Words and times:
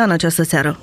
discuta 0.00 0.04
în 0.04 0.10
această 0.10 0.42
seară. 0.42 0.78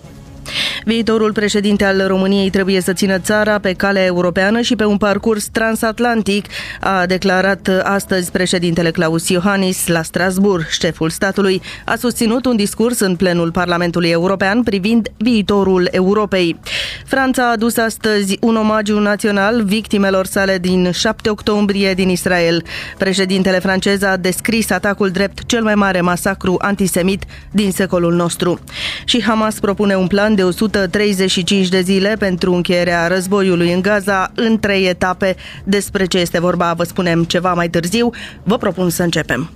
Viitorul 0.88 1.32
președinte 1.32 1.86
al 1.86 2.08
României 2.08 2.50
trebuie 2.50 2.82
să 2.82 2.94
țină 2.94 3.20
țara 3.20 3.60
pe 3.60 3.74
calea 3.74 4.06
europeană 4.06 4.62
și 4.62 4.76
pe 4.76 4.86
un 4.86 4.98
parcurs 4.98 5.48
transatlantic, 5.48 6.46
a 6.80 7.06
declarat 7.06 7.70
astăzi 7.84 8.32
președintele 8.32 8.92
Claus 8.92 9.30
Iohannis 9.30 9.88
la 9.88 10.02
Strasbourg. 10.02 10.68
Șeful 10.68 11.10
statului 11.10 11.62
a 11.86 11.96
susținut 11.96 12.46
un 12.46 12.56
discurs 12.56 13.00
în 13.00 13.16
plenul 13.16 13.52
Parlamentului 13.52 14.10
European 14.10 14.64
privind 14.64 15.08
viitorul 15.18 15.88
Europei. 15.92 16.60
Franța 17.06 17.44
a 17.48 17.52
adus 17.52 17.78
astăzi 17.78 18.38
un 18.42 18.56
omagiu 18.56 19.00
național 19.00 19.64
victimelor 19.64 20.26
sale 20.26 20.58
din 20.58 20.92
7 20.92 21.30
octombrie 21.30 21.94
din 21.94 22.10
Israel. 22.10 22.64
Președintele 22.98 23.60
francez 23.60 24.02
a 24.02 24.18
descris 24.18 24.70
atacul 24.70 25.10
drept 25.10 25.46
cel 25.46 25.64
mai 25.64 25.76
mare 25.76 26.02
masacru 26.02 26.56
antisemit 26.60 27.24
din 27.52 27.72
secolul 27.72 28.14
nostru. 28.14 28.60
Și 29.06 29.24
Hamas 29.24 29.60
propune 29.60 29.96
un 29.96 30.08
plan 30.08 30.36
de 30.36 30.44
135 30.78 31.68
de 31.68 31.82
zile 31.82 32.16
pentru 32.20 32.54
încheierea 32.54 33.08
războiului 33.08 33.74
în 33.74 33.82
Gaza 33.82 34.32
în 34.36 34.60
trei 34.60 34.86
etape. 34.86 35.36
Despre 35.64 36.06
ce 36.06 36.18
este 36.18 36.40
vorba 36.40 36.74
vă 36.74 36.84
spunem 36.84 37.24
ceva 37.24 37.54
mai 37.54 37.70
târziu. 37.70 38.10
Vă 38.44 38.58
propun 38.58 38.90
să 38.90 39.04
începem. 39.04 39.50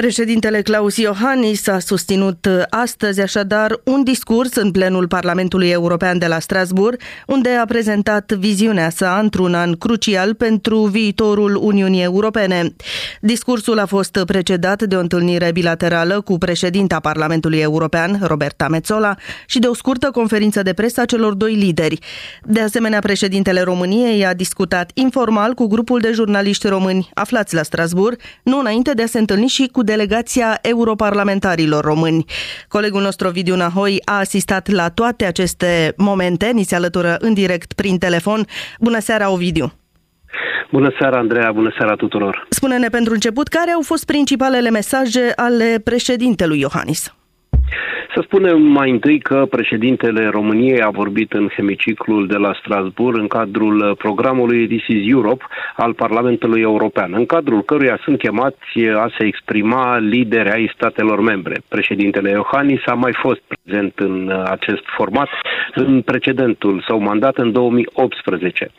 Președintele 0.00 0.62
Claus 0.62 0.96
Iohannis 0.96 1.66
a 1.66 1.78
susținut 1.78 2.48
astăzi 2.70 3.20
așadar 3.20 3.80
un 3.84 4.04
discurs 4.04 4.54
în 4.54 4.70
plenul 4.70 5.08
Parlamentului 5.08 5.68
European 5.68 6.18
de 6.18 6.26
la 6.26 6.38
Strasbourg, 6.38 7.00
unde 7.26 7.48
a 7.48 7.64
prezentat 7.64 8.32
viziunea 8.32 8.90
sa 8.90 9.18
într-un 9.22 9.54
an 9.54 9.72
crucial 9.72 10.34
pentru 10.34 10.78
viitorul 10.84 11.58
Uniunii 11.62 12.02
Europene. 12.02 12.74
Discursul 13.20 13.78
a 13.78 13.86
fost 13.86 14.18
precedat 14.26 14.82
de 14.82 14.96
o 14.96 15.00
întâlnire 15.00 15.50
bilaterală 15.52 16.20
cu 16.20 16.38
președinta 16.38 17.00
Parlamentului 17.00 17.58
European, 17.58 18.18
Roberta 18.22 18.68
Metzola, 18.68 19.14
și 19.46 19.58
de 19.58 19.66
o 19.66 19.74
scurtă 19.74 20.10
conferință 20.10 20.62
de 20.62 20.72
presă 20.72 21.00
a 21.00 21.04
celor 21.04 21.34
doi 21.34 21.54
lideri. 21.54 21.98
De 22.44 22.60
asemenea, 22.60 22.98
președintele 22.98 23.60
României 23.60 24.26
a 24.26 24.34
discutat 24.34 24.90
informal 24.94 25.54
cu 25.54 25.66
grupul 25.66 26.00
de 26.00 26.10
jurnaliști 26.12 26.68
români 26.68 27.08
aflați 27.14 27.54
la 27.54 27.62
Strasbourg, 27.62 28.20
nu 28.42 28.58
înainte 28.58 28.92
de 28.92 29.02
a 29.02 29.06
se 29.06 29.18
întâlni 29.18 29.46
și 29.46 29.68
cu 29.72 29.86
delegația 29.92 30.58
europarlamentarilor 30.62 31.84
români. 31.84 32.24
Colegul 32.68 33.02
nostru 33.02 33.26
Ovidiu 33.28 33.56
Nahoi 33.56 34.00
a 34.04 34.18
asistat 34.18 34.70
la 34.70 34.88
toate 34.88 35.24
aceste 35.24 35.92
momente, 35.96 36.50
ni 36.54 36.62
se 36.62 36.74
alătură 36.74 37.16
în 37.20 37.34
direct 37.34 37.72
prin 37.72 37.98
telefon. 37.98 38.40
Bună 38.80 38.98
seara, 38.98 39.30
Ovidiu! 39.30 39.72
Bună 40.72 40.90
seara, 40.98 41.18
Andreea, 41.18 41.52
bună 41.52 41.74
seara 41.78 41.94
tuturor! 41.94 42.46
Spune-ne 42.48 42.88
pentru 42.88 43.12
început 43.12 43.48
care 43.48 43.70
au 43.70 43.82
fost 43.82 44.04
principalele 44.06 44.70
mesaje 44.70 45.32
ale 45.36 45.80
președintelui 45.84 46.60
Iohannis. 46.60 47.17
Să 48.18 48.24
spunem 48.24 48.62
mai 48.62 48.90
întâi 48.90 49.18
că 49.18 49.46
președintele 49.50 50.28
României 50.28 50.82
a 50.82 50.90
vorbit 50.90 51.32
în 51.32 51.48
hemiciclul 51.48 52.26
de 52.26 52.36
la 52.36 52.52
Strasbourg 52.60 53.18
în 53.18 53.26
cadrul 53.26 53.94
programului 53.98 54.66
This 54.66 54.86
is 54.86 55.10
Europe 55.10 55.44
al 55.76 55.92
Parlamentului 55.94 56.60
European, 56.60 57.12
în 57.14 57.26
cadrul 57.26 57.62
căruia 57.62 57.98
sunt 58.02 58.18
chemați 58.18 58.86
a 58.96 59.10
se 59.18 59.24
exprima 59.26 59.98
lideri 59.98 60.50
ai 60.50 60.72
statelor 60.74 61.20
membre. 61.20 61.60
Președintele 61.68 62.30
Iohannis 62.30 62.80
a 62.86 62.94
mai 62.94 63.12
fost 63.12 63.40
prezent 63.48 63.98
în 63.98 64.42
acest 64.50 64.82
format 64.96 65.28
în 65.74 66.02
precedentul 66.02 66.84
său 66.86 66.98
mandat 66.98 67.36
în 67.36 67.52
2018. 67.52 68.70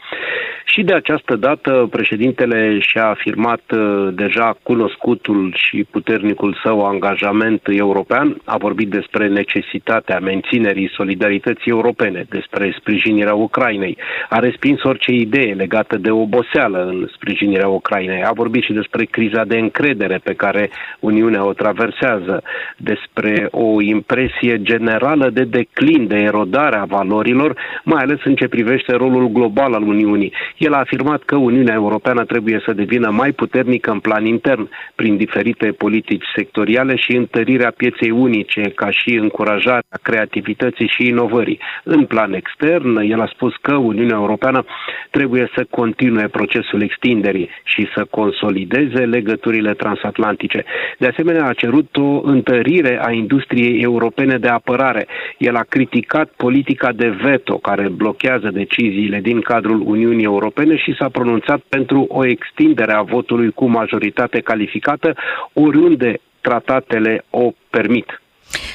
Și 0.72 0.84
de 0.84 0.94
această 0.94 1.36
dată 1.36 1.88
președintele 1.92 2.80
și-a 2.80 3.08
afirmat 3.08 3.62
uh, 3.72 4.08
deja 4.14 4.58
cunoscutul 4.64 5.54
și 5.56 5.86
puternicul 5.92 6.58
său 6.64 6.86
angajament 6.86 7.62
european, 7.66 8.42
a 8.46 8.58
vorbit 8.58 8.90
despre 8.90 9.28
necesitatea 9.28 10.20
menținerii 10.20 10.90
solidarității 10.94 11.72
europene, 11.72 12.26
despre 12.30 12.76
sprijinirea 12.80 13.34
Ucrainei, 13.34 13.98
a 14.30 14.40
respins 14.40 14.84
orice 14.84 15.12
idee 15.12 15.54
legată 15.54 15.98
de 15.98 16.12
oboseală 16.12 16.86
în 16.86 17.10
sprijinirea 17.14 17.68
Ucrainei, 17.68 18.24
a 18.24 18.32
vorbit 18.32 18.64
și 18.64 18.74
despre 18.74 19.04
criza 19.06 19.44
de 19.44 19.58
încredere 19.58 20.20
pe 20.24 20.34
care 20.34 20.70
Uniunea 21.00 21.46
o 21.46 21.54
traversează, 21.54 22.44
despre 22.78 23.48
o 23.52 23.82
impresie 23.82 24.62
generală 24.62 25.30
de 25.30 25.44
declin, 25.44 26.08
de 26.08 26.18
erodare 26.18 26.78
a 26.78 26.84
valorilor, 26.84 27.56
mai 27.84 28.02
ales 28.04 28.20
în 28.24 28.36
ce 28.36 28.48
privește 28.48 28.96
rolul 28.96 29.28
global 29.28 29.74
al 29.74 29.84
Uniunii. 29.84 30.34
El 30.60 30.74
a 30.74 30.78
afirmat 30.78 31.24
că 31.24 31.36
Uniunea 31.36 31.74
Europeană 31.74 32.26
trebuie 32.26 32.62
să 32.66 32.74
devină 32.74 33.10
mai 33.10 33.32
puternică 33.32 33.92
în 33.92 34.00
plan 34.00 34.26
intern, 34.26 34.70
prin 34.96 35.18
diferite 35.18 35.72
politici 35.72 36.26
sectoriale 36.36 36.96
și 36.96 37.16
întărirea 37.16 37.74
pieței 37.78 38.10
unice, 38.12 38.62
ca 38.76 38.90
și 38.92 39.14
încurajarea 39.16 39.98
creativității 40.02 40.88
și 40.96 41.08
inovării. 41.08 41.60
În 41.84 42.06
plan 42.06 42.34
extern, 42.34 42.98
el 42.98 43.22
a 43.22 43.30
spus 43.34 43.54
că 43.62 43.76
Uniunea 43.76 44.16
Europeană 44.16 44.66
trebuie 45.10 45.50
să 45.56 45.66
continue 45.70 46.28
procesul 46.28 46.82
extinderii 46.82 47.50
și 47.64 47.88
să 47.96 48.06
consolideze 48.10 49.06
legăturile 49.06 49.74
transatlantice. 49.74 50.64
De 50.98 51.08
asemenea, 51.08 51.46
a 51.48 51.54
cerut 51.54 51.98
o 51.98 52.22
întărire 52.24 53.00
a 53.06 53.12
industriei 53.12 53.82
europene 53.82 54.38
de 54.38 54.48
apărare. 54.48 55.08
El 55.38 55.56
a 55.56 55.66
criticat 55.70 56.30
politica 56.38 56.92
de 56.92 57.10
veto 57.10 57.58
care 57.58 57.90
blochează 57.90 58.50
deciziile 58.52 59.20
din 59.20 59.42
cadrul 59.42 59.82
Uniunii 59.86 60.24
Europene 60.24 60.48
și 60.78 60.96
s-a 61.00 61.10
pronunțat 61.10 61.60
pentru 61.70 62.06
o 62.10 62.26
extindere 62.26 62.94
a 62.94 63.02
votului 63.02 63.52
cu 63.52 63.66
majoritate 63.66 64.40
calificată 64.40 65.16
oriunde 65.54 66.20
tratatele 66.42 67.24
o 67.30 67.52
permit. 67.70 68.22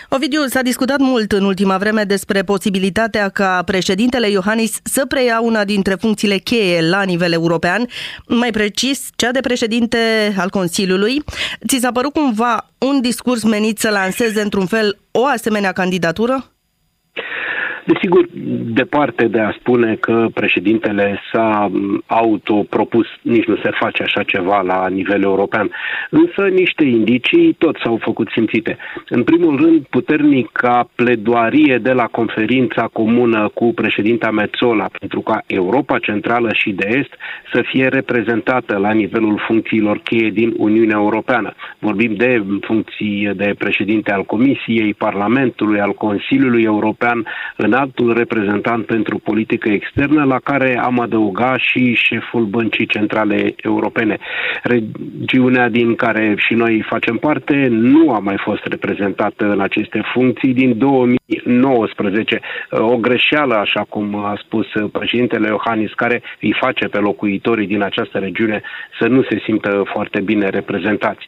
Ovidiu, 0.08 0.46
s-a 0.46 0.62
discutat 0.62 0.98
mult 0.98 1.32
în 1.32 1.44
ultima 1.44 1.78
vreme 1.78 2.02
despre 2.02 2.42
posibilitatea 2.42 3.28
ca 3.28 3.62
președintele 3.66 4.28
Iohannis 4.28 4.78
să 4.82 5.06
preia 5.06 5.40
una 5.40 5.64
dintre 5.64 5.94
funcțiile 5.94 6.36
cheie 6.36 6.88
la 6.88 7.02
nivel 7.02 7.32
european, 7.32 7.86
mai 8.28 8.50
precis 8.50 9.08
cea 9.16 9.30
de 9.30 9.40
președinte 9.40 9.98
al 10.38 10.50
Consiliului. 10.50 11.22
Ți 11.66 11.78
s-a 11.78 11.92
părut 11.92 12.12
cumva 12.12 12.70
un 12.78 13.00
discurs 13.00 13.42
menit 13.42 13.78
să 13.78 13.90
lanseze 13.90 14.40
într-un 14.40 14.66
fel 14.66 14.98
o 15.10 15.26
asemenea 15.26 15.72
candidatură? 15.72 16.53
Desigur, 17.86 18.26
departe 18.74 19.26
de 19.26 19.40
a 19.40 19.52
spune 19.58 19.94
că 19.94 20.26
președintele 20.34 21.20
s-a 21.32 21.70
autopropus, 22.06 23.06
nici 23.22 23.44
nu 23.44 23.56
se 23.56 23.70
face 23.70 24.02
așa 24.02 24.22
ceva 24.22 24.60
la 24.60 24.88
nivel 24.88 25.22
european, 25.22 25.70
însă 26.10 26.42
niște 26.46 26.84
indicii 26.84 27.52
tot 27.52 27.76
s-au 27.84 27.98
făcut 28.02 28.28
simțite. 28.28 28.76
În 29.08 29.22
primul 29.22 29.56
rând, 29.56 29.86
puternica 29.90 30.88
pledoarie 30.94 31.78
de 31.82 31.92
la 31.92 32.04
conferința 32.04 32.88
comună 32.92 33.50
cu 33.54 33.72
președinta 33.74 34.30
Metzola 34.30 34.88
pentru 34.98 35.20
ca 35.20 35.42
Europa 35.46 35.98
Centrală 35.98 36.50
și 36.52 36.70
de 36.70 36.86
Est 36.88 37.14
să 37.52 37.62
fie 37.66 37.88
reprezentată 37.88 38.76
la 38.76 38.92
nivelul 38.92 39.42
funcțiilor 39.46 39.98
cheie 39.98 40.30
din 40.30 40.54
Uniunea 40.56 40.96
Europeană. 40.96 41.54
Vorbim 41.78 42.14
de 42.14 42.42
funcții 42.60 43.30
de 43.36 43.54
președinte 43.58 44.12
al 44.12 44.24
Comisiei, 44.24 44.94
Parlamentului, 44.94 45.80
al 45.80 45.92
Consiliului 45.92 46.62
European, 46.62 47.26
în 47.56 47.72
înaltul 47.74 48.12
reprezentant 48.12 48.86
pentru 48.86 49.18
politică 49.18 49.68
externă, 49.68 50.24
la 50.24 50.38
care 50.38 50.78
am 50.78 51.00
adăugat 51.00 51.58
și 51.58 51.94
șeful 51.94 52.44
Băncii 52.44 52.86
Centrale 52.86 53.54
Europene. 53.56 54.18
Regiunea 54.62 55.68
din 55.68 55.94
care 55.94 56.34
și 56.36 56.54
noi 56.54 56.84
facem 56.88 57.16
parte 57.16 57.66
nu 57.70 58.10
a 58.10 58.18
mai 58.18 58.36
fost 58.38 58.64
reprezentată 58.64 59.44
în 59.44 59.60
aceste 59.60 60.02
funcții 60.12 60.54
din 60.54 60.78
2019. 60.78 62.40
O 62.70 62.96
greșeală, 62.96 63.54
așa 63.54 63.84
cum 63.88 64.14
a 64.14 64.34
spus 64.44 64.66
președintele 64.92 65.48
Iohannis, 65.48 65.92
care 65.92 66.22
îi 66.40 66.56
face 66.60 66.88
pe 66.88 66.98
locuitorii 66.98 67.66
din 67.66 67.82
această 67.82 68.18
regiune 68.18 68.62
să 69.00 69.06
nu 69.06 69.22
se 69.22 69.40
simtă 69.44 69.82
foarte 69.92 70.20
bine 70.20 70.48
reprezentați. 70.48 71.26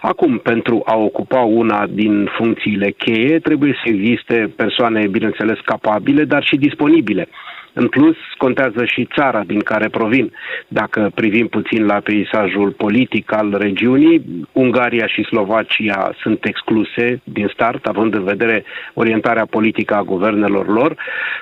Acum, 0.00 0.38
pentru 0.38 0.82
a 0.84 0.96
ocupa 0.96 1.40
una 1.40 1.86
din 1.90 2.28
funcțiile 2.36 2.90
cheie, 2.90 3.38
trebuie 3.38 3.72
să 3.84 3.90
existe 3.92 4.52
persoane, 4.56 5.06
bineînțeles, 5.06 5.58
capabile 5.64 5.86
capabile, 5.88 6.24
dar 6.24 6.44
și 6.44 6.56
disponibile. 6.56 7.28
În 7.72 7.88
plus, 7.88 8.16
contează 8.36 8.84
și 8.84 9.08
țara 9.14 9.42
din 9.46 9.60
care 9.60 9.88
provin. 9.88 10.32
Dacă 10.68 11.10
privim 11.14 11.46
puțin 11.46 11.86
la 11.86 12.00
peisajul 12.00 12.70
politic 12.70 13.32
al 13.32 13.56
regiunii, 13.58 14.46
Ungaria 14.52 15.06
și 15.06 15.22
Slovacia 15.22 16.10
sunt 16.20 16.44
excluse 16.44 17.20
din 17.24 17.48
start, 17.52 17.86
având 17.86 18.14
în 18.14 18.24
vedere 18.24 18.64
orientarea 18.94 19.46
politică 19.46 19.94
a 19.94 20.02
guvernelor 20.02 20.68
lor. 20.68 20.96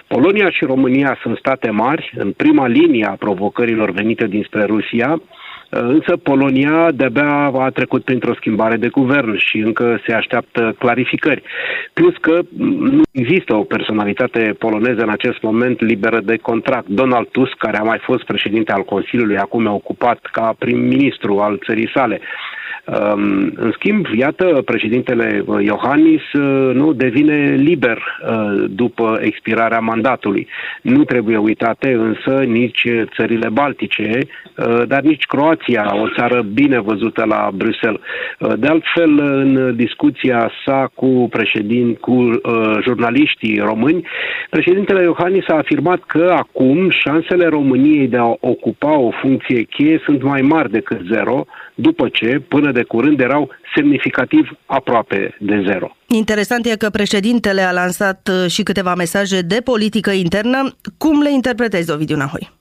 Polonia 0.07 0.51
și 0.51 0.65
România 0.65 1.19
sunt 1.23 1.37
state 1.37 1.71
mari, 1.71 2.13
în 2.17 2.33
prima 2.33 2.67
linie 2.67 3.05
a 3.05 3.17
provocărilor 3.19 3.91
venite 3.91 4.27
dinspre 4.27 4.65
Rusia, 4.65 5.21
Însă 5.81 6.17
Polonia 6.17 6.91
de-abia 6.91 7.51
a 7.55 7.71
trecut 7.71 8.05
printr-o 8.05 8.35
schimbare 8.35 8.77
de 8.77 8.89
guvern 8.89 9.37
și 9.37 9.59
încă 9.59 10.01
se 10.07 10.13
așteaptă 10.13 10.75
clarificări. 10.79 11.43
Plus 11.93 12.15
că 12.21 12.41
nu 12.79 13.03
există 13.11 13.55
o 13.55 13.63
personalitate 13.63 14.55
poloneză 14.59 15.03
în 15.03 15.09
acest 15.09 15.43
moment 15.43 15.81
liberă 15.81 16.21
de 16.21 16.37
contract. 16.37 16.87
Donald 16.87 17.29
Tusk, 17.29 17.57
care 17.57 17.79
a 17.79 17.83
mai 17.83 17.99
fost 17.99 18.25
președinte 18.25 18.73
al 18.73 18.83
Consiliului, 18.85 19.39
acum 19.39 19.67
e 19.67 19.71
ocupat 19.71 20.19
ca 20.33 20.55
prim-ministru 20.59 21.39
al 21.39 21.59
țării 21.65 21.91
sale. 21.95 22.21
Um, 22.87 23.53
în 23.55 23.71
schimb, 23.73 24.07
iată, 24.15 24.63
președintele 24.65 25.45
Iohannis 25.61 26.23
nu 26.73 26.93
devine 26.93 27.55
liber 27.55 27.99
după 28.69 29.19
expirarea 29.23 29.79
mandatului. 29.79 30.49
Nu 30.83 31.05
trebuie 31.05 31.37
uitate 31.37 31.93
însă 31.93 32.43
nici 32.43 32.87
țările 33.15 33.49
baltice, 33.49 34.19
dar 34.87 35.01
nici 35.01 35.25
Croația, 35.25 35.97
o 36.03 36.09
țară 36.17 36.43
bine 36.43 36.81
văzută 36.81 37.25
la 37.25 37.51
Bruxelles. 37.55 38.01
De 38.59 38.67
altfel, 38.67 39.19
în 39.19 39.77
discuția 39.77 40.51
sa 40.65 40.91
cu 40.95 41.29
președin, 41.31 41.95
cu 41.95 42.13
uh, 42.13 42.79
jurnaliștii 42.83 43.59
români, 43.59 44.07
președintele 44.51 45.03
Iohannis 45.03 45.49
a 45.49 45.57
afirmat 45.57 46.03
că 46.07 46.35
acum 46.37 46.91
șansele 46.91 47.47
României 47.47 48.09
de 48.09 48.17
a 48.17 48.37
ocupa 48.41 48.99
o 48.99 49.11
funcție 49.11 49.63
cheie 49.63 50.01
sunt 50.05 50.23
mai 50.23 50.41
mari 50.41 50.71
decât 50.71 51.01
zero, 51.13 51.45
după 51.75 52.09
ce, 52.09 52.43
până 52.49 52.73
de 52.77 52.83
curând, 52.83 53.21
erau 53.21 53.51
semnificativ 53.75 54.51
aproape 54.67 55.37
de 55.41 55.63
zero. 55.67 55.97
Interesant 56.07 56.67
e 56.67 56.77
că 56.77 56.91
președintele 56.91 57.61
a 57.61 57.73
lansat 57.73 58.31
uh, 58.33 58.51
și 58.51 58.63
câteva 58.63 58.95
mesaje 58.95 59.41
de 59.41 59.61
politică 59.65 60.11
internă. 60.11 60.77
Cum 60.99 61.23
le 61.23 61.33
interpretezi, 61.33 61.91
Ovidiu 61.91 62.17
Nahoi? 62.17 62.56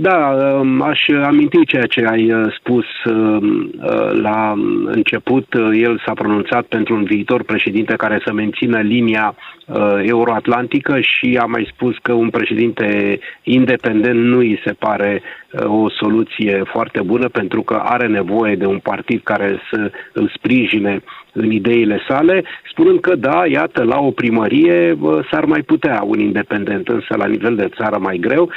Da, 0.00 0.16
um, 0.60 0.82
aș 0.82 1.08
aminti 1.24 1.66
ceea 1.66 1.86
ce 1.86 2.04
ai 2.04 2.32
uh, 2.32 2.54
spus 2.58 2.84
um, 3.04 3.70
uh, 3.82 4.10
la 4.20 4.54
început. 4.84 5.54
El 5.72 6.02
s-a 6.06 6.12
pronunțat 6.12 6.64
pentru 6.64 6.94
un 6.94 7.04
viitor 7.04 7.42
președinte 7.42 7.94
care 7.96 8.20
să 8.24 8.32
mențină 8.32 8.80
linia 8.80 9.34
uh, 9.66 10.00
euroatlantică 10.02 11.00
și 11.00 11.38
a 11.40 11.44
mai 11.44 11.68
spus 11.72 11.96
că 12.02 12.12
un 12.12 12.30
președinte 12.30 13.18
independent 13.42 14.24
nu 14.24 14.38
îi 14.38 14.60
se 14.64 14.72
pare 14.72 15.22
o 15.64 15.90
soluție 15.90 16.62
foarte 16.64 17.00
bună 17.02 17.28
pentru 17.28 17.62
că 17.62 17.74
are 17.74 18.06
nevoie 18.06 18.54
de 18.54 18.66
un 18.66 18.78
partid 18.78 19.20
care 19.22 19.60
să 19.70 19.90
îl 20.12 20.32
sprijine 20.34 21.02
în 21.38 21.50
ideile 21.50 22.00
sale, 22.08 22.44
spunând 22.70 23.00
că 23.00 23.14
da, 23.14 23.42
iată, 23.46 23.82
la 23.82 23.98
o 23.98 24.10
primărie 24.10 24.98
s-ar 25.30 25.44
mai 25.44 25.62
putea 25.62 26.02
un 26.06 26.18
independent, 26.18 26.88
însă 26.88 27.14
la 27.16 27.26
nivel 27.26 27.54
de 27.56 27.68
țară 27.76 27.98
mai 28.00 28.16
greu. 28.16 28.50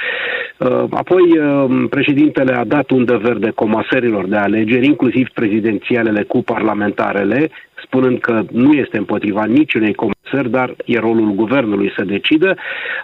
Uh, 0.57 0.83
apoi, 0.89 1.37
uh, 1.37 1.83
președintele 1.89 2.53
a 2.53 2.63
dat 2.63 2.89
undă 2.89 3.17
verde 3.17 3.49
comasărilor 3.55 4.25
de 4.25 4.35
alegeri, 4.35 4.85
inclusiv 4.85 5.27
prezidențialele 5.33 6.23
cu 6.23 6.43
parlamentarele, 6.43 7.49
spunând 7.91 8.19
că 8.19 8.43
nu 8.51 8.71
este 8.73 8.97
împotriva 8.97 9.45
niciunei 9.45 9.93
comisări, 9.93 10.49
dar 10.49 10.75
e 10.85 10.99
rolul 10.99 11.31
guvernului 11.31 11.93
să 11.95 12.03
decidă. 12.03 12.55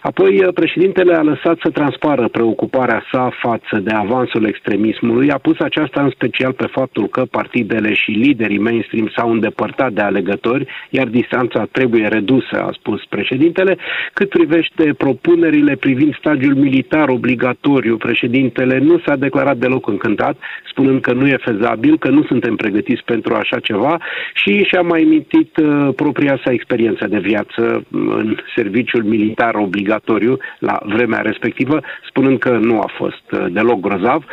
Apoi 0.02 0.44
uh, 0.44 0.54
președintele 0.54 1.14
a 1.16 1.22
lăsat 1.22 1.58
să 1.64 1.70
transpară 1.70 2.28
preocuparea 2.28 3.04
sa 3.12 3.30
față 3.40 3.76
de 3.84 3.92
avansul 3.92 4.46
extremismului, 4.46 5.32
a 5.32 5.38
pus 5.38 5.60
aceasta 5.60 6.02
în 6.02 6.10
special 6.10 6.54
pe 6.54 6.68
faptul 6.72 7.08
că 7.08 7.22
partidele 7.32 7.94
și 7.94 8.12
liderii 8.12 8.58
mainstream 8.58 9.12
s-au 9.16 9.32
îndepărtat 9.32 9.92
de 9.92 10.02
alegători, 10.02 10.68
iar 10.90 11.08
distanța 11.08 11.68
trebuie 11.72 12.08
redusă, 12.08 12.56
a 12.62 12.70
spus 12.72 13.06
președintele. 13.10 13.78
Cât 14.14 14.30
privește 14.30 14.94
propunerile 14.98 15.76
privind 15.76 16.16
stagiul 16.16 16.56
militar 16.56 17.10
obligatoriu, 17.10 17.98
președintele 17.98 18.78
nu 18.78 19.00
s-a 19.06 19.16
declarat 19.16 19.58
deloc 19.58 19.88
încântat, 19.88 20.38
spunând 20.70 21.02
că 21.02 21.14
nu 21.14 21.28
e 21.28 21.38
fezabil, 21.50 21.98
că 21.98 22.10
nu 22.10 22.24
suntem 22.24 22.56
pregătiți 22.56 23.04
pentru 23.04 23.34
așa 23.34 23.60
ceva 23.60 23.98
și 24.34 24.64
și 24.64 24.76
a 24.78 24.82
mai 24.82 25.04
mintit 25.04 25.58
uh, 25.58 25.90
propria 25.96 26.40
sa 26.44 26.52
experiență 26.52 27.08
de 27.08 27.20
viață 27.20 27.84
în 27.92 28.38
serviciul 28.56 29.04
militar 29.04 29.56
obligatoriu 29.56 30.38
la 30.60 30.80
vremea 30.86 31.20
respectivă, 31.20 31.80
spunând 32.10 32.40
că 32.40 32.50
nu 32.50 32.80
a 32.80 32.92
fost 32.98 33.32
uh, 33.32 33.46
deloc 33.52 33.80
grozav. 33.80 34.26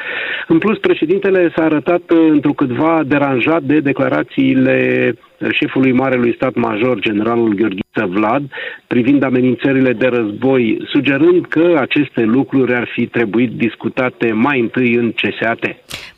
În 0.48 0.58
plus, 0.58 0.78
președintele 0.78 1.52
s-a 1.56 1.64
arătat 1.64 2.10
uh, 2.10 2.18
întrucâtva 2.30 3.02
deranjat 3.06 3.62
de 3.62 3.80
declarațiile 3.80 5.14
șefului 5.52 5.92
Marelui 5.92 6.34
Stat 6.34 6.54
Major, 6.54 7.00
generalul 7.00 7.54
Gheorghiță 7.54 8.06
Vlad, 8.08 8.50
privind 8.86 9.22
amenințările 9.22 9.92
de 9.92 10.06
război, 10.06 10.78
sugerând 10.86 11.46
că 11.46 11.76
aceste 11.80 12.22
lucruri 12.22 12.74
ar 12.74 12.88
fi 12.94 13.06
trebuit 13.06 13.50
discutate 13.50 14.32
mai 14.32 14.60
întâi 14.60 14.94
în 14.94 15.12
CSAT. 15.12 15.58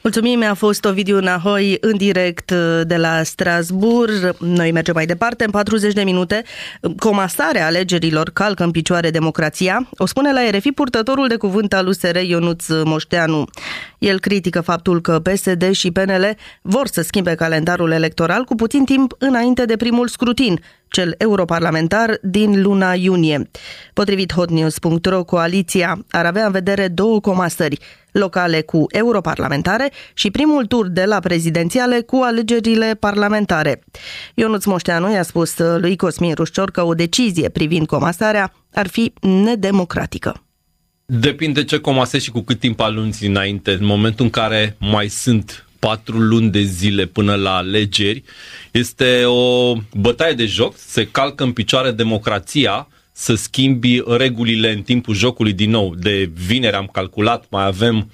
Mulțumim, 0.03 0.43
a 0.51 0.55
fost 0.55 0.85
Ovidiu 0.85 1.21
Nahoi 1.21 1.77
în 1.81 1.97
direct 1.97 2.51
uh, 2.51 2.81
de 2.83 2.97
la 2.97 3.23
Strasbourg. 3.23 4.37
Noi 4.39 4.73
mergem 4.73 4.95
mai 4.95 5.07
departe 5.07 5.45
în 5.45 5.51
40 5.51 5.93
de 5.93 6.03
minute. 6.03 6.43
Comasarea 6.99 7.67
alegerilor 7.67 8.31
calcă 8.33 8.65
în 8.65 8.71
picioare 8.71 9.11
democrația, 9.11 9.89
o 9.97 10.07
spune 10.07 10.33
la 10.33 10.41
RFI 10.51 10.71
purtătorul 10.71 11.29
de 11.29 11.37
cuvânt 11.37 11.73
al 11.73 11.87
USR 11.87 12.17
Ionuț 12.17 12.67
Moșteanu. 12.85 13.45
El 13.99 14.21
critică 14.21 14.61
faptul 14.61 15.01
că 15.01 15.21
PSD 15.21 15.71
și 15.71 15.91
PNL 15.91 16.37
vor 16.63 16.87
să 16.87 17.03
schimbe 17.03 17.35
calendarul 17.35 17.91
electoral 17.91 18.45
cu 18.45 18.55
puțin 18.55 18.85
timp 18.85 19.15
înainte 19.19 19.65
de 19.65 19.77
primul 19.77 20.09
scrutin, 20.09 20.61
cel 20.89 21.15
europarlamentar 21.19 22.19
din 22.23 22.63
luna 22.63 22.95
iunie. 22.95 23.51
Potrivit 23.93 24.33
hotnews.ro, 24.33 25.25
coaliția 25.25 26.05
ar 26.11 26.27
avea 26.27 26.47
în 26.47 26.53
vedere 26.53 26.89
două 26.89 27.21
comasări, 27.21 27.79
locale 28.13 28.61
cu 28.61 28.87
europarlamentare 28.89 29.93
și 30.15 30.31
primul 30.31 30.67
tur 30.67 30.89
de 30.89 31.05
la 31.05 31.21
prezidențiale 31.21 32.01
cu 32.01 32.17
alegerile 32.17 32.97
parlamentare. 33.01 33.83
Ionuț 34.35 34.65
Moșteanu 34.65 35.13
i-a 35.13 35.23
spus 35.23 35.59
lui 35.59 35.97
Cosmin 35.97 36.35
Rușcior 36.35 36.71
că 36.71 36.83
o 36.83 36.95
decizie 36.95 37.49
privind 37.49 37.87
comasarea 37.87 38.53
ar 38.73 38.87
fi 38.87 39.13
nedemocratică. 39.21 40.46
Depinde 41.09 41.65
ce 41.65 41.79
comasezi 41.79 42.25
și 42.25 42.31
cu 42.31 42.41
cât 42.41 42.59
timp 42.59 42.81
alunți 42.81 43.27
înainte. 43.27 43.73
În 43.73 43.85
momentul 43.85 44.25
în 44.25 44.31
care 44.31 44.77
mai 44.79 45.09
sunt 45.09 45.67
patru 45.79 46.19
luni 46.19 46.51
de 46.51 46.63
zile 46.63 47.05
până 47.05 47.35
la 47.35 47.57
alegeri, 47.57 48.23
este 48.71 49.25
o 49.25 49.75
bătaie 49.93 50.33
de 50.33 50.47
joc, 50.47 50.77
se 50.77 51.07
calcă 51.07 51.45
în 51.45 51.53
picioare 51.53 51.91
democrația, 51.91 52.89
să 53.13 53.35
schimbi 53.35 54.03
regulile 54.07 54.73
în 54.73 54.83
timpul 54.83 55.15
jocului 55.15 55.53
din 55.53 55.71
nou. 55.71 55.95
De 55.95 56.31
vineri 56.35 56.77
am 56.77 56.89
calculat, 56.93 57.47
mai 57.51 57.67
avem 57.67 58.11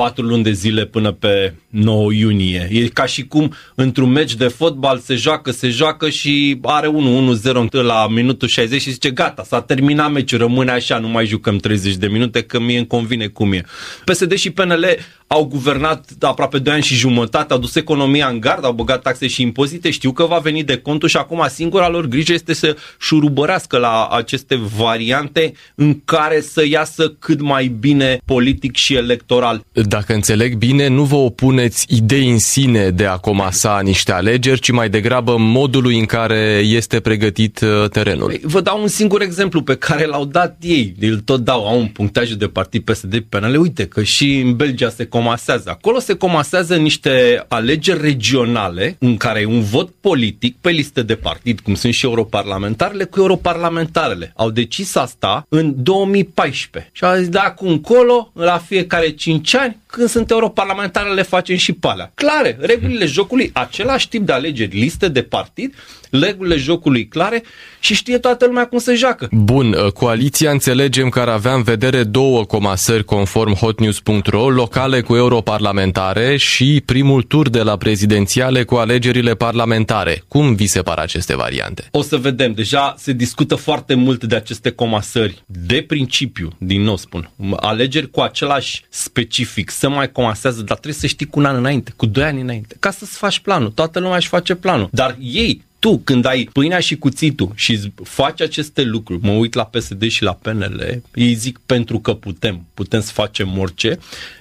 patru 0.00 0.24
luni 0.24 0.42
de 0.42 0.52
zile 0.52 0.84
până 0.84 1.12
pe 1.12 1.54
9 1.68 2.12
iunie. 2.12 2.68
E 2.72 2.88
ca 2.88 3.06
și 3.06 3.26
cum 3.26 3.54
într-un 3.74 4.10
meci 4.10 4.34
de 4.34 4.48
fotbal 4.48 4.98
se 4.98 5.14
joacă, 5.14 5.50
se 5.50 5.68
joacă 5.68 6.08
și 6.08 6.58
are 6.62 6.88
1-1-0 6.88 7.70
la 7.70 8.06
minutul 8.08 8.48
60 8.48 8.80
și 8.80 8.90
zice 8.90 9.10
gata, 9.10 9.42
s-a 9.46 9.60
terminat 9.60 10.12
meciul, 10.12 10.38
rămâne 10.38 10.70
așa, 10.70 10.98
nu 10.98 11.08
mai 11.08 11.26
jucăm 11.26 11.56
30 11.56 11.94
de 11.94 12.06
minute, 12.06 12.42
că 12.42 12.60
mie 12.60 12.76
îmi 12.78 12.86
convine 12.86 13.26
cum 13.26 13.52
e. 13.52 13.64
PSD 14.04 14.34
și 14.34 14.50
PNL 14.50 14.84
au 15.26 15.44
guvernat 15.44 16.08
aproape 16.20 16.58
2 16.58 16.74
ani 16.74 16.82
și 16.82 16.94
jumătate, 16.94 17.52
au 17.52 17.58
dus 17.58 17.74
economia 17.74 18.26
în 18.26 18.40
gard, 18.40 18.64
au 18.64 18.72
băgat 18.72 19.02
taxe 19.02 19.26
și 19.26 19.42
impozite, 19.42 19.90
știu 19.90 20.12
că 20.12 20.24
va 20.24 20.38
veni 20.38 20.64
de 20.64 20.76
contul 20.76 21.08
și 21.08 21.16
acum 21.16 21.46
singura 21.48 21.88
lor 21.88 22.06
grijă 22.06 22.32
este 22.32 22.52
să 22.52 22.76
șurubărească 23.00 23.78
la 23.78 24.06
aceste 24.06 24.60
variante 24.76 25.52
în 25.74 26.00
care 26.04 26.40
să 26.40 26.66
iasă 26.66 27.08
cât 27.18 27.40
mai 27.40 27.66
bine 27.66 28.20
politic 28.24 28.76
și 28.76 28.94
electoral. 28.94 29.64
Dacă 29.90 30.14
înțeleg 30.14 30.54
bine, 30.54 30.88
nu 30.88 31.04
vă 31.04 31.16
opuneți 31.16 31.86
idei 31.88 32.30
în 32.30 32.38
sine 32.38 32.90
de 32.90 33.06
a 33.06 33.16
comasa 33.16 33.80
niște 33.80 34.12
alegeri, 34.12 34.60
ci 34.60 34.70
mai 34.70 34.88
degrabă 34.88 35.36
modului 35.38 35.98
în 35.98 36.04
care 36.04 36.62
este 36.64 37.00
pregătit 37.00 37.60
uh, 37.60 37.88
terenul. 37.88 38.26
Păi, 38.26 38.40
vă 38.42 38.60
dau 38.60 38.80
un 38.80 38.88
singur 38.88 39.22
exemplu 39.22 39.62
pe 39.62 39.76
care 39.76 40.06
l-au 40.06 40.24
dat 40.24 40.56
ei. 40.60 40.94
Îl 41.00 41.20
tot 41.20 41.40
dau, 41.40 41.66
au 41.66 41.78
un 41.78 41.86
punctaj 41.86 42.30
de 42.30 42.46
partid 42.46 42.82
PSD 42.82 43.24
penale. 43.28 43.56
Uite 43.56 43.86
că 43.86 44.02
și 44.02 44.36
în 44.44 44.56
Belgia 44.56 44.88
se 44.88 45.04
comasează. 45.06 45.70
Acolo 45.70 45.98
se 45.98 46.14
comasează 46.14 46.76
niște 46.76 47.44
alegeri 47.48 48.00
regionale 48.00 48.96
în 48.98 49.16
care 49.16 49.40
e 49.40 49.46
un 49.46 49.62
vot 49.62 49.90
politic 50.00 50.56
pe 50.60 50.70
listă 50.70 51.02
de 51.02 51.14
partid, 51.14 51.60
cum 51.60 51.74
sunt 51.74 51.92
și 51.92 52.04
europarlamentarele, 52.04 53.04
cu 53.04 53.20
europarlamentarele. 53.20 54.32
Au 54.36 54.50
decis 54.50 54.94
asta 54.94 55.46
în 55.48 55.74
2014. 55.82 56.90
Și 56.92 57.04
au 57.04 57.16
zis, 57.16 57.28
de 57.28 57.38
acum 57.38 57.68
încolo, 57.68 58.30
la 58.34 58.58
fiecare 58.58 59.10
5 59.10 59.54
ani, 59.54 59.69
Bye. 59.70 59.78
Când 59.90 60.08
sunt 60.08 60.30
europarlamentare, 60.30 61.12
le 61.12 61.22
facem 61.22 61.56
și 61.56 61.72
pe 61.72 61.86
alea. 61.88 62.12
Clare, 62.14 62.56
regulile 62.60 63.06
jocului, 63.06 63.50
același 63.52 64.08
tip 64.08 64.26
de 64.26 64.32
alegeri, 64.32 64.76
liste 64.76 65.08
de 65.08 65.22
partid, 65.22 65.74
regulile 66.10 66.56
jocului 66.56 67.08
clare 67.08 67.42
și 67.80 67.94
știe 67.94 68.18
toată 68.18 68.46
lumea 68.46 68.66
cum 68.66 68.78
se 68.78 68.94
joacă. 68.94 69.28
Bun, 69.30 69.72
uh, 69.72 69.92
coaliția 69.92 70.50
înțelegem 70.50 71.08
că 71.08 71.20
ar 71.20 71.28
avea 71.28 71.54
în 71.54 71.62
vedere 71.62 72.04
două 72.04 72.44
comasări 72.44 73.04
conform 73.04 73.54
hotnews.ro, 73.54 74.50
locale 74.50 75.00
cu 75.00 75.16
europarlamentare 75.16 76.36
și 76.36 76.82
primul 76.84 77.22
tur 77.22 77.48
de 77.48 77.62
la 77.62 77.76
prezidențiale 77.76 78.64
cu 78.64 78.74
alegerile 78.74 79.34
parlamentare. 79.34 80.22
Cum 80.28 80.54
vi 80.54 80.66
se 80.66 80.82
par 80.82 80.98
aceste 80.98 81.36
variante? 81.36 81.88
O 81.90 82.02
să 82.02 82.16
vedem. 82.16 82.52
Deja 82.52 82.94
se 82.98 83.12
discută 83.12 83.54
foarte 83.54 83.94
mult 83.94 84.24
de 84.24 84.34
aceste 84.34 84.70
comasări. 84.70 85.42
De 85.46 85.84
principiu, 85.86 86.48
din 86.58 86.82
nou 86.82 86.96
spun, 86.96 87.30
alegeri 87.56 88.10
cu 88.10 88.20
același 88.20 88.84
specific, 88.88 89.70
să 89.80 89.88
mai 89.88 90.12
comasează, 90.12 90.62
dar 90.62 90.78
trebuie 90.78 91.00
să 91.00 91.06
știi 91.06 91.26
cu 91.26 91.38
un 91.38 91.44
an 91.44 91.56
înainte, 91.56 91.92
cu 91.96 92.06
doi 92.06 92.24
ani 92.24 92.40
înainte, 92.40 92.76
ca 92.78 92.90
să-ți 92.90 93.16
faci 93.16 93.38
planul. 93.38 93.70
Toată 93.70 93.98
lumea 93.98 94.16
își 94.16 94.28
face 94.28 94.54
planul. 94.54 94.88
Dar 94.92 95.16
ei 95.20 95.62
tu, 95.78 96.00
când 96.04 96.24
ai 96.24 96.48
pâinea 96.52 96.80
și 96.80 96.96
cuțitul 96.96 97.52
și 97.54 97.92
faci 98.02 98.40
aceste 98.40 98.82
lucruri, 98.82 99.20
mă 99.22 99.30
uit 99.30 99.54
la 99.54 99.64
PSD 99.64 100.08
și 100.08 100.22
la 100.22 100.32
PNL, 100.32 101.02
ei 101.14 101.34
zic 101.34 101.60
pentru 101.66 101.98
că 101.98 102.14
putem, 102.14 102.64
putem 102.74 103.00
să 103.00 103.12
facem 103.12 103.58
orice, 103.58 103.98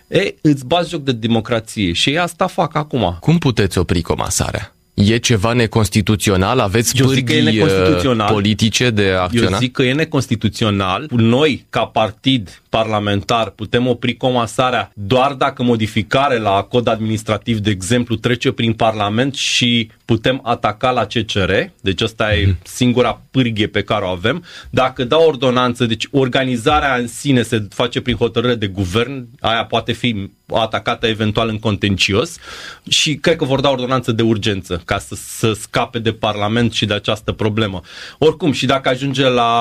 e, 0.08 0.36
îți 0.42 0.66
bați 0.66 0.90
joc 0.90 1.04
de 1.04 1.12
democrație 1.12 1.94
și 1.94 2.10
ei 2.10 2.20
asta 2.20 2.48
fac 2.48 2.76
acum. 2.76 3.18
Cum 3.20 3.38
puteți 3.38 3.78
opri 3.78 4.02
comasarea? 4.02 4.74
E 5.06 5.18
ceva 5.18 5.54
neconstituțional? 5.54 6.60
Aveți 6.60 6.98
Eu 6.98 7.08
zic 7.08 7.26
că 7.26 7.34
e 7.34 7.44
pârghii, 7.44 7.60
neconstituțional. 7.60 8.28
uh, 8.28 8.34
politice 8.34 8.90
de 8.90 9.10
a 9.18 9.22
acționa? 9.22 9.50
Eu 9.52 9.58
zic 9.58 9.72
că 9.72 9.84
e 9.84 9.94
neconstituțional. 9.94 11.08
Noi, 11.10 11.66
ca 11.70 11.86
partid 11.86 12.62
parlamentar, 12.70 13.50
putem 13.50 13.88
opri 13.88 14.18
comasarea 14.18 14.92
doar 14.94 15.34
dacă 15.34 15.64
modificare 15.64 16.38
la 16.38 16.62
cod 16.62 16.88
administrativ, 16.88 17.58
de 17.58 17.70
exemplu, 17.70 18.16
trece 18.16 18.52
prin 18.52 18.74
Parlament 18.74 19.34
și 19.36 19.92
putem 20.06 20.40
ataca 20.44 20.92
la 20.92 21.06
CCR. 21.06 21.52
Deci 21.82 22.02
asta 22.02 22.36
e 22.36 22.56
singura 22.64 23.22
pârghie 23.32 23.68
pe 23.68 23.82
care 23.82 24.06
o 24.06 24.08
avem. 24.08 24.44
Dacă 24.70 25.04
dau 25.04 25.28
ordonanță, 25.28 25.86
deci 25.86 26.08
organizarea 26.12 26.96
în 26.96 27.08
sine 27.08 27.42
se 27.42 27.68
face 27.70 28.02
prin 28.02 28.16
hotărâre 28.16 28.56
de 28.56 28.68
guvern, 28.68 29.28
aia 29.40 29.66
poate 29.66 29.92
fi 29.92 30.30
atacată 30.54 31.08
eventual 31.08 31.50
în 31.50 31.60
contencios 31.60 32.38
și 32.90 33.16
cred 33.16 33.36
că 33.36 33.46
vor 33.46 33.60
da 33.60 33.70
ordonanță 33.70 34.12
de 34.12 34.22
urgență 34.22 34.82
ca 34.90 35.00
să, 35.00 35.16
să 35.16 35.54
scape 35.54 36.00
de 36.00 36.12
Parlament 36.12 36.74
și 36.74 36.86
de 36.86 36.94
această 36.94 37.32
problemă. 37.32 37.82
Oricum, 38.18 38.52
și 38.52 38.66
dacă 38.66 38.90
ajunge 38.90 39.28
la 39.28 39.54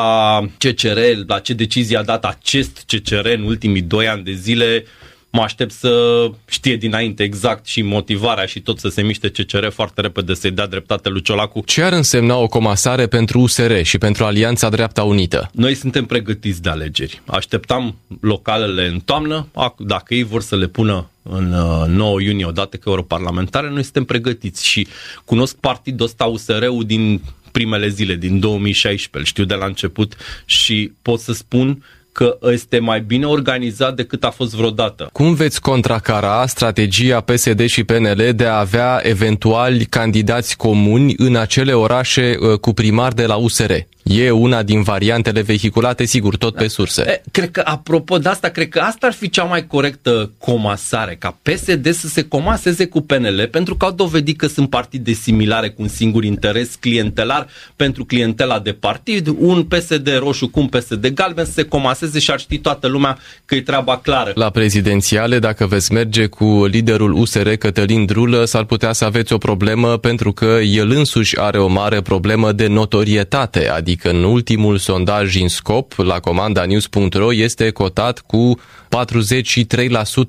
CCR, 0.58 0.98
la 1.26 1.38
ce 1.38 1.52
decizie 1.52 1.96
a 1.96 2.02
dat 2.02 2.24
acest 2.24 2.84
CCR 2.86 3.26
în 3.26 3.42
ultimii 3.42 3.82
doi 3.82 4.08
ani 4.08 4.22
de 4.22 4.32
zile, 4.32 4.84
mă 5.30 5.42
aștept 5.42 5.72
să 5.72 6.24
știe 6.48 6.76
dinainte 6.76 7.22
exact 7.22 7.66
și 7.66 7.82
motivarea 7.82 8.46
și 8.46 8.60
tot 8.60 8.78
să 8.78 8.88
se 8.88 9.02
miște 9.02 9.28
CCR 9.28 9.66
foarte 9.68 10.00
repede 10.00 10.34
să-i 10.34 10.50
dea 10.50 10.66
dreptate 10.66 11.08
lui 11.08 11.22
Ciolacu. 11.22 11.62
Ce 11.66 11.82
ar 11.82 11.92
însemna 11.92 12.36
o 12.36 12.46
comasare 12.46 13.06
pentru 13.06 13.40
USR 13.40 13.82
și 13.82 13.98
pentru 13.98 14.24
Alianța 14.24 14.68
Dreapta 14.68 15.02
Unită? 15.02 15.50
Noi 15.52 15.74
suntem 15.74 16.04
pregătiți 16.04 16.62
de 16.62 16.68
alegeri. 16.68 17.22
Așteptam 17.26 17.96
localele 18.20 18.86
în 18.86 19.00
toamnă. 19.00 19.48
Ac- 19.50 19.78
Dacă 19.78 20.14
ei 20.14 20.22
vor 20.22 20.42
să 20.42 20.56
le 20.56 20.66
pună 20.66 21.10
în 21.30 21.52
uh, 21.52 21.86
9 21.86 22.20
iunie, 22.20 22.44
odată 22.44 22.76
că 22.76 22.88
europarlamentare, 22.88 23.70
noi 23.70 23.82
suntem 23.82 24.04
pregătiți 24.04 24.66
și 24.66 24.86
cunosc 25.24 25.56
partidul 25.56 26.06
ăsta 26.06 26.24
USR-ul 26.24 26.84
din 26.86 27.22
primele 27.52 27.88
zile, 27.88 28.14
din 28.14 28.40
2016, 28.40 29.18
îl 29.18 29.24
știu 29.24 29.44
de 29.44 29.54
la 29.54 29.66
început 29.66 30.16
și 30.44 30.92
pot 31.02 31.20
să 31.20 31.32
spun 31.32 31.82
că 32.18 32.38
este 32.50 32.78
mai 32.78 33.00
bine 33.00 33.26
organizat 33.26 33.94
decât 33.94 34.24
a 34.24 34.30
fost 34.30 34.54
vreodată. 34.54 35.08
Cum 35.12 35.34
veți 35.34 35.60
contracara 35.60 36.46
strategia 36.46 37.20
PSD 37.20 37.66
și 37.66 37.84
PNL 37.84 38.32
de 38.34 38.44
a 38.44 38.58
avea 38.58 39.00
eventuali 39.02 39.84
candidați 39.84 40.56
comuni 40.56 41.14
în 41.16 41.36
acele 41.36 41.72
orașe 41.72 42.36
uh, 42.40 42.58
cu 42.58 42.72
primar 42.72 43.12
de 43.12 43.26
la 43.26 43.36
USR? 43.36 43.72
E 44.08 44.30
una 44.30 44.62
din 44.62 44.82
variantele 44.82 45.40
vehiculate, 45.40 46.04
sigur, 46.04 46.36
tot 46.36 46.54
pe 46.54 46.68
surse. 46.68 47.02
E, 47.02 47.22
cred 47.30 47.50
că, 47.50 47.62
apropo 47.64 48.18
de 48.18 48.28
asta, 48.28 48.48
cred 48.48 48.68
că 48.68 48.78
asta 48.78 49.06
ar 49.06 49.12
fi 49.12 49.30
cea 49.30 49.42
mai 49.42 49.66
corectă 49.66 50.32
comasare, 50.38 51.16
ca 51.18 51.38
PSD 51.42 51.92
să 51.92 52.08
se 52.08 52.22
comaseze 52.22 52.86
cu 52.86 53.00
PNL, 53.00 53.48
pentru 53.50 53.76
că 53.76 53.84
au 53.84 53.92
dovedit 53.92 54.38
că 54.38 54.46
sunt 54.46 54.70
partide 54.70 55.12
similare 55.12 55.68
cu 55.68 55.82
un 55.82 55.88
singur 55.88 56.24
interes 56.24 56.74
clientelar 56.74 57.46
pentru 57.76 58.04
clientela 58.04 58.58
de 58.58 58.72
partid, 58.72 59.26
un 59.38 59.62
PSD 59.62 60.18
roșu 60.18 60.48
cu 60.48 60.60
un 60.60 60.66
PSD 60.66 61.06
galben 61.06 61.44
să 61.44 61.52
se 61.52 61.62
comaseze 61.62 62.18
și 62.18 62.30
ar 62.30 62.40
ști 62.40 62.58
toată 62.58 62.86
lumea 62.86 63.18
că 63.44 63.54
e 63.54 63.60
treaba 63.60 63.98
clară. 63.98 64.32
La 64.34 64.50
prezidențiale, 64.50 65.38
dacă 65.38 65.66
veți 65.66 65.92
merge 65.92 66.26
cu 66.26 66.64
liderul 66.64 67.12
USR 67.12 67.48
Cătălin 67.48 68.04
Drulă, 68.04 68.44
s-ar 68.44 68.64
putea 68.64 68.92
să 68.92 69.04
aveți 69.04 69.32
o 69.32 69.38
problemă 69.38 69.96
pentru 69.96 70.32
că 70.32 70.58
el 70.62 70.90
însuși 70.90 71.38
are 71.38 71.58
o 71.58 71.66
mare 71.66 72.00
problemă 72.00 72.52
de 72.52 72.66
notorietate, 72.66 73.68
adică 73.68 73.97
în 74.02 74.24
ultimul 74.24 74.78
sondaj 74.78 75.40
în 75.40 75.48
scop 75.48 75.92
la 75.96 76.20
comanda 76.20 76.64
news.ro 76.64 77.34
este 77.34 77.70
cotat 77.70 78.20
cu 78.26 78.60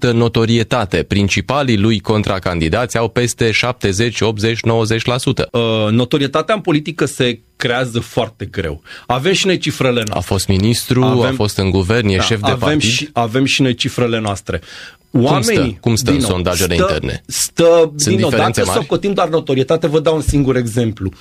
43% 0.09 0.11
notorietate. 0.11 1.03
Principalii 1.03 1.77
lui 1.77 1.99
contracandidați 1.99 2.97
au 2.97 3.07
peste 3.07 3.51
70, 3.51 4.21
80, 4.21 4.59
90%. 4.59 4.61
Uh, 5.51 5.61
notorietatea 5.89 6.55
în 6.55 6.61
politică 6.61 7.05
se 7.05 7.39
creează 7.55 7.99
foarte 7.99 8.45
greu. 8.45 8.81
Avem 9.07 9.33
și 9.33 9.45
noi 9.45 9.57
cifrele 9.57 9.93
noastre. 9.93 10.17
A 10.17 10.21
fost 10.21 10.47
ministru, 10.47 11.03
avem, 11.03 11.31
a 11.31 11.33
fost 11.35 11.57
în 11.57 11.69
guvern, 11.69 12.07
e 12.07 12.15
da, 12.15 12.21
șef 12.21 12.39
de 12.39 12.51
avem 12.51 12.59
partid. 12.59 12.89
Și, 12.89 13.09
avem 13.13 13.45
și 13.45 13.61
noi 13.61 13.75
cifrele 13.75 14.19
noastre. 14.19 14.61
Oamenii, 15.11 15.59
cum 15.59 15.69
stă, 15.69 15.79
cum 15.81 15.95
stă 15.95 16.11
în 16.11 16.19
sondajele 16.19 16.73
stă, 16.73 16.83
interne? 16.83 17.21
Stă, 17.25 17.91
Sunt 17.95 18.15
din 18.15 18.25
diferențe 18.25 18.59
dacă 18.61 18.65
mari? 18.65 18.79
să 18.79 18.85
cotim 18.87 19.13
doar 19.13 19.29
notorietate, 19.29 19.87
vă 19.87 19.99
dau 19.99 20.15
un 20.15 20.21
singur 20.21 20.55
exemplu. 20.55 21.11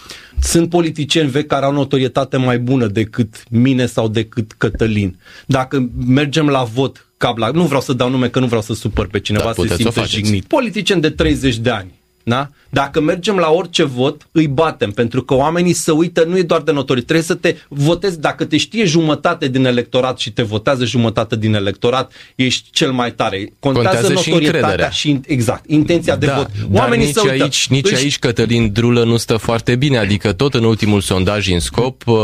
Sunt 0.41 0.69
politicieni 0.71 1.31
vechi 1.31 1.47
care 1.47 1.65
au 1.65 1.73
notorietate 1.73 2.37
mai 2.37 2.59
bună 2.59 2.87
decât 2.87 3.43
mine 3.51 3.87
sau 3.87 4.09
decât 4.09 4.53
Cătălin. 4.59 5.19
Dacă 5.47 5.89
mergem 6.07 6.49
la 6.49 6.63
vot, 6.63 7.09
cap 7.17 7.37
la, 7.39 7.51
nu 7.51 7.65
vreau 7.65 7.81
să 7.81 7.93
dau 7.93 8.11
nume 8.11 8.29
că 8.29 8.39
nu 8.39 8.47
vreau 8.47 8.63
să 8.63 8.75
supăr 8.75 9.07
pe 9.07 9.21
cineva 9.21 9.45
Da, 9.45 9.53
să 9.53 9.61
se 9.61 9.67
puteți 9.67 9.83
să 9.83 9.89
o 9.89 9.91
simte 9.93 10.01
faceți. 10.09 10.25
jignit. 10.25 10.45
Politicieni 10.45 11.01
de 11.01 11.11
30 11.11 11.57
de 11.57 11.71
ani. 11.71 11.98
Da? 12.23 12.49
Dacă 12.71 13.01
mergem 13.01 13.37
la 13.37 13.51
orice 13.51 13.85
vot, 13.85 14.29
îi 14.33 14.47
batem, 14.49 14.91
pentru 14.91 15.23
că 15.23 15.35
oamenii 15.35 15.73
să 15.73 15.93
uită, 15.93 16.25
nu 16.29 16.39
e 16.39 16.43
doar 16.43 16.61
de 16.61 16.73
notoriu. 16.73 17.03
Trebuie 17.03 17.25
să 17.25 17.35
te 17.35 17.57
votezi, 17.69 18.21
dacă 18.21 18.45
te 18.45 18.57
știe 18.57 18.85
jumătate 18.85 19.49
din 19.49 19.65
electorat 19.65 20.19
și 20.19 20.33
te 20.33 20.43
votează 20.43 20.85
jumătate 20.85 21.37
din 21.37 21.55
electorat, 21.55 22.13
ești 22.35 22.69
cel 22.71 22.93
mai 22.93 23.13
tare. 23.13 23.53
Contează, 23.61 23.89
Contează 23.89 24.21
și 24.23 24.29
notorietatea 24.29 24.59
încrederea. 24.61 24.91
și, 24.91 25.21
exact, 25.27 25.71
intenția 25.71 26.17
de 26.17 26.27
da, 26.27 26.35
vot. 26.37 26.49
Dar 26.71 26.81
Oamenii 26.83 27.05
nici 27.07 27.15
să 27.15 27.21
uită. 27.31 27.43
aici, 27.43 27.67
nici 27.69 27.91
Își- 27.91 28.03
aici 28.03 28.19
Cătălin 28.19 28.73
Drulă 28.73 29.05
nu 29.05 29.17
stă 29.17 29.37
foarte 29.37 29.77
bine, 29.77 29.99
adică 29.99 30.33
tot 30.33 30.55
în 30.55 30.65
ultimul 30.65 31.01
sondaj 31.01 31.49
în 31.51 31.61
scop 31.61 32.03
uh, 32.07 32.17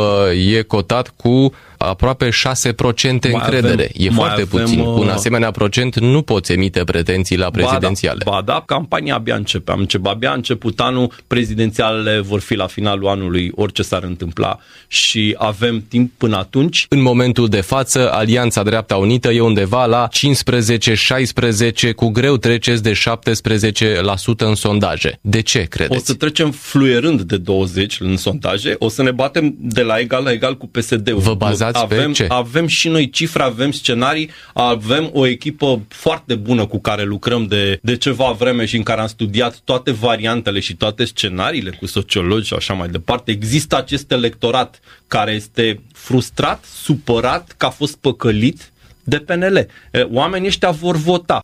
e 0.57 0.63
cotat 0.63 1.13
cu 1.17 1.53
aproape 1.79 2.29
6% 2.31 3.31
Mai 3.31 3.33
încredere. 3.33 3.73
avem- 3.73 3.89
e 3.95 4.05
mai 4.09 4.15
foarte 4.15 4.41
avem, 4.43 4.61
puțin. 4.61 4.83
Cu 4.83 4.89
un 5.01 5.07
uh, 5.07 5.13
asemenea 5.13 5.51
procent 5.51 5.99
nu 6.01 6.23
poți 6.23 6.53
emite 6.53 6.85
pretenții 6.85 7.37
la 7.37 7.51
prezidențiale. 7.51 8.23
Ba 8.25 8.31
da, 8.31 8.37
ba 8.37 8.43
da, 8.53 8.63
campania 8.67 9.15
abia 9.15 9.35
începe. 9.35 9.71
Am 9.73 9.79
început, 9.81 10.11
abia 10.11 10.31
a 10.31 10.35
început 10.35 10.81
anul, 10.81 11.13
prezidențialele 11.27 12.21
vor 12.21 12.41
fi 12.41 12.55
la 12.55 12.67
finalul 12.67 13.09
anului, 13.09 13.51
orice 13.55 13.83
s-ar 13.83 14.03
întâmpla 14.03 14.59
și 14.87 15.35
avem 15.39 15.85
timp 15.89 16.13
până 16.19 16.37
atunci. 16.37 16.87
În 16.89 17.03
momentul 17.03 17.49
de 17.49 17.61
față, 17.61 18.13
Alianța 18.13 18.63
Dreapta 18.63 18.97
Unită 18.97 19.31
e 19.31 19.41
undeva 19.41 19.87
la 19.87 20.09
15-16, 20.09 21.93
cu 21.97 22.09
greu 22.09 22.37
treceți 22.37 22.83
de 22.83 22.93
17% 22.93 24.37
în 24.37 24.55
sondaje. 24.55 25.19
De 25.21 25.41
ce 25.43 25.59
O 25.65 25.67
credeți? 25.69 26.07
să 26.07 26.15
trecem 26.15 26.51
fluierând 26.51 27.21
de 27.23 27.37
20 27.37 28.01
în 28.01 28.17
sondaje, 28.17 28.75
o 28.79 28.89
să 28.89 29.03
ne 29.03 29.11
batem 29.11 29.55
de 29.59 29.83
la 29.83 29.99
egal 29.99 30.23
la 30.25 30.31
egal 30.33 30.57
cu 30.57 30.67
PSD-ul. 30.69 31.19
Vă 31.19 31.35
bazați 31.35 31.64
pe 31.73 31.79
avem, 31.79 32.13
ce? 32.13 32.27
Avem 32.29 32.67
și 32.67 32.89
noi 32.89 33.11
cifre, 33.11 33.43
avem 33.43 33.73
scenarii, 33.73 34.31
avem 34.53 35.11
o 35.13 35.27
echipă 35.27 35.83
foarte 35.89 36.35
bună 36.35 36.67
cu 36.67 36.81
care 36.81 37.03
lucrăm 37.03 37.47
de, 37.47 37.79
de 37.83 37.97
ceva 37.97 38.31
vreme 38.31 38.65
și 38.65 38.77
în 38.77 38.83
care 38.83 39.01
am 39.01 39.07
studiat 39.07 39.61
toate 39.65 39.91
variantele 39.91 40.61
și 40.61 40.75
toate 40.75 41.05
scenariile 41.05 41.71
cu 41.71 41.87
sociologi 41.87 42.47
și 42.47 42.55
așa 42.55 42.75
mai 42.75 42.89
departe. 42.89 43.31
Există 43.31 43.77
acest 43.77 44.13
electorat 44.13 44.81
care 45.07 45.33
este 45.33 45.81
frustrat, 45.93 46.65
supărat 46.65 47.55
că 47.57 47.67
a 47.67 47.71
fost 47.71 47.97
păcălit 47.97 48.73
de 49.05 49.19
PNL. 49.19 49.57
E, 49.57 49.69
Oamenii 50.11 50.49
ăștia 50.49 50.71
vor 50.71 50.97
vota. 50.97 51.43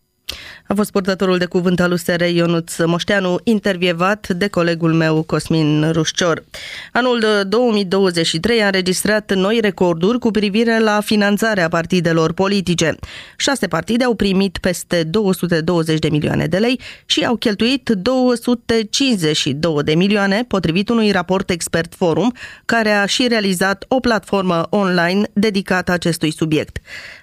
A 0.71 0.73
fost 0.73 0.91
purtătorul 0.91 1.37
de 1.37 1.45
cuvânt 1.45 1.79
al 1.79 1.91
USR 1.91 2.21
Ionuț 2.21 2.77
Moșteanu, 2.77 3.37
intervievat 3.43 4.27
de 4.27 4.47
colegul 4.47 4.93
meu 4.93 5.23
Cosmin 5.23 5.91
Rușcior. 5.91 6.43
Anul 6.91 7.19
de 7.19 7.43
2023 7.43 8.61
a 8.61 8.65
înregistrat 8.65 9.33
noi 9.35 9.59
recorduri 9.61 10.19
cu 10.19 10.31
privire 10.31 10.79
la 10.79 11.01
finanțarea 11.03 11.67
partidelor 11.67 12.33
politice. 12.33 12.95
Șase 13.37 13.67
partide 13.67 14.03
au 14.03 14.15
primit 14.15 14.57
peste 14.57 15.03
220 15.03 15.99
de 15.99 16.09
milioane 16.09 16.45
de 16.45 16.57
lei 16.57 16.79
și 17.05 17.25
au 17.25 17.35
cheltuit 17.35 17.89
252 17.89 19.83
de 19.83 19.93
milioane, 19.93 20.45
potrivit 20.47 20.89
unui 20.89 21.11
raport 21.11 21.49
expert 21.49 21.93
forum, 21.95 22.33
care 22.65 22.91
a 22.91 23.05
și 23.05 23.27
realizat 23.27 23.85
o 23.87 23.99
platformă 23.99 24.67
online 24.69 25.23
dedicată 25.33 25.91
acestui 25.91 26.33
subiect. 26.33 26.77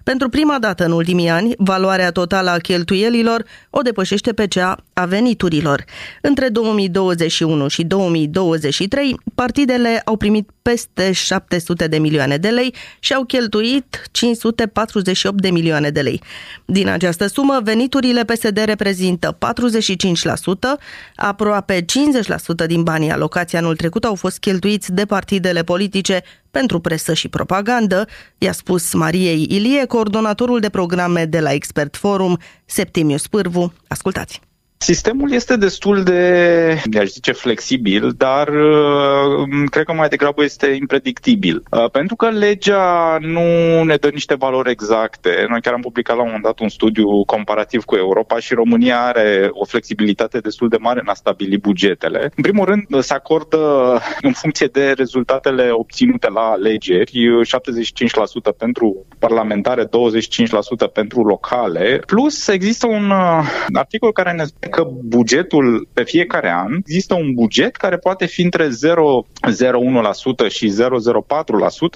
Pentru 0.04 0.28
prima 0.28 0.58
dată 0.58 0.84
în 0.84 0.92
ultimii 0.92 1.28
ani, 1.28 1.54
valoarea 1.58 2.10
totală 2.10 2.50
a 2.50 2.58
cheltuielilor 2.58 3.36
o 3.70 3.80
depășește 3.80 4.32
pe 4.32 4.46
cea 4.46 4.76
a 4.92 5.04
veniturilor. 5.04 5.84
Între 6.20 6.48
2021 6.48 7.68
și 7.68 7.84
2023, 7.84 9.16
partidele 9.34 10.02
au 10.04 10.16
primit 10.16 10.50
peste 10.62 11.12
700 11.12 11.86
de 11.86 11.98
milioane 11.98 12.36
de 12.36 12.48
lei 12.48 12.74
și 12.98 13.14
au 13.14 13.24
cheltuit 13.24 14.02
548 14.10 15.40
de 15.40 15.50
milioane 15.50 15.90
de 15.90 16.00
lei. 16.00 16.22
Din 16.64 16.88
această 16.88 17.26
sumă, 17.26 17.60
veniturile 17.62 18.24
PSD 18.24 18.58
reprezintă 18.64 19.38
45%, 19.38 19.38
aproape 21.16 21.84
50% 21.84 22.66
din 22.66 22.82
banii 22.82 23.10
alocați 23.10 23.56
anul 23.56 23.76
trecut 23.76 24.04
au 24.04 24.14
fost 24.14 24.38
cheltuiți 24.38 24.92
de 24.92 25.04
partidele 25.04 25.62
politice 25.62 26.22
pentru 26.50 26.80
presă 26.80 27.14
și 27.14 27.28
propagandă, 27.28 28.06
i-a 28.38 28.52
spus 28.52 28.92
Mariei 28.92 29.46
Ilie, 29.50 29.84
coordonatorul 29.84 30.60
de 30.60 30.68
programe 30.68 31.24
de 31.24 31.40
la 31.40 31.52
Expert 31.52 31.96
Forum, 31.96 32.38
Septimiu 32.64 33.16
Spârvu. 33.16 33.72
Ascultați! 33.86 34.47
Sistemul 34.80 35.32
este 35.32 35.56
destul 35.56 36.02
de, 36.02 36.82
aș 36.98 37.06
zice, 37.06 37.32
flexibil, 37.32 38.12
dar 38.16 38.48
uh, 38.48 39.48
cred 39.70 39.84
că 39.84 39.92
mai 39.92 40.08
degrabă 40.08 40.42
este 40.42 40.66
impredictibil. 40.66 41.62
Uh, 41.70 41.90
pentru 41.90 42.16
că 42.16 42.28
legea 42.28 43.16
nu 43.20 43.42
ne 43.82 43.96
dă 43.96 44.08
niște 44.08 44.34
valori 44.34 44.70
exacte. 44.70 45.46
Noi 45.48 45.60
chiar 45.60 45.74
am 45.74 45.80
publicat 45.80 46.16
la 46.16 46.22
un 46.22 46.26
moment 46.26 46.44
dat 46.44 46.58
un 46.60 46.68
studiu 46.68 47.24
comparativ 47.24 47.84
cu 47.84 47.96
Europa 47.96 48.38
și 48.38 48.54
România 48.54 49.04
are 49.04 49.48
o 49.52 49.64
flexibilitate 49.64 50.38
destul 50.38 50.68
de 50.68 50.76
mare 50.80 51.00
în 51.00 51.08
a 51.08 51.14
stabili 51.14 51.58
bugetele. 51.58 52.32
În 52.36 52.42
primul 52.42 52.64
rând, 52.64 53.02
se 53.02 53.14
acordă 53.14 53.58
în 54.20 54.32
funcție 54.32 54.66
de 54.66 54.92
rezultatele 54.92 55.70
obținute 55.70 56.30
la 56.30 56.40
alegeri, 56.40 57.28
75% 58.52 58.56
pentru 58.58 59.06
parlamentare, 59.18 59.84
25% 59.84 59.88
pentru 60.92 61.22
locale, 61.22 62.00
plus 62.06 62.48
există 62.48 62.86
un 62.86 63.10
uh, 63.10 63.44
articol 63.72 64.12
care 64.12 64.32
ne 64.32 64.44
spune 64.44 64.67
că 64.68 64.88
bugetul 65.04 65.88
pe 65.92 66.02
fiecare 66.02 66.50
an, 66.50 66.72
există 66.86 67.14
un 67.14 67.34
buget 67.34 67.76
care 67.76 67.96
poate 67.96 68.26
fi 68.26 68.42
între 68.42 68.68
0,01% 68.68 68.70
și 70.48 70.72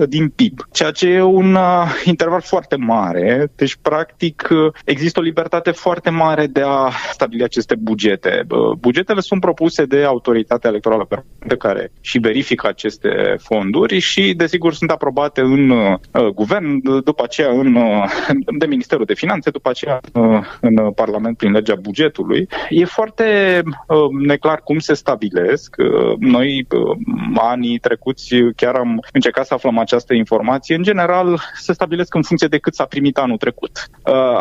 0,04% 0.05 0.09
din 0.09 0.29
PIB, 0.29 0.61
ceea 0.73 0.91
ce 0.91 1.09
e 1.09 1.23
un 1.23 1.55
uh, 1.55 2.02
interval 2.05 2.41
foarte 2.41 2.76
mare, 2.76 3.52
deci 3.57 3.76
practic 3.83 4.49
uh, 4.50 4.73
există 4.85 5.19
o 5.21 5.23
libertate 5.23 5.71
foarte 5.71 6.11
mare 6.11 6.47
de 6.47 6.62
a 6.64 6.91
stabili 7.12 7.43
aceste 7.43 7.75
bugete. 7.75 8.45
Uh, 8.50 8.76
bugetele 8.79 9.21
sunt 9.21 9.41
propuse 9.41 9.85
de 9.85 10.05
autoritatea 10.05 10.71
electorală 10.71 11.09
pe 11.49 11.57
care 11.57 11.93
și 12.00 12.19
verifică 12.19 12.67
aceste 12.69 13.37
fonduri 13.38 13.99
și 13.99 14.35
desigur 14.35 14.75
sunt 14.75 14.91
aprobate 14.91 15.41
în 15.41 15.71
uh, 15.71 16.26
guvern, 16.35 16.81
după 17.05 17.23
aceea 17.23 17.50
în, 17.50 17.75
uh, 17.75 18.05
de 18.59 18.67
Ministerul 18.67 19.05
de 19.05 19.14
Finanțe, 19.14 19.50
după 19.50 19.69
aceea 19.69 20.00
uh, 20.12 20.41
în 20.61 20.91
Parlament 20.91 21.37
prin 21.37 21.52
legea 21.52 21.75
bugetului. 21.75 22.49
E 22.69 22.85
foarte 22.85 23.61
uh, 23.64 23.97
neclar 24.26 24.61
cum 24.64 24.78
se 24.78 24.95
stabilesc. 24.95 25.76
Uh, 25.78 26.14
noi, 26.19 26.66
uh, 26.71 26.97
anii 27.35 27.78
trecuți, 27.78 28.35
chiar 28.57 28.75
am 28.75 29.04
încercat 29.12 29.47
să 29.47 29.54
aflăm 29.54 29.78
această 29.78 30.14
informație. 30.14 30.75
În 30.75 30.83
general, 30.83 31.40
se 31.54 31.73
stabilesc 31.73 32.14
în 32.14 32.23
funcție 32.23 32.49
de 32.49 32.59
cât 32.59 32.75
s-a 32.75 32.85
primit 32.85 33.19
anul 33.19 33.37
trecut. 33.37 33.87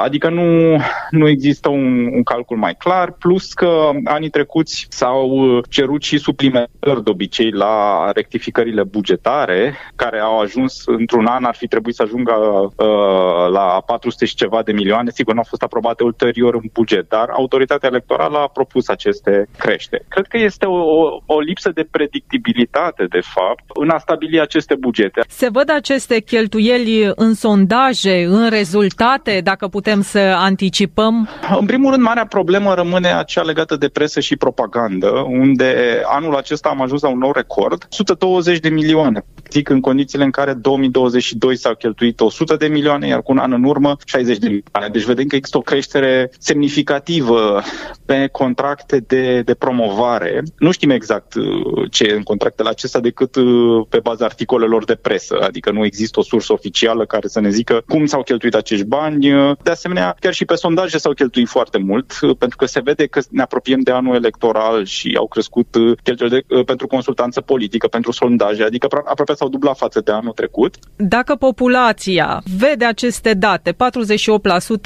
Adică 0.04 0.30
nu, 0.30 0.78
nu 1.10 1.28
există 1.28 1.70
un, 1.70 2.06
un 2.06 2.24
calcul 2.24 2.58
mai 2.58 2.76
clar, 2.76 3.12
plus 3.12 3.54
că 3.54 3.90
anii 4.04 4.30
trecuți 4.30 4.88
s-au 4.90 5.60
cerut 5.70 6.04
și 6.04 6.18
suplimentări 6.18 7.04
de 7.04 7.10
obicei 7.10 7.52
la 7.52 8.12
rectificările 8.14 8.84
bugetare, 8.84 9.76
care 9.96 10.20
au 10.20 10.40
ajuns 10.40 10.84
într-un 10.86 11.26
an, 11.26 11.44
ar 11.44 11.56
fi 11.56 11.68
trebuit 11.68 11.96
să 11.96 12.04
ajungă 12.04 12.34
uh, 12.34 13.52
la 13.52 13.84
400 13.86 14.26
și 14.26 14.36
ceva 14.36 14.62
de 14.62 14.72
milioane. 14.72 15.10
Sigur, 15.10 15.34
nu 15.34 15.40
au 15.40 15.46
fost 15.50 15.62
aprobate 15.62 16.04
ulterior 16.04 16.54
în 16.56 16.70
buget, 16.74 17.10
dar 17.10 17.30
autoritatea 17.30 17.90
electorală 17.90 18.11
a 18.18 18.48
propus 18.54 18.88
aceste 18.88 19.48
creșteri. 19.58 20.06
Cred 20.08 20.26
că 20.28 20.38
este 20.38 20.66
o, 20.66 20.80
o 21.26 21.40
lipsă 21.40 21.72
de 21.74 21.88
predictibilitate, 21.92 23.06
de 23.10 23.20
fapt, 23.24 23.64
în 23.74 23.90
a 23.90 23.98
stabili 23.98 24.40
aceste 24.40 24.76
bugete. 24.76 25.22
Se 25.28 25.50
văd 25.50 25.70
aceste 25.70 26.20
cheltuieli 26.20 27.12
în 27.16 27.34
sondaje, 27.34 28.26
în 28.26 28.50
rezultate, 28.50 29.42
dacă 29.44 29.68
putem 29.68 30.02
să 30.02 30.20
anticipăm? 30.20 31.30
În 31.60 31.66
primul 31.66 31.92
rând, 31.92 32.04
marea 32.04 32.26
problemă 32.26 32.74
rămâne 32.74 33.14
acea 33.14 33.42
legată 33.42 33.76
de 33.76 33.90
presă 33.90 34.20
și 34.20 34.36
propagandă, 34.36 35.10
unde 35.28 36.02
anul 36.06 36.36
acesta 36.36 36.70
am 36.70 36.82
ajuns 36.82 37.02
la 37.02 37.10
un 37.10 37.18
nou 37.18 37.32
record, 37.32 37.88
120 37.90 38.60
de 38.60 38.70
milioane 38.70 39.26
zic, 39.52 39.70
în 39.70 39.80
condițiile 39.80 40.24
în 40.24 40.32
care 40.32 40.54
2022 40.54 41.58
s-au 41.58 41.76
cheltuit 41.76 42.20
100 42.20 42.56
de 42.56 42.68
milioane, 42.68 43.08
iar 43.08 43.22
cu 43.22 43.32
un 43.32 43.38
an 43.38 43.52
în 43.52 43.64
urmă 43.64 43.98
60 44.06 44.38
de 44.38 44.48
milioane. 44.48 44.92
Deci 44.92 45.04
vedem 45.04 45.26
că 45.28 45.36
există 45.36 45.58
o 45.58 45.62
creștere 45.62 46.32
semnificativă 46.40 47.62
pe 48.06 48.30
contracte 48.32 48.98
de, 49.08 49.42
de 49.42 49.54
promovare. 49.54 50.44
Nu 50.58 50.72
știm 50.72 50.90
exact 50.90 51.34
uh, 51.34 51.92
ce 51.92 52.04
e 52.04 52.16
în 52.16 52.24
contractele 52.24 52.70
acestea 52.70 53.00
decât 53.00 53.36
uh, 53.36 53.86
pe 53.90 54.00
baza 54.00 54.26
articolelor 54.26 54.86
de 54.86 54.96
presă, 54.96 55.38
adică 55.42 55.72
nu 55.72 55.86
există 55.86 56.20
o 56.20 56.24
sursă 56.24 56.54
oficială 56.54 57.06
care 57.06 57.28
să 57.28 57.40
ne 57.40 57.50
zică 57.50 57.84
cum 57.88 58.06
s-au 58.06 58.24
cheltuit 58.24 58.56
acești 58.56 58.86
bani. 58.86 59.30
De 59.64 59.72
asemenea, 59.72 60.16
chiar 60.20 60.34
și 60.34 60.46
pe 60.46 60.56
sondaje 60.56 60.98
s-au 60.98 61.14
cheltuit 61.14 61.48
foarte 61.48 61.78
mult, 61.78 62.20
uh, 62.22 62.36
pentru 62.38 62.58
că 62.58 62.66
se 62.66 62.82
vede 62.84 63.06
că 63.06 63.22
ne 63.30 63.42
apropiem 63.42 63.80
de 63.80 63.92
anul 63.92 64.16
electoral 64.16 64.86
și 64.86 65.16
au 65.18 65.28
crescut 65.28 65.68
cheltuielile 66.04 66.64
pentru 66.66 66.88
consultanță 66.88 67.42
politică, 67.42 67.88
pentru 67.88 68.12
sondaje, 68.12 68.64
adică 68.64 68.88
aproape 69.06 69.34
s-au 69.34 69.50
dublat 69.50 69.78
față 69.78 70.02
de 70.02 70.12
anul 70.12 70.32
trecut. 70.32 70.76
Dacă 70.96 71.36
populația 71.36 72.44
vede 72.58 72.86
aceste 72.86 73.34
date, 73.34 73.76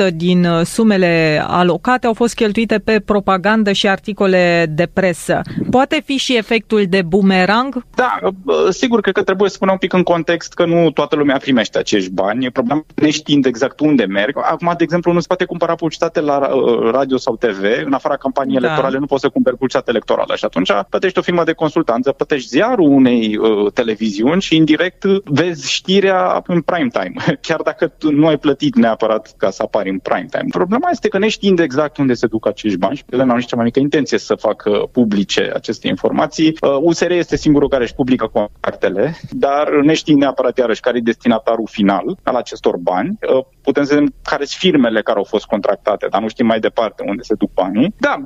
48% 0.10 0.14
din 0.14 0.46
uh, 0.46 0.66
sumele 0.66 1.44
alocate 1.48 2.08
au 2.08 2.14
fost 2.14 2.36
cheltuite 2.36 2.80
pe 2.80 3.00
propagandă 3.06 3.72
și 3.72 3.88
articole 3.88 4.66
de 4.70 4.88
presă. 4.94 5.42
Poate 5.70 6.02
fi 6.06 6.18
și 6.18 6.38
efectul 6.38 6.84
de 6.90 7.02
bumerang? 7.02 7.86
Da, 7.96 8.20
uh, 8.22 8.56
sigur, 8.70 9.02
cred 9.02 9.14
că 9.14 9.24
trebuie 9.24 9.50
să 9.50 9.56
spunem 9.56 9.74
un 9.74 9.80
pic 9.80 9.94
în 9.94 10.04
context 10.04 10.54
că 10.54 10.66
nu 10.66 10.92
toată 10.92 11.16
lumea 11.16 11.38
primește 11.38 11.78
acești 11.78 12.12
bani. 12.12 12.52
Problema 12.52 12.86
neștiind 12.96 13.46
exact 13.46 13.80
unde 13.80 14.06
merg. 14.06 14.38
Acum, 14.42 14.74
de 14.78 14.84
exemplu, 14.84 15.12
nu 15.12 15.20
se 15.20 15.28
poate 15.28 15.46
cumpăra 15.46 15.76
publicitate 15.76 16.22
la 16.22 16.38
uh, 16.38 16.92
radio 16.92 17.18
sau 17.18 17.36
TV. 17.36 17.64
În 17.86 17.94
afara 17.94 18.16
campaniei 18.16 18.60
da. 18.60 18.66
electorale 18.66 18.98
nu 18.98 19.06
poți 19.06 19.22
să 19.22 19.30
cumperi 19.30 19.56
publicitate 19.56 19.90
electorală 19.90 20.36
și 20.36 20.46
atunci 20.46 20.72
plătești 20.90 21.20
o 21.20 21.22
firmă 21.22 21.44
de 21.44 21.54
consultanță, 21.54 22.12
plătești 22.12 22.48
ziarul 22.48 22.90
unei 22.90 23.38
uh, 23.38 23.72
televiziuni 23.74 24.42
și 24.42 24.56
indirect 24.56 25.04
vezi 25.24 25.72
știrea 25.72 26.44
în 26.48 26.62
prime 26.62 26.88
time, 26.88 27.14
chiar 27.48 27.62
dacă 27.62 27.88
tu 27.88 28.12
nu 28.12 28.28
ai 28.28 28.38
plătit 28.38 28.76
neapărat 28.76 29.34
ca 29.38 29.50
să 29.50 29.62
apari 29.62 29.90
în 29.90 30.00
prime 30.00 30.28
time. 30.30 30.48
Problema 30.50 30.90
este 30.92 31.08
că 31.08 31.18
neștiind 31.18 31.60
exact 31.60 31.98
unde 31.98 32.14
se 32.14 32.28
duc 32.28 32.48
acești 32.48 32.78
bani 32.78 32.95
și 32.96 33.04
ele 33.10 33.24
n-au 33.24 33.36
nici 33.36 33.46
cea 33.46 33.56
mai 33.56 33.66
mică 33.66 33.80
intenție 33.80 34.18
să 34.18 34.36
facă 34.36 34.90
publice 34.92 35.52
aceste 35.54 35.88
informații, 35.88 36.58
USR 36.82 37.10
uh, 37.10 37.18
este 37.18 37.38
singurul 37.38 37.70
care 37.70 37.84
își 37.84 37.96
publică 37.96 38.28
contractele, 38.28 39.16
dar 39.32 39.70
neștiind 39.84 40.20
neapărat 40.20 40.58
iarăși 40.58 40.82
care 40.82 40.98
e 40.98 41.02
destinatarul 41.02 41.68
final 41.72 42.18
al 42.24 42.36
acestor 42.36 42.78
bani, 42.78 43.18
uh, 43.38 43.46
putem 43.66 43.84
să 43.84 43.94
vedem 43.94 44.14
care 44.24 44.46
sunt 44.46 44.60
firmele 44.60 45.02
care 45.02 45.18
au 45.18 45.24
fost 45.24 45.46
contractate, 45.46 46.08
dar 46.10 46.22
nu 46.22 46.28
știm 46.28 46.46
mai 46.46 46.60
departe 46.60 47.04
unde 47.08 47.22
se 47.22 47.34
duc 47.38 47.54
banii. 47.54 47.94
Da, 47.98 48.24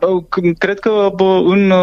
cred 0.57 0.79
că 0.79 1.09
în, 1.45 1.73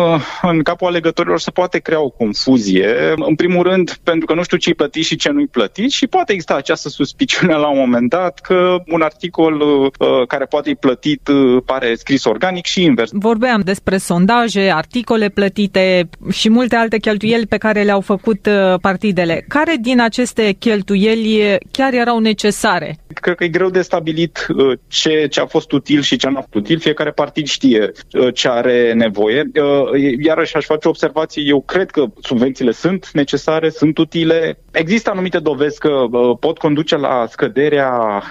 în 0.43 0.63
capul 0.63 0.87
alegătorilor 0.87 1.39
se 1.41 1.51
poate 1.51 1.79
crea 1.79 2.01
o 2.01 2.09
confuzie. 2.09 3.15
În 3.17 3.35
primul 3.35 3.63
rând, 3.63 3.99
pentru 4.03 4.27
că 4.27 4.35
nu 4.35 4.43
știu 4.43 4.57
ce-i 4.57 4.75
plătit 4.75 5.05
și 5.05 5.17
ce 5.17 5.31
nu-i 5.31 5.47
plătit 5.47 5.91
și 5.91 6.07
poate 6.07 6.33
exista 6.33 6.55
această 6.55 6.89
suspiciune 6.89 7.55
la 7.55 7.69
un 7.69 7.79
moment 7.79 8.11
dat 8.11 8.41
că 8.41 8.77
un 8.87 9.01
articol 9.01 9.61
uh, 9.61 10.27
care 10.29 10.45
poate 10.45 10.69
fi 10.69 10.75
plătit 10.75 11.29
uh, 11.29 11.63
pare 11.65 11.95
scris 11.95 12.25
organic 12.25 12.65
și 12.65 12.83
invers. 12.83 13.11
Vorbeam 13.13 13.61
despre 13.65 13.97
sondaje, 13.97 14.71
articole 14.75 15.29
plătite 15.29 16.09
și 16.33 16.51
multe 16.51 16.77
alte 16.77 16.99
cheltuieli 16.99 17.47
pe 17.47 17.57
care 17.57 17.83
le-au 17.83 18.01
făcut 18.01 18.47
uh, 18.47 18.79
partidele. 18.81 19.45
Care 19.49 19.77
din 19.81 20.01
aceste 20.01 20.53
cheltuieli 20.59 21.59
chiar 21.71 21.93
erau 21.93 22.19
necesare? 22.19 22.99
Cred 23.21 23.35
că 23.35 23.46
e 23.47 23.49
greu 23.49 23.71
de 23.71 23.83
stabilit 23.83 24.47
uh, 24.57 24.79
ce, 24.89 25.27
ce 25.27 25.41
a 25.41 25.47
fost 25.47 25.73
util 25.73 26.01
și 26.01 26.17
ce 26.17 26.29
nu 26.29 26.37
a 26.37 26.41
fost 26.41 26.55
util. 26.55 26.79
Fiecare 26.79 27.11
partid 27.11 27.47
știe 27.47 27.93
uh, 28.13 28.35
ce 28.35 28.49
are 28.49 28.93
nevoie. 28.93 29.51
Uh, 29.55 30.17
iarăși 30.23 30.57
aș 30.57 30.65
face 30.65 30.87
o 30.87 30.91
observație. 30.91 31.43
Eu 31.47 31.61
cred 31.61 31.91
că 31.91 32.05
subvențiile 32.23 32.71
sunt 32.71 33.11
necesare, 33.13 33.71
sunt 33.71 33.99
utile. 33.99 34.59
Există 34.71 35.11
anumite 35.11 35.39
dovezi 35.39 35.79
că 35.79 36.05
pot 36.41 36.59
conduce 36.59 36.97
la 36.97 37.27
scăderea 37.31 38.23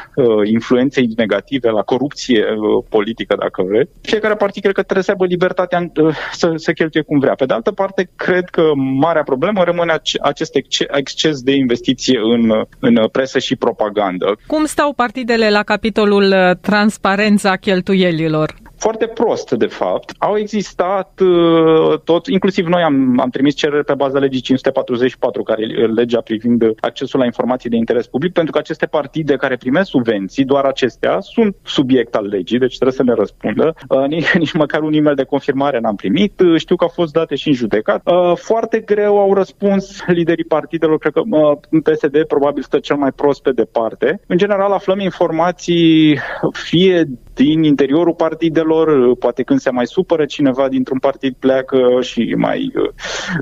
influenței 0.44 1.10
negative, 1.16 1.70
la 1.70 1.82
corupție 1.82 2.46
politică, 2.90 3.36
dacă 3.40 3.64
vreți. 3.64 3.92
Fiecare 4.02 4.36
partid 4.36 4.62
cred 4.62 4.76
că 4.76 4.82
trebuie 4.82 5.04
să 5.04 5.12
aibă 5.12 5.26
libertatea 5.26 5.92
să 6.32 6.54
se 6.56 6.74
cheltuie 6.74 7.04
cum 7.04 7.20
vrea. 7.20 7.36
Pe 7.36 7.46
de 7.46 7.54
altă 7.54 7.72
parte, 7.72 8.10
cred 8.16 8.50
că 8.50 8.72
marea 8.76 9.24
problemă 9.24 9.64
rămâne 9.64 10.02
acest 10.22 10.56
exces 10.92 11.42
de 11.42 11.52
investiție 11.52 12.20
în, 12.24 12.66
în 12.80 13.08
presă 13.12 13.40
și 13.40 13.56
propagandă. 13.56 14.38
Cum 14.48 14.66
stau 14.66 14.94
partidele 15.06 15.50
la 15.50 15.64
capitolul 15.64 16.24
uh, 16.24 16.58
transparența 16.62 17.56
cheltuielilor? 17.56 18.65
Foarte 18.86 19.08
prost, 19.08 19.52
de 19.52 19.66
fapt. 19.66 20.12
Au 20.18 20.38
existat 20.38 21.20
uh, 21.20 22.00
tot, 22.04 22.28
inclusiv 22.28 22.66
noi 22.68 22.82
am, 22.82 23.20
am 23.20 23.30
trimis 23.30 23.56
cereri 23.56 23.86
pe 23.86 23.94
baza 23.94 24.20
legii 24.20 24.42
544, 24.42 25.44
care 25.44 25.62
e 25.62 25.86
legea 25.86 26.22
privind 26.22 26.64
accesul 26.80 27.20
la 27.20 27.26
informații 27.26 27.70
de 27.70 27.76
interes 27.76 28.08
public, 28.08 28.34
pentru 28.34 28.52
că 28.52 28.58
aceste 28.58 28.86
partide 28.86 29.36
care 29.36 29.56
primesc 29.56 29.90
subvenții, 29.90 30.46
doar 30.46 30.64
acestea, 30.64 31.20
sunt 31.20 31.56
subiect 31.64 32.16
al 32.16 32.26
legii, 32.26 32.60
deci 32.60 32.76
trebuie 32.76 32.98
să 32.98 33.04
ne 33.04 33.14
răspundă. 33.14 33.76
Uh, 33.90 34.06
nici, 34.16 34.32
nici 34.32 34.54
măcar 34.54 34.82
un 34.82 34.94
e-mail 34.94 35.16
de 35.16 35.24
confirmare 35.24 35.80
n-am 35.80 35.96
primit. 35.96 36.40
Uh, 36.40 36.60
știu 36.60 36.76
că 36.76 36.84
au 36.84 36.92
fost 36.94 37.14
date 37.14 37.36
și 37.36 37.48
în 37.48 37.54
judecat. 37.54 38.02
Foarte 38.34 38.80
greu 38.80 39.20
au 39.20 39.34
răspuns 39.34 40.04
liderii 40.08 40.44
partidelor, 40.44 40.98
cred 40.98 41.14
că 41.14 41.22
în 41.70 41.82
PSD 41.82 42.24
probabil 42.28 42.64
stă 42.64 42.80
cel 42.80 42.96
mai 42.96 43.12
prost 43.12 43.42
pe 43.42 43.52
departe. 43.52 44.22
În 44.28 44.38
general 44.38 44.72
aflăm 44.72 45.00
informații 45.00 46.20
fie 46.52 47.08
din 47.36 47.64
interiorul 47.64 48.14
partidelor, 48.14 49.16
poate 49.16 49.44
când 49.44 49.60
se 49.60 49.70
mai 49.70 49.88
supără 49.88 50.26
cineva 50.26 50.68
dintr-un 50.68 51.00
partid 51.00 51.36
pleacă 51.40 51.98
și 52.02 52.36
mai 52.38 52.74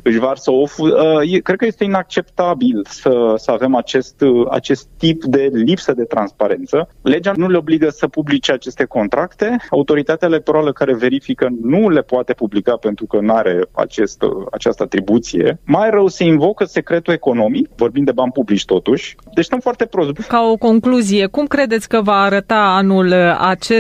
își 0.03 0.17
varsă 0.17 0.51
oful. 0.51 0.97
Cred 1.43 1.57
că 1.57 1.65
este 1.65 1.83
inacceptabil 1.83 2.85
să, 2.89 3.33
să 3.37 3.51
avem 3.51 3.75
acest, 3.75 4.23
acest 4.49 4.87
tip 4.97 5.23
de 5.23 5.49
lipsă 5.53 5.93
de 5.93 6.03
transparență. 6.03 6.89
Legea 7.01 7.33
nu 7.35 7.47
le 7.47 7.57
obligă 7.57 7.89
să 7.89 8.07
publice 8.07 8.51
aceste 8.51 8.85
contracte. 8.85 9.57
Autoritatea 9.69 10.27
electorală 10.27 10.71
care 10.71 10.95
verifică 10.95 11.47
nu 11.61 11.89
le 11.89 12.01
poate 12.01 12.33
publica 12.33 12.75
pentru 12.75 13.05
că 13.05 13.19
nu 13.19 13.33
are 13.33 13.61
acest, 13.71 14.23
această 14.51 14.83
atribuție. 14.83 15.59
Mai 15.65 15.89
rău 15.89 16.07
se 16.07 16.23
invocă 16.23 16.65
secretul 16.65 17.13
economic, 17.13 17.69
vorbim 17.75 18.03
de 18.03 18.11
bani 18.11 18.31
publici 18.31 18.65
totuși. 18.65 19.15
Deci 19.33 19.45
stăm 19.45 19.59
foarte 19.59 19.85
prost. 19.85 20.11
Ca 20.11 20.41
o 20.51 20.55
concluzie, 20.55 21.25
cum 21.25 21.45
credeți 21.45 21.89
că 21.89 22.01
va 22.01 22.21
arăta 22.21 22.75
anul 22.75 23.13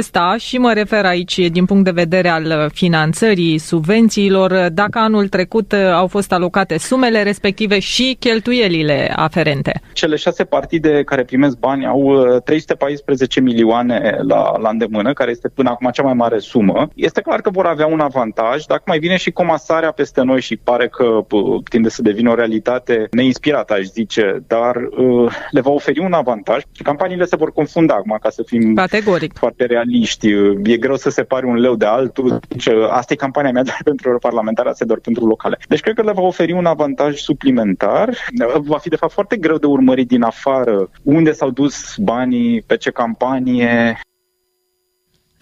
acesta 0.03 0.35
și 0.37 0.57
mă 0.57 0.73
refer 0.73 1.05
aici 1.05 1.37
din 1.37 1.65
punct 1.65 1.83
de 1.83 1.91
vedere 1.91 2.27
al 2.27 2.69
finanțării 2.73 3.57
subvențiilor, 3.57 4.69
dacă 4.71 4.99
anul 4.99 5.27
trecut 5.27 5.73
au 5.73 6.07
fost 6.07 6.31
alocate 6.31 6.77
sumele 6.77 7.23
respective 7.23 7.79
și 7.79 8.15
cheltuielile 8.19 9.13
aferente? 9.15 9.81
Cele 9.93 10.15
șase 10.15 10.43
partide 10.43 11.03
care 11.03 11.23
primesc 11.23 11.57
bani 11.57 11.85
au 11.85 12.25
314 12.45 13.39
milioane 13.39 14.17
la, 14.27 14.57
la 14.57 14.69
îndemână, 14.69 15.13
care 15.13 15.31
este 15.31 15.49
până 15.49 15.69
acum 15.69 15.89
cea 15.93 16.03
mai 16.03 16.13
mare 16.13 16.39
sumă. 16.39 16.89
Este 16.95 17.21
clar 17.21 17.41
că 17.41 17.49
vor 17.49 17.65
avea 17.65 17.85
un 17.85 17.99
avantaj. 17.99 18.63
Dacă 18.63 18.83
mai 18.85 18.99
vine 18.99 19.17
și 19.17 19.31
comasarea 19.31 19.91
peste 19.91 20.21
noi 20.21 20.41
și 20.41 20.57
pare 20.57 20.87
că 20.87 21.25
tinde 21.69 21.89
să 21.89 22.01
devină 22.01 22.29
o 22.29 22.35
realitate 22.35 23.07
neinspirată, 23.11 23.73
aș 23.73 23.83
zice, 23.83 24.43
dar 24.47 24.75
uh, 24.75 25.31
le 25.51 25.61
va 25.61 25.71
oferi 25.71 25.99
un 25.99 26.13
avantaj. 26.13 26.63
Campaniile 26.83 27.25
se 27.25 27.35
vor 27.35 27.51
confunda 27.51 27.93
acum, 27.93 28.17
ca 28.21 28.29
să 28.29 28.43
fim 28.45 28.73
Categoric. 28.75 29.33
foarte 29.37 29.65
realiști. 29.93 30.27
E 30.63 30.77
greu 30.77 30.95
să 30.95 31.09
separi 31.09 31.45
un 31.45 31.55
leu 31.55 31.75
de 31.75 31.85
altul. 31.85 32.39
Deci, 32.47 32.67
asta 32.89 33.13
e 33.13 33.15
campania 33.15 33.51
mea 33.51 33.63
doar 33.69 33.81
pentru 33.83 34.07
europarlamentare, 34.07 34.69
asta 34.69 34.83
e 34.83 34.87
doar 34.87 34.99
pentru 34.99 35.25
locale. 35.25 35.57
Deci 35.67 35.79
cred 35.79 35.95
că 35.95 36.01
le 36.01 36.11
va 36.11 36.21
oferi 36.21 36.51
un 36.51 36.65
avantaj 36.65 37.19
suplimentar. 37.19 38.17
Va 38.61 38.77
fi 38.77 38.89
de 38.89 38.95
fapt 38.95 39.13
foarte 39.13 39.35
greu 39.35 39.57
de 39.57 39.65
urmărit 39.65 40.07
din 40.07 40.21
afară 40.21 40.89
unde 41.03 41.31
s-au 41.31 41.49
dus 41.49 41.95
banii, 41.97 42.61
pe 42.61 42.77
ce 42.77 42.91
campanie, 42.91 43.97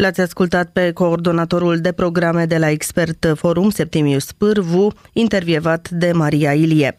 L-ați 0.01 0.21
ascultat 0.21 0.69
pe 0.69 0.91
coordonatorul 0.91 1.79
de 1.79 1.91
programe 1.91 2.45
de 2.45 2.57
la 2.57 2.69
Expert 2.69 3.33
Forum, 3.35 3.69
Septimius 3.69 4.31
Pârvu, 4.31 4.91
intervievat 5.13 5.89
de 5.89 6.11
Maria 6.11 6.53
Ilie. 6.53 6.95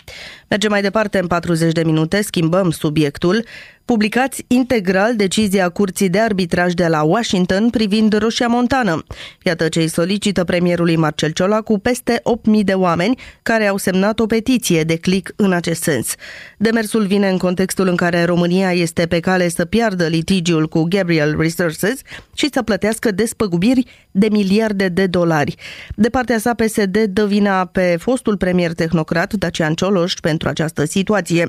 Mergem 0.53 0.71
mai 0.71 0.83
departe 0.83 1.19
în 1.19 1.27
40 1.27 1.73
de 1.73 1.83
minute, 1.85 2.23
schimbăm 2.23 2.71
subiectul. 2.71 3.45
Publicați 3.85 4.45
integral 4.47 5.17
decizia 5.17 5.69
Curții 5.69 6.09
de 6.09 6.19
Arbitraj 6.19 6.73
de 6.73 6.87
la 6.87 7.03
Washington 7.03 7.71
privind 7.71 8.19
Roșia 8.19 8.47
Montană. 8.47 9.05
Iată 9.43 9.69
ce 9.69 9.81
îi 9.81 9.89
solicită 9.89 10.45
premierului 10.45 10.97
Marcel 10.97 11.31
Ciola 11.31 11.61
cu 11.61 11.79
peste 11.79 12.23
8.000 12.57 12.61
de 12.65 12.73
oameni 12.73 13.19
care 13.43 13.67
au 13.67 13.77
semnat 13.77 14.21
o 14.21 14.27
petiție 14.27 14.83
de 14.83 14.97
click 14.97 15.33
în 15.37 15.53
acest 15.53 15.83
sens. 15.83 16.15
Demersul 16.59 17.07
vine 17.07 17.29
în 17.29 17.39
contextul 17.39 17.89
în 17.89 17.97
care 17.97 18.25
România 18.25 18.73
este 18.73 19.07
pe 19.07 19.21
cale 19.21 19.49
să 19.49 19.65
piardă 19.65 20.07
litigiul 20.07 20.69
cu 20.69 20.83
Gabriel 20.89 21.37
Resources 21.39 22.01
și 22.35 22.49
să 22.53 22.63
plătească 22.63 23.11
despăgubiri 23.11 23.85
de 24.11 24.29
miliarde 24.31 24.89
de 24.89 25.07
dolari. 25.07 25.55
De 25.97 26.09
partea 26.09 26.39
sa, 26.39 26.55
PSD 26.55 26.99
dă 26.99 27.27
vina 27.27 27.65
pe 27.65 27.97
fostul 28.01 28.37
premier 28.37 28.73
tehnocrat 28.73 29.33
Dacian 29.33 29.75
Cioloș 29.75 30.15
pentru 30.15 30.42
această 30.49 30.85
situație. 30.85 31.49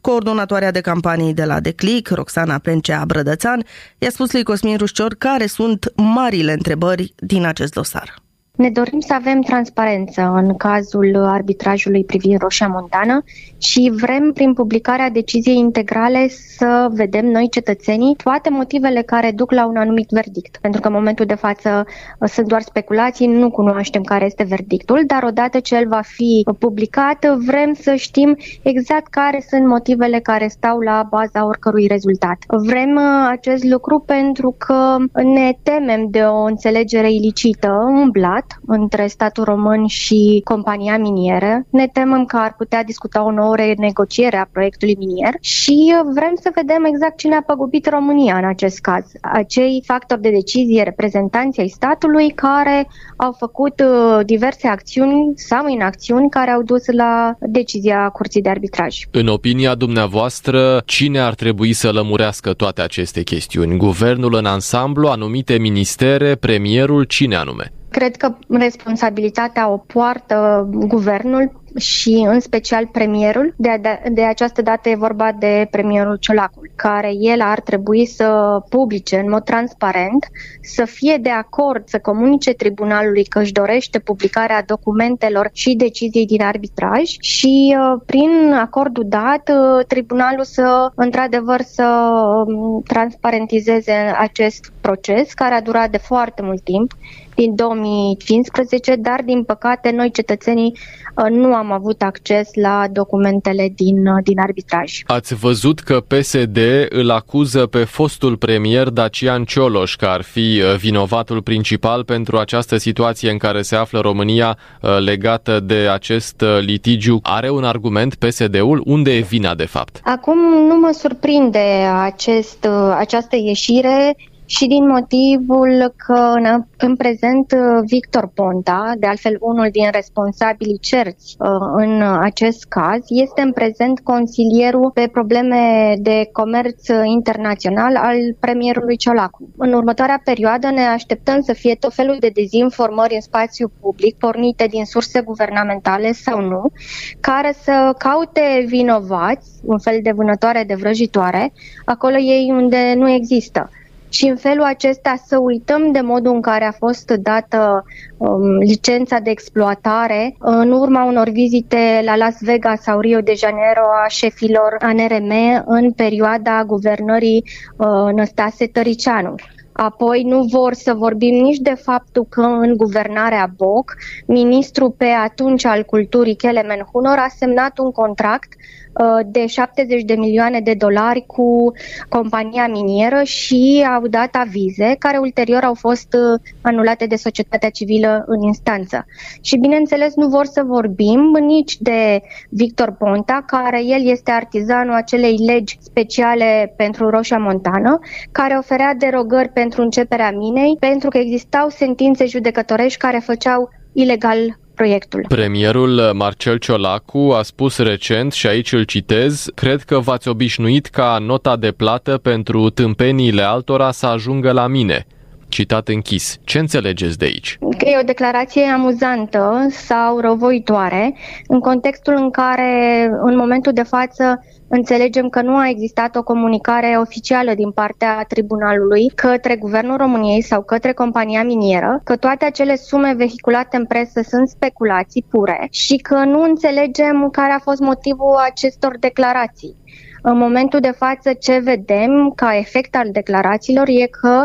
Coordonatoarea 0.00 0.70
de 0.70 0.80
campanii 0.80 1.34
de 1.34 1.44
la 1.44 1.60
Declic, 1.60 2.08
Roxana 2.08 2.58
Pencea 2.58 3.04
Brădățan, 3.04 3.64
i-a 3.98 4.10
spus 4.10 4.32
lui 4.32 4.42
Cosmin 4.42 4.76
Rușcior 4.76 5.14
care 5.14 5.46
sunt 5.46 5.92
marile 5.96 6.52
întrebări 6.52 7.14
din 7.16 7.44
acest 7.44 7.72
dosar. 7.72 8.14
Ne 8.56 8.70
dorim 8.70 9.00
să 9.00 9.14
avem 9.14 9.40
transparență 9.40 10.22
în 10.22 10.56
cazul 10.56 11.16
arbitrajului 11.16 12.04
privind 12.04 12.38
Roșia 12.38 12.68
Montană 12.68 13.22
și 13.58 13.92
vrem 14.00 14.32
prin 14.32 14.52
publicarea 14.52 15.10
deciziei 15.10 15.56
integrale 15.56 16.28
să 16.28 16.88
vedem 16.90 17.26
noi 17.26 17.48
cetățenii 17.48 18.16
toate 18.22 18.50
motivele 18.50 19.02
care 19.02 19.30
duc 19.30 19.50
la 19.50 19.66
un 19.66 19.76
anumit 19.76 20.08
verdict. 20.08 20.56
Pentru 20.60 20.80
că 20.80 20.88
în 20.88 20.94
momentul 20.94 21.26
de 21.26 21.34
față 21.34 21.84
uh, 22.18 22.28
sunt 22.28 22.46
doar 22.46 22.60
speculații, 22.60 23.26
nu 23.26 23.50
cunoaștem 23.50 24.02
care 24.02 24.24
este 24.24 24.44
verdictul, 24.44 25.02
dar 25.06 25.22
odată 25.22 25.60
ce 25.60 25.76
el 25.76 25.88
va 25.88 26.00
fi 26.02 26.46
publicat, 26.58 27.26
vrem 27.46 27.72
să 27.72 27.94
știm 27.94 28.36
exact 28.62 29.10
care 29.10 29.44
sunt 29.48 29.66
motivele 29.66 30.18
care 30.18 30.48
stau 30.48 30.78
la 30.78 31.06
baza 31.10 31.46
oricărui 31.46 31.86
rezultat. 31.86 32.38
Vrem 32.46 32.94
uh, 32.94 33.28
acest 33.30 33.64
lucru 33.64 33.98
pentru 34.06 34.54
că 34.58 34.96
ne 35.22 35.52
temem 35.62 36.06
de 36.10 36.20
o 36.20 36.42
înțelegere 36.42 37.12
ilicită, 37.12 37.68
un 37.88 38.10
blat, 38.10 38.39
între 38.66 39.06
statul 39.06 39.44
român 39.44 39.86
și 39.86 40.40
compania 40.44 40.98
minieră. 40.98 41.62
Ne 41.70 41.86
temem 41.86 42.24
că 42.24 42.36
ar 42.36 42.54
putea 42.56 42.84
discuta 42.84 43.24
o 43.24 43.30
nouă 43.30 43.56
renegociere 43.56 44.36
a 44.36 44.48
proiectului 44.52 44.96
minier 44.98 45.34
și 45.40 45.94
vrem 46.14 46.32
să 46.40 46.50
vedem 46.54 46.84
exact 46.84 47.16
cine 47.16 47.34
a 47.34 47.42
păgubit 47.42 47.88
România 47.88 48.36
în 48.36 48.44
acest 48.44 48.78
caz. 48.80 49.04
Acei 49.20 49.82
factori 49.86 50.20
de 50.20 50.30
decizie, 50.30 50.82
reprezentanții 50.82 51.62
ai 51.62 51.68
statului 51.68 52.30
care 52.30 52.88
au 53.16 53.32
făcut 53.38 53.80
uh, 53.80 54.24
diverse 54.24 54.68
acțiuni 54.68 55.32
sau 55.34 55.66
inacțiuni 55.68 56.28
care 56.30 56.50
au 56.50 56.62
dus 56.62 56.86
la 56.86 57.34
decizia 57.40 58.08
Curții 58.08 58.42
de 58.42 58.48
Arbitraj. 58.48 58.96
În 59.10 59.26
opinia 59.26 59.74
dumneavoastră, 59.74 60.82
cine 60.84 61.18
ar 61.18 61.34
trebui 61.34 61.72
să 61.72 61.92
lămurească 61.92 62.52
toate 62.52 62.80
aceste 62.82 63.22
chestiuni? 63.22 63.76
Guvernul 63.76 64.34
în 64.34 64.44
ansamblu, 64.44 65.08
anumite 65.08 65.58
ministere, 65.58 66.34
premierul, 66.34 67.04
cine 67.04 67.36
anume? 67.36 67.72
Cred 67.90 68.16
că 68.16 68.34
responsabilitatea 68.48 69.68
o 69.68 69.76
poartă 69.76 70.66
guvernul 70.70 71.59
și 71.76 72.24
în 72.28 72.40
special 72.40 72.86
premierul. 72.86 73.54
De, 73.56 73.78
de, 73.80 74.02
de 74.12 74.22
această 74.22 74.62
dată 74.62 74.88
e 74.88 74.94
vorba 74.94 75.32
de 75.38 75.68
premierul 75.70 76.16
Ciolacul, 76.16 76.70
care 76.76 77.10
el 77.18 77.40
ar 77.40 77.60
trebui 77.60 78.06
să 78.06 78.58
publice 78.68 79.16
în 79.16 79.30
mod 79.30 79.44
transparent, 79.44 80.26
să 80.62 80.84
fie 80.84 81.16
de 81.16 81.30
acord 81.30 81.88
să 81.88 81.98
comunice 81.98 82.52
tribunalului 82.52 83.24
că 83.24 83.38
își 83.38 83.52
dorește 83.52 83.98
publicarea 83.98 84.62
documentelor 84.66 85.50
și 85.52 85.74
deciziei 85.74 86.26
din 86.26 86.42
arbitraj 86.42 87.02
și 87.20 87.76
uh, 87.78 88.00
prin 88.06 88.52
acordul 88.52 89.04
dat 89.08 89.48
uh, 89.48 89.84
tribunalul 89.86 90.44
să 90.44 90.90
într-adevăr 90.94 91.60
să 91.60 92.12
um, 92.46 92.82
transparentizeze 92.82 94.14
acest 94.18 94.72
proces 94.80 95.32
care 95.32 95.54
a 95.54 95.62
durat 95.62 95.90
de 95.90 95.98
foarte 95.98 96.42
mult 96.42 96.62
timp 96.62 96.92
din 97.34 97.54
2015, 97.54 98.94
dar 98.96 99.22
din 99.24 99.44
păcate 99.44 99.90
noi 99.90 100.10
cetățenii 100.10 100.78
uh, 101.16 101.30
nu 101.30 101.54
am 101.54 101.59
avut 101.72 102.02
acces 102.02 102.48
la 102.54 102.86
documentele 102.92 103.72
din, 103.74 104.06
uh, 104.06 104.22
din 104.22 104.38
arbitraj. 104.38 105.02
Ați 105.06 105.34
văzut 105.34 105.80
că 105.80 106.00
PSD 106.00 106.58
îl 106.88 107.10
acuză 107.10 107.66
pe 107.66 107.84
fostul 107.84 108.36
premier 108.36 108.88
Dacian 108.88 109.44
Cioloș 109.44 109.96
că 109.96 110.06
ar 110.06 110.22
fi 110.22 110.38
uh, 110.62 110.76
vinovatul 110.78 111.42
principal 111.42 112.04
pentru 112.04 112.36
această 112.36 112.76
situație 112.76 113.30
în 113.30 113.38
care 113.38 113.62
se 113.62 113.76
află 113.76 114.00
România 114.00 114.58
legată 114.98 115.60
de 115.60 115.88
acest 115.92 116.44
litigiu. 116.60 117.20
Are 117.22 117.50
un 117.50 117.64
argument 117.64 118.14
PSD-ul? 118.14 118.82
Unde 118.84 119.16
e 119.16 119.20
vina 119.20 119.54
de 119.54 119.64
fapt? 119.64 120.00
Acum 120.04 120.38
nu 120.68 120.78
mă 120.78 120.90
surprinde 120.92 121.58
acest, 122.02 122.68
această 122.98 123.36
ieșire 123.36 124.16
și 124.56 124.66
din 124.66 124.86
motivul 124.86 125.94
că 125.96 126.32
în, 126.34 126.64
în 126.76 126.96
prezent 126.96 127.52
uh, 127.52 127.82
Victor 127.86 128.30
Ponta, 128.34 128.92
de 128.98 129.06
altfel 129.06 129.36
unul 129.40 129.68
din 129.72 129.88
responsabilii 129.90 130.78
cerți 130.80 131.36
uh, 131.38 131.48
în 131.76 132.02
acest 132.20 132.64
caz, 132.64 133.00
este 133.08 133.40
în 133.40 133.52
prezent 133.52 134.00
consilierul 134.00 134.90
pe 134.90 135.08
probleme 135.12 135.94
de 135.98 136.28
comerț 136.32 136.86
internațional 137.04 137.96
al 137.96 138.16
premierului 138.40 138.96
Ciolacu. 138.96 139.48
În 139.56 139.72
următoarea 139.72 140.20
perioadă 140.24 140.70
ne 140.70 140.86
așteptăm 140.86 141.40
să 141.40 141.52
fie 141.52 141.74
tot 141.74 141.94
felul 141.94 142.16
de 142.20 142.30
dezinformări 142.34 143.14
în 143.14 143.20
spațiu 143.20 143.72
public, 143.80 144.16
pornite 144.16 144.66
din 144.66 144.84
surse 144.84 145.20
guvernamentale 145.20 146.12
sau 146.12 146.40
nu, 146.40 146.72
care 147.20 147.54
să 147.62 147.94
caute 147.98 148.64
vinovați, 148.66 149.50
un 149.62 149.78
fel 149.78 149.98
de 150.02 150.12
vânătoare 150.12 150.64
de 150.66 150.74
vrăjitoare, 150.74 151.52
acolo 151.84 152.16
ei 152.16 152.50
unde 152.50 152.94
nu 152.96 153.10
există 153.10 153.70
și 154.10 154.26
în 154.26 154.36
felul 154.36 154.64
acesta 154.64 155.14
să 155.26 155.38
uităm 155.38 155.92
de 155.92 156.00
modul 156.00 156.34
în 156.34 156.40
care 156.40 156.64
a 156.64 156.72
fost 156.72 157.10
dată 157.10 157.84
um, 158.16 158.58
licența 158.58 159.18
de 159.18 159.30
exploatare 159.30 160.34
în 160.38 160.72
urma 160.72 161.04
unor 161.04 161.28
vizite 161.28 162.02
la 162.04 162.16
Las 162.16 162.36
Vegas 162.40 162.80
sau 162.80 163.00
Rio 163.00 163.20
de 163.20 163.34
Janeiro 163.36 163.82
a 164.04 164.08
șefilor 164.08 164.76
ANRM 164.78 165.32
în 165.66 165.92
perioada 165.92 166.64
guvernării 166.64 167.44
uh, 167.76 168.12
Năstase 168.14 168.66
Tăricianu. 168.66 169.34
Apoi 169.72 170.22
nu 170.22 170.42
vor 170.42 170.72
să 170.72 170.94
vorbim 170.94 171.42
nici 171.42 171.58
de 171.58 171.74
faptul 171.82 172.26
că 172.28 172.40
în 172.40 172.76
guvernarea 172.76 173.50
Boc, 173.56 173.94
ministrul 174.26 174.90
pe 174.90 175.04
atunci 175.04 175.64
al 175.64 175.82
culturii 175.82 176.36
Kelemen 176.36 176.86
Hunor 176.92 177.16
a 177.18 177.28
semnat 177.36 177.78
un 177.78 177.90
contract 177.90 178.48
uh, 178.56 178.79
de 179.26 179.46
70 179.46 180.02
de 180.02 180.14
milioane 180.14 180.60
de 180.60 180.74
dolari 180.74 181.24
cu 181.26 181.72
compania 182.08 182.66
minieră 182.66 183.22
și 183.22 183.86
au 183.94 184.06
dat 184.06 184.34
avize 184.34 184.96
care 184.98 185.18
ulterior 185.18 185.62
au 185.62 185.74
fost 185.74 186.14
uh, 186.14 186.40
anulate 186.60 187.06
de 187.06 187.16
societatea 187.16 187.70
civilă 187.70 188.24
în 188.26 188.42
instanță. 188.42 189.06
Și 189.40 189.58
bineînțeles 189.58 190.14
nu 190.14 190.28
vor 190.28 190.44
să 190.44 190.62
vorbim 190.66 191.36
nici 191.40 191.76
de 191.78 192.22
Victor 192.48 192.90
Ponta, 192.98 193.44
care 193.46 193.84
el 193.84 194.08
este 194.10 194.30
artizanul 194.30 194.94
acelei 194.94 195.36
legi 195.46 195.76
speciale 195.80 196.74
pentru 196.76 197.08
Roșia 197.08 197.38
Montană, 197.38 197.98
care 198.32 198.54
oferea 198.58 198.94
derogări 198.94 199.48
pentru 199.48 199.82
începerea 199.82 200.30
minei, 200.30 200.76
pentru 200.80 201.08
că 201.08 201.18
existau 201.18 201.68
sentințe 201.68 202.26
judecătorești 202.26 202.98
care 202.98 203.18
făceau 203.18 203.68
ilegal 203.92 204.58
proiectul. 204.80 205.24
Premierul 205.28 206.10
Marcel 206.14 206.56
Ciolacu 206.56 207.18
a 207.18 207.42
spus 207.42 207.78
recent, 207.78 208.32
și 208.32 208.46
aici 208.46 208.72
îl 208.72 208.82
citez, 208.82 209.46
cred 209.54 209.82
că 209.82 209.98
v-ați 209.98 210.28
obișnuit 210.28 210.86
ca 210.86 211.18
nota 211.20 211.56
de 211.56 211.72
plată 211.72 212.18
pentru 212.18 212.70
tâmpeniile 212.70 213.42
altora 213.42 213.90
să 213.90 214.06
ajungă 214.06 214.52
la 214.52 214.66
mine. 214.66 215.06
Citat 215.50 215.88
închis. 215.88 216.36
Ce 216.44 216.58
înțelegeți 216.58 217.18
de 217.18 217.24
aici? 217.24 217.58
Că 217.78 217.88
e 217.88 217.98
o 218.00 218.04
declarație 218.04 218.62
amuzantă 218.62 219.66
sau 219.70 220.18
răvoitoare 220.18 221.14
în 221.46 221.60
contextul 221.60 222.14
în 222.16 222.30
care 222.30 223.10
în 223.22 223.36
momentul 223.36 223.72
de 223.72 223.82
față 223.82 224.40
Înțelegem 224.72 225.28
că 225.28 225.42
nu 225.42 225.56
a 225.56 225.68
existat 225.68 226.16
o 226.16 226.22
comunicare 226.22 226.96
oficială 227.00 227.54
din 227.54 227.70
partea 227.70 228.24
tribunalului 228.28 229.08
către 229.14 229.56
Guvernul 229.56 229.96
României 229.96 230.42
sau 230.42 230.62
către 230.62 230.92
compania 230.92 231.44
minieră, 231.44 232.00
că 232.04 232.16
toate 232.16 232.44
acele 232.44 232.76
sume 232.76 233.14
vehiculate 233.14 233.76
în 233.76 233.86
presă 233.86 234.20
sunt 234.28 234.48
speculații 234.48 235.24
pure 235.30 235.68
și 235.70 235.96
că 235.96 236.24
nu 236.24 236.42
înțelegem 236.42 237.28
care 237.32 237.52
a 237.52 237.58
fost 237.58 237.80
motivul 237.80 238.34
acestor 238.50 238.98
declarații. 238.98 239.76
În 240.22 240.38
momentul 240.38 240.80
de 240.80 240.94
față 240.96 241.32
ce 241.32 241.58
vedem 241.58 242.32
ca 242.34 242.56
efect 242.56 242.96
al 242.96 243.08
declarațiilor 243.12 243.88
e 243.88 244.06
că 244.06 244.44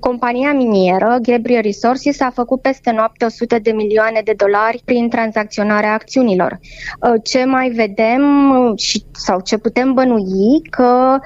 compania 0.00 0.52
minieră, 0.52 1.18
Gabriel 1.22 1.62
Resources, 1.62 2.20
a 2.20 2.30
făcut 2.34 2.60
peste 2.60 2.90
noapte 2.90 3.24
100 3.24 3.58
de 3.58 3.70
milioane 3.70 4.20
de 4.24 4.34
dolari 4.36 4.82
prin 4.84 5.08
tranzacționarea 5.08 5.92
acțiunilor. 5.92 6.58
Uh, 7.00 7.20
ce 7.22 7.44
mai 7.44 7.68
vedem 7.70 8.50
uh, 8.50 8.78
și, 8.78 9.04
sau 9.12 9.40
ce 9.40 9.58
putem 9.58 9.92
bănui 9.92 10.62
că 10.70 11.18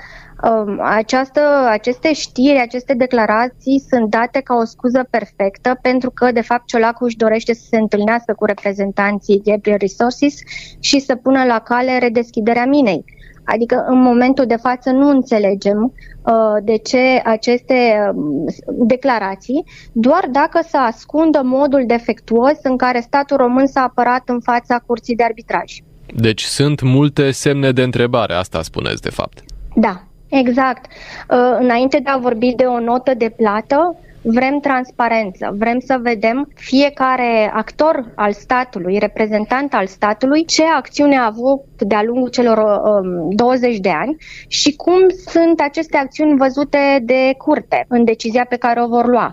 um, 0.42 0.80
această, 0.82 1.40
aceste 1.70 2.12
știri, 2.12 2.60
aceste 2.60 2.94
declarații 2.94 3.84
sunt 3.88 4.10
date 4.10 4.40
ca 4.40 4.54
o 4.54 4.64
scuză 4.64 5.06
perfectă 5.10 5.78
pentru 5.82 6.10
că, 6.10 6.32
de 6.32 6.40
fapt, 6.40 6.66
Ciolacu 6.66 7.04
își 7.04 7.16
dorește 7.16 7.54
să 7.54 7.66
se 7.68 7.76
întâlnească 7.76 8.32
cu 8.32 8.44
reprezentanții 8.44 9.42
Gabriel 9.44 9.78
Resources 9.80 10.34
și 10.80 10.98
să 10.98 11.14
pună 11.14 11.44
la 11.44 11.58
cale 11.58 11.98
redeschiderea 11.98 12.66
minei. 12.66 13.04
Adică 13.44 13.84
în 13.88 14.00
momentul 14.02 14.46
de 14.46 14.56
față 14.56 14.90
nu 14.90 15.08
înțelegem 15.08 15.92
uh, 16.22 16.32
de 16.62 16.76
ce 16.76 17.20
aceste 17.24 17.74
uh, 18.14 18.54
declarații, 18.66 19.64
doar 19.92 20.28
dacă 20.30 20.60
să 20.68 20.76
ascundă 20.76 21.40
modul 21.44 21.84
defectuos 21.86 22.58
în 22.62 22.76
care 22.76 23.00
statul 23.00 23.36
român 23.36 23.66
s-a 23.66 23.82
apărat 23.82 24.22
în 24.26 24.40
fața 24.40 24.78
curții 24.86 25.16
de 25.16 25.22
arbitraj. 25.22 25.72
Deci 26.16 26.42
sunt 26.42 26.80
multe 26.82 27.30
semne 27.30 27.72
de 27.72 27.82
întrebare, 27.82 28.34
asta 28.34 28.62
spuneți 28.62 29.02
de 29.02 29.10
fapt. 29.10 29.38
Da, 29.74 30.02
exact. 30.28 30.84
Uh, 31.30 31.56
înainte 31.58 31.98
de 31.98 32.10
a 32.10 32.18
vorbi 32.18 32.54
de 32.56 32.64
o 32.64 32.80
notă 32.80 33.14
de 33.14 33.32
plată, 33.36 33.96
Vrem 34.26 34.58
transparență, 34.60 35.54
vrem 35.58 35.78
să 35.78 35.98
vedem 36.02 36.48
fiecare 36.54 37.50
actor 37.54 38.12
al 38.14 38.32
statului, 38.32 38.98
reprezentant 38.98 39.74
al 39.74 39.86
statului, 39.86 40.44
ce 40.44 40.64
acțiune 40.64 41.16
a 41.16 41.24
avut 41.26 41.64
de-a 41.78 42.02
lungul 42.02 42.28
celor 42.28 42.58
um, 42.58 43.30
20 43.34 43.78
de 43.78 43.90
ani 43.90 44.16
și 44.48 44.76
cum 44.76 44.98
sunt 45.26 45.60
aceste 45.60 45.96
acțiuni 45.96 46.38
văzute 46.38 47.02
de 47.02 47.34
curte 47.38 47.84
în 47.88 48.04
decizia 48.04 48.44
pe 48.44 48.56
care 48.56 48.82
o 48.82 48.88
vor 48.88 49.06
lua. 49.06 49.32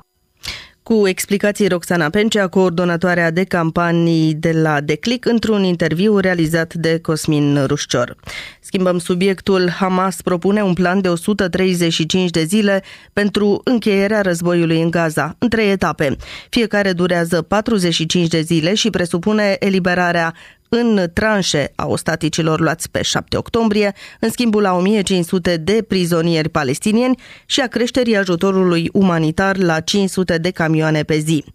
Cu 0.84 1.08
explicații 1.08 1.68
Roxana 1.68 2.10
Pencea, 2.10 2.48
coordonatoarea 2.48 3.32
de 3.32 3.44
campanii 3.44 4.34
de 4.34 4.52
la 4.52 4.82
Declic, 4.82 5.26
într-un 5.26 5.64
interviu 5.64 6.18
realizat 6.18 6.74
de 6.74 7.00
Cosmin 7.00 7.66
Rușcior. 7.66 8.16
Schimbăm 8.60 8.98
subiectul. 8.98 9.70
Hamas 9.70 10.22
propune 10.22 10.64
un 10.64 10.74
plan 10.74 11.02
de 11.02 11.10
135 11.10 12.30
de 12.30 12.44
zile 12.44 12.84
pentru 13.14 13.62
încheierea 13.64 14.22
războiului 14.22 14.82
în 14.82 14.90
Gaza, 14.90 15.36
în 15.40 15.50
trei 15.50 15.72
etape. 15.72 16.16
Fiecare 16.50 16.94
durează 16.94 17.42
45 17.42 18.28
de 18.28 18.42
zile 18.42 18.74
și 18.74 18.90
presupune 18.90 19.56
eliberarea 19.60 20.34
în 20.78 21.10
tranșe 21.14 21.72
a 21.76 21.86
ostaticilor 21.86 22.60
luați 22.60 22.92
pe 22.92 23.02
7 23.02 23.38
octombrie, 23.38 23.94
în 24.20 24.30
schimbul 24.30 24.62
la 24.62 24.74
1500 24.74 25.58
de 25.58 25.86
prizonieri 25.88 26.50
palestinieni 26.50 27.20
și 27.46 27.62
a 27.62 27.68
creșterii 27.68 28.18
ajutorului 28.18 28.90
umanitar 28.94 29.58
la 29.58 29.80
500 29.80 30.38
de 30.38 30.52
camioane 30.52 31.04
pe 31.04 31.18
zi. 31.18 31.46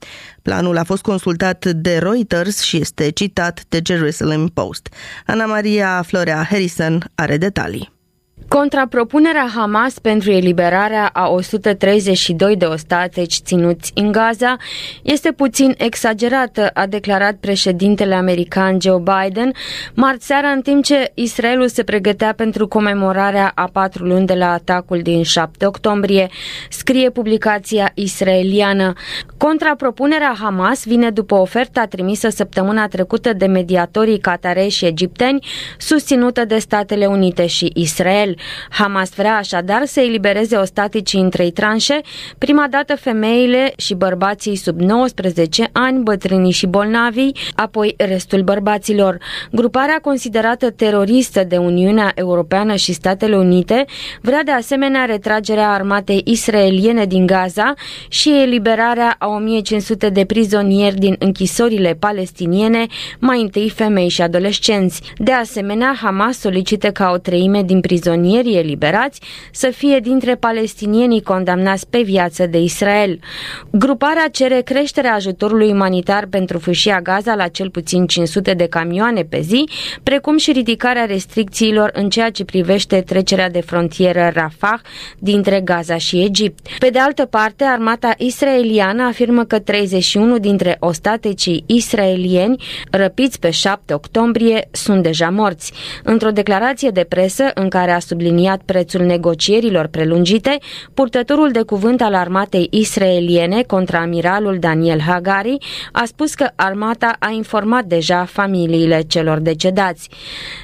Planul 0.42 0.76
a 0.76 0.84
fost 0.84 1.02
consultat 1.02 1.66
de 1.66 1.98
Reuters 1.98 2.60
și 2.60 2.76
este 2.76 3.10
citat 3.10 3.64
de 3.68 3.80
Jerusalem 3.86 4.46
Post. 4.46 4.88
Ana 5.26 5.46
Maria 5.46 6.02
Florea 6.06 6.46
Harrison 6.50 7.10
are 7.14 7.36
detalii. 7.36 7.92
Contrapropunerea 8.56 9.50
Hamas 9.54 9.98
pentru 9.98 10.30
eliberarea 10.30 11.10
a 11.12 11.28
132 11.28 12.56
de 12.56 12.64
ostateci 12.64 13.34
ținuți 13.34 13.92
în 13.94 14.12
Gaza 14.12 14.56
este 15.02 15.32
puțin 15.32 15.74
exagerată, 15.78 16.70
a 16.74 16.86
declarat 16.86 17.34
președintele 17.34 18.14
american 18.14 18.80
Joe 18.80 19.02
Biden 19.02 19.52
marți 19.94 20.26
seara 20.26 20.48
în 20.48 20.60
timp 20.60 20.84
ce 20.84 21.10
Israelul 21.14 21.68
se 21.68 21.84
pregătea 21.84 22.32
pentru 22.36 22.68
comemorarea 22.68 23.52
a 23.54 23.68
patru 23.72 24.04
luni 24.04 24.26
de 24.26 24.34
la 24.34 24.52
atacul 24.52 25.00
din 25.02 25.22
7 25.22 25.66
octombrie, 25.66 26.28
scrie 26.70 27.10
publicația 27.10 27.90
israeliană. 27.94 28.92
Contrapropunerea 29.36 30.36
Hamas 30.40 30.84
vine 30.84 31.10
după 31.10 31.34
oferta 31.34 31.84
trimisă 31.84 32.28
săptămâna 32.28 32.88
trecută 32.88 33.32
de 33.32 33.46
mediatorii 33.46 34.18
catareși 34.18 34.76
și 34.76 34.84
egipteni, 34.84 35.46
susținută 35.78 36.44
de 36.44 36.58
Statele 36.58 37.06
Unite 37.06 37.46
și 37.46 37.70
Israel. 37.74 38.36
Hamas 38.70 39.10
vrea 39.14 39.36
așadar 39.36 39.84
să 39.84 40.00
elibereze 40.00 40.56
ostaticii 40.56 41.20
în 41.20 41.30
trei 41.30 41.50
tranșe, 41.50 42.00
prima 42.38 42.66
dată 42.70 42.96
femeile 42.96 43.72
și 43.76 43.94
bărbații 43.94 44.56
sub 44.56 44.80
19 44.80 45.68
ani, 45.72 46.02
bătrânii 46.02 46.52
și 46.52 46.66
bolnavii, 46.66 47.36
apoi 47.54 47.94
restul 47.98 48.42
bărbaților. 48.42 49.18
Gruparea 49.52 49.98
considerată 50.02 50.70
teroristă 50.70 51.44
de 51.44 51.56
Uniunea 51.56 52.12
Europeană 52.14 52.74
și 52.74 52.92
Statele 52.92 53.36
Unite 53.36 53.84
vrea 54.20 54.42
de 54.42 54.50
asemenea 54.50 55.04
retragerea 55.04 55.70
armatei 55.70 56.22
israeliene 56.24 57.04
din 57.04 57.26
Gaza 57.26 57.74
și 58.08 58.40
eliberarea 58.42 59.16
a 59.18 59.26
1500 59.26 60.08
de 60.08 60.24
prizonieri 60.24 60.96
din 60.96 61.16
închisorile 61.18 61.96
palestiniene, 61.98 62.86
mai 63.18 63.40
întâi 63.40 63.70
femei 63.70 64.08
și 64.08 64.22
adolescenți. 64.22 65.00
De 65.16 65.32
asemenea, 65.32 65.94
Hamas 66.02 66.38
solicită 66.38 66.90
ca 66.90 67.10
o 67.14 67.16
treime 67.16 67.62
din 67.62 67.80
prizonieri 67.80 68.35
prizonierii 68.36 68.70
eliberați 68.70 69.20
să 69.52 69.70
fie 69.70 69.98
dintre 69.98 70.34
palestinienii 70.34 71.22
condamnați 71.22 71.88
pe 71.88 72.02
viață 72.02 72.46
de 72.46 72.58
Israel. 72.58 73.18
Gruparea 73.70 74.28
cere 74.32 74.60
creșterea 74.60 75.14
ajutorului 75.14 75.70
umanitar 75.70 76.26
pentru 76.26 76.58
fâșia 76.58 77.00
Gaza 77.00 77.34
la 77.34 77.48
cel 77.48 77.70
puțin 77.70 78.06
500 78.06 78.54
de 78.54 78.66
camioane 78.66 79.22
pe 79.22 79.40
zi, 79.40 79.68
precum 80.02 80.36
și 80.36 80.52
ridicarea 80.52 81.04
restricțiilor 81.04 81.90
în 81.94 82.08
ceea 82.08 82.30
ce 82.30 82.44
privește 82.44 83.00
trecerea 83.00 83.50
de 83.50 83.60
frontieră 83.60 84.30
Rafah 84.34 84.80
dintre 85.18 85.60
Gaza 85.60 85.96
și 85.96 86.22
Egipt. 86.22 86.66
Pe 86.78 86.90
de 86.90 86.98
altă 86.98 87.24
parte, 87.24 87.64
armata 87.64 88.14
israeliană 88.18 89.02
afirmă 89.02 89.44
că 89.44 89.58
31 89.58 90.38
dintre 90.38 90.76
ostatecii 90.80 91.64
israelieni 91.66 92.64
răpiți 92.90 93.38
pe 93.38 93.50
7 93.50 93.94
octombrie 93.94 94.68
sunt 94.70 95.02
deja 95.02 95.30
morți. 95.30 95.72
Într-o 96.02 96.30
declarație 96.30 96.90
de 96.90 97.04
presă 97.08 97.44
în 97.54 97.68
care 97.68 97.90
a 97.90 97.98
subliniat 97.98 98.25
prețul 98.64 99.00
negocierilor 99.00 99.86
prelungite, 99.86 100.58
purtătorul 100.94 101.50
de 101.50 101.62
cuvânt 101.62 102.00
al 102.02 102.14
armatei 102.14 102.68
israeliene, 102.70 103.62
contraamiralul 103.62 104.58
Daniel 104.58 105.00
Hagari, 105.00 105.58
a 105.92 106.02
spus 106.04 106.34
că 106.34 106.50
armata 106.54 107.16
a 107.18 107.30
informat 107.30 107.84
deja 107.84 108.24
familiile 108.24 109.02
celor 109.06 109.38
decedați. 109.38 110.08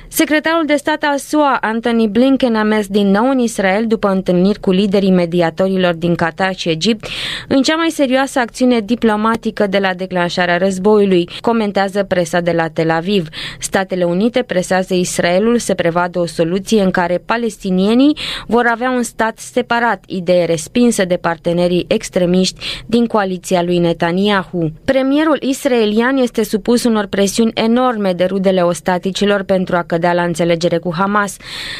Secretarul 0.08 0.66
de 0.66 0.74
stat 0.74 1.02
al 1.02 1.18
SUA, 1.18 1.58
Anthony 1.60 2.08
Blinken, 2.08 2.54
a 2.54 2.62
mers 2.62 2.86
din 2.86 3.10
nou 3.10 3.28
în 3.28 3.38
Israel 3.38 3.86
după 3.86 4.08
întâlniri 4.08 4.60
cu 4.60 4.70
liderii 4.70 5.10
mediatorilor 5.10 5.94
din 5.94 6.14
Qatar 6.14 6.54
și 6.54 6.68
Egipt, 6.68 7.06
în 7.48 7.62
cea 7.62 7.76
mai 7.76 7.90
serioasă 7.90 8.38
acțiune 8.38 8.80
diplomatică 8.80 9.66
de 9.66 9.78
la 9.78 9.94
declanșarea 9.94 10.56
războiului, 10.56 11.28
comentează 11.40 12.02
presa 12.02 12.40
de 12.40 12.52
la 12.52 12.68
Tel 12.68 12.90
Aviv. 12.90 13.28
Statele 13.58 14.04
Unite 14.04 14.42
presează 14.42 14.94
Israelul 14.94 15.58
să 15.58 15.74
prevadă 15.74 16.18
o 16.18 16.26
soluție 16.26 16.82
în 16.82 16.90
care 16.90 17.22
palestinienii 17.42 18.16
vor 18.46 18.66
avea 18.70 18.90
un 18.90 19.02
stat 19.02 19.38
separat, 19.38 20.04
idee 20.06 20.44
respinsă 20.44 21.04
de 21.04 21.16
partenerii 21.16 21.84
extremiști 21.88 22.60
din 22.86 23.06
coaliția 23.06 23.62
lui 23.62 23.78
Netanyahu. 23.78 24.70
Premierul 24.84 25.38
israelian 25.40 26.16
este 26.16 26.44
supus 26.44 26.84
unor 26.84 27.06
presiuni 27.06 27.50
enorme 27.54 28.12
de 28.12 28.24
rudele 28.24 28.60
ostaticilor 28.60 29.42
pentru 29.42 29.76
a 29.76 29.82
cădea 29.82 30.12
la 30.12 30.22
înțelegere 30.22 30.78
cu 30.78 30.94
Hamas, 30.94 31.36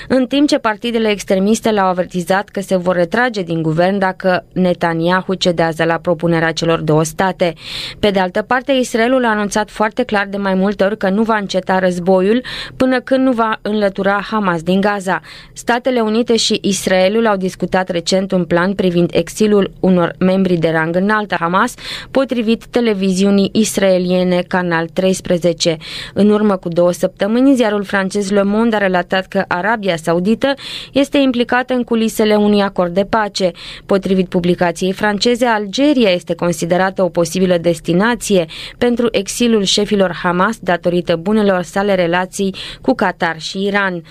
în 0.08 0.26
timp 0.26 0.48
ce 0.48 0.58
partidele 0.58 1.08
extremiste 1.08 1.70
l-au 1.70 1.86
avertizat 1.86 2.48
că 2.48 2.60
se 2.60 2.76
vor 2.76 2.96
retrage 2.96 3.42
din 3.42 3.62
guvern 3.62 3.98
dacă 3.98 4.44
Netanyahu 4.52 5.34
cedează 5.34 5.84
la 5.84 5.98
propunerea 5.98 6.52
celor 6.52 6.80
două 6.80 7.02
state. 7.02 7.54
Pe 7.98 8.10
de 8.10 8.18
altă 8.18 8.42
parte, 8.42 8.72
Israelul 8.72 9.24
a 9.24 9.28
anunțat 9.28 9.70
foarte 9.70 10.02
clar 10.02 10.26
de 10.30 10.36
mai 10.36 10.54
multe 10.54 10.84
ori 10.84 10.96
că 10.96 11.08
nu 11.08 11.22
va 11.22 11.36
înceta 11.36 11.78
războiul 11.78 12.42
până 12.76 13.00
când 13.00 13.24
nu 13.26 13.32
va 13.32 13.58
înlătura 13.62 14.20
Hamas 14.30 14.62
din 14.62 14.80
Gaza. 14.80 15.20
Statele 15.52 16.00
Unite 16.00 16.36
și 16.36 16.58
Israelul 16.62 17.26
au 17.26 17.36
discutat 17.36 17.88
recent 17.88 18.32
un 18.32 18.44
plan 18.44 18.74
privind 18.74 19.10
exilul 19.12 19.70
unor 19.80 20.14
membri 20.18 20.56
de 20.56 20.68
rang 20.68 20.96
înalt 20.96 21.32
a 21.32 21.36
Hamas, 21.38 21.74
potrivit 22.10 22.66
televiziunii 22.66 23.50
israeliene 23.52 24.42
Canal 24.48 24.86
13. 24.86 25.76
În 26.14 26.30
urmă 26.30 26.56
cu 26.56 26.68
două 26.68 26.92
săptămâni, 26.92 27.54
ziarul 27.54 27.84
francez 27.84 28.30
Le 28.30 28.42
Monde 28.42 28.76
a 28.76 28.78
relatat 28.78 29.26
că 29.26 29.44
Arabia 29.48 29.96
Saudită 29.96 30.54
este 30.92 31.18
implicată 31.18 31.74
în 31.74 31.84
culisele 31.84 32.34
unui 32.34 32.62
acord 32.62 32.94
de 32.94 33.04
pace. 33.04 33.50
Potrivit 33.86 34.28
publicației 34.28 34.92
franceze, 34.92 35.46
Algeria 35.46 36.10
este 36.10 36.34
considerată 36.34 37.02
o 37.02 37.08
posibilă 37.08 37.58
destinație 37.58 38.46
pentru 38.78 39.08
exilul 39.10 39.62
șefilor 39.62 40.12
Hamas 40.22 40.58
datorită 40.60 41.16
bunelor 41.16 41.62
sale 41.62 41.94
relații 41.94 42.54
cu 42.80 42.94
Qatar 42.94 43.40
și 43.40 43.62
Iran. 43.62 44.02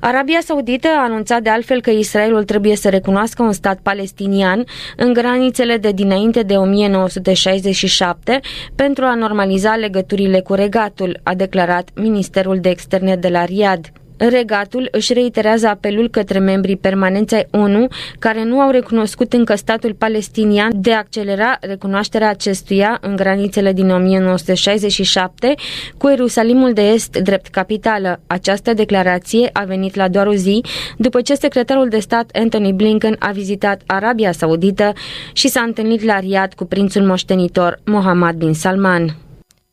Arabia 0.00 0.38
Saudită 0.42 0.87
a 0.88 1.02
anunțat 1.02 1.42
de 1.42 1.50
altfel 1.50 1.80
că 1.80 1.90
Israelul 1.90 2.44
trebuie 2.44 2.76
să 2.76 2.88
recunoască 2.88 3.42
un 3.42 3.52
stat 3.52 3.78
palestinian 3.82 4.64
în 4.96 5.12
granițele 5.12 5.76
de 5.76 5.90
dinainte 5.92 6.42
de 6.42 6.56
1967 6.56 8.40
pentru 8.74 9.04
a 9.04 9.14
normaliza 9.14 9.76
legăturile 9.76 10.40
cu 10.40 10.54
regatul, 10.54 11.20
a 11.22 11.34
declarat 11.34 11.88
Ministerul 11.94 12.60
de 12.60 12.68
Externe 12.68 13.16
de 13.16 13.28
la 13.28 13.44
Riyadh. 13.44 13.86
Regatul 14.18 14.88
își 14.90 15.12
reiterează 15.12 15.66
apelul 15.66 16.08
către 16.08 16.38
membrii 16.38 16.76
permanenți 16.76 17.34
ai 17.34 17.46
ONU 17.50 17.86
care 18.18 18.44
nu 18.44 18.60
au 18.60 18.70
recunoscut 18.70 19.32
încă 19.32 19.54
statul 19.54 19.94
palestinian 19.94 20.70
de 20.74 20.92
a 20.92 20.98
accelera 20.98 21.56
recunoașterea 21.60 22.28
acestuia 22.28 22.98
în 23.00 23.16
granițele 23.16 23.72
din 23.72 23.90
1967 23.90 25.54
cu 25.96 26.08
Ierusalimul 26.08 26.72
de 26.72 26.82
Est 26.82 27.16
drept 27.16 27.46
capitală. 27.46 28.20
Această 28.26 28.74
declarație 28.74 29.50
a 29.52 29.64
venit 29.64 29.94
la 29.94 30.08
doar 30.08 30.26
o 30.26 30.34
zi 30.34 30.60
după 30.96 31.20
ce 31.20 31.34
secretarul 31.34 31.88
de 31.88 31.98
stat 31.98 32.30
Anthony 32.32 32.72
Blinken 32.72 33.16
a 33.18 33.30
vizitat 33.30 33.80
Arabia 33.86 34.32
Saudită 34.32 34.92
și 35.32 35.48
s-a 35.48 35.60
întâlnit 35.60 36.02
la 36.02 36.18
Riyadh 36.18 36.54
cu 36.54 36.64
prințul 36.64 37.02
moștenitor 37.02 37.80
Mohammed 37.84 38.34
bin 38.34 38.54
Salman. 38.54 39.27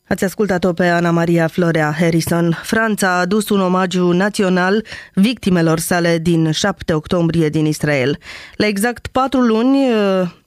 Ați 0.07 0.23
ascultat-o 0.23 0.73
pe 0.73 0.87
Ana 0.87 1.11
Maria 1.11 1.47
Florea 1.47 1.95
Harrison. 1.99 2.59
Franța 2.63 3.07
a 3.07 3.19
adus 3.19 3.49
un 3.49 3.61
omagiu 3.61 4.11
național 4.11 4.85
victimelor 5.13 5.79
sale 5.79 6.17
din 6.17 6.51
7 6.51 6.93
octombrie 6.93 7.49
din 7.49 7.65
Israel. 7.65 8.17
La 8.55 8.65
exact 8.65 9.07
patru 9.07 9.39
luni 9.39 9.77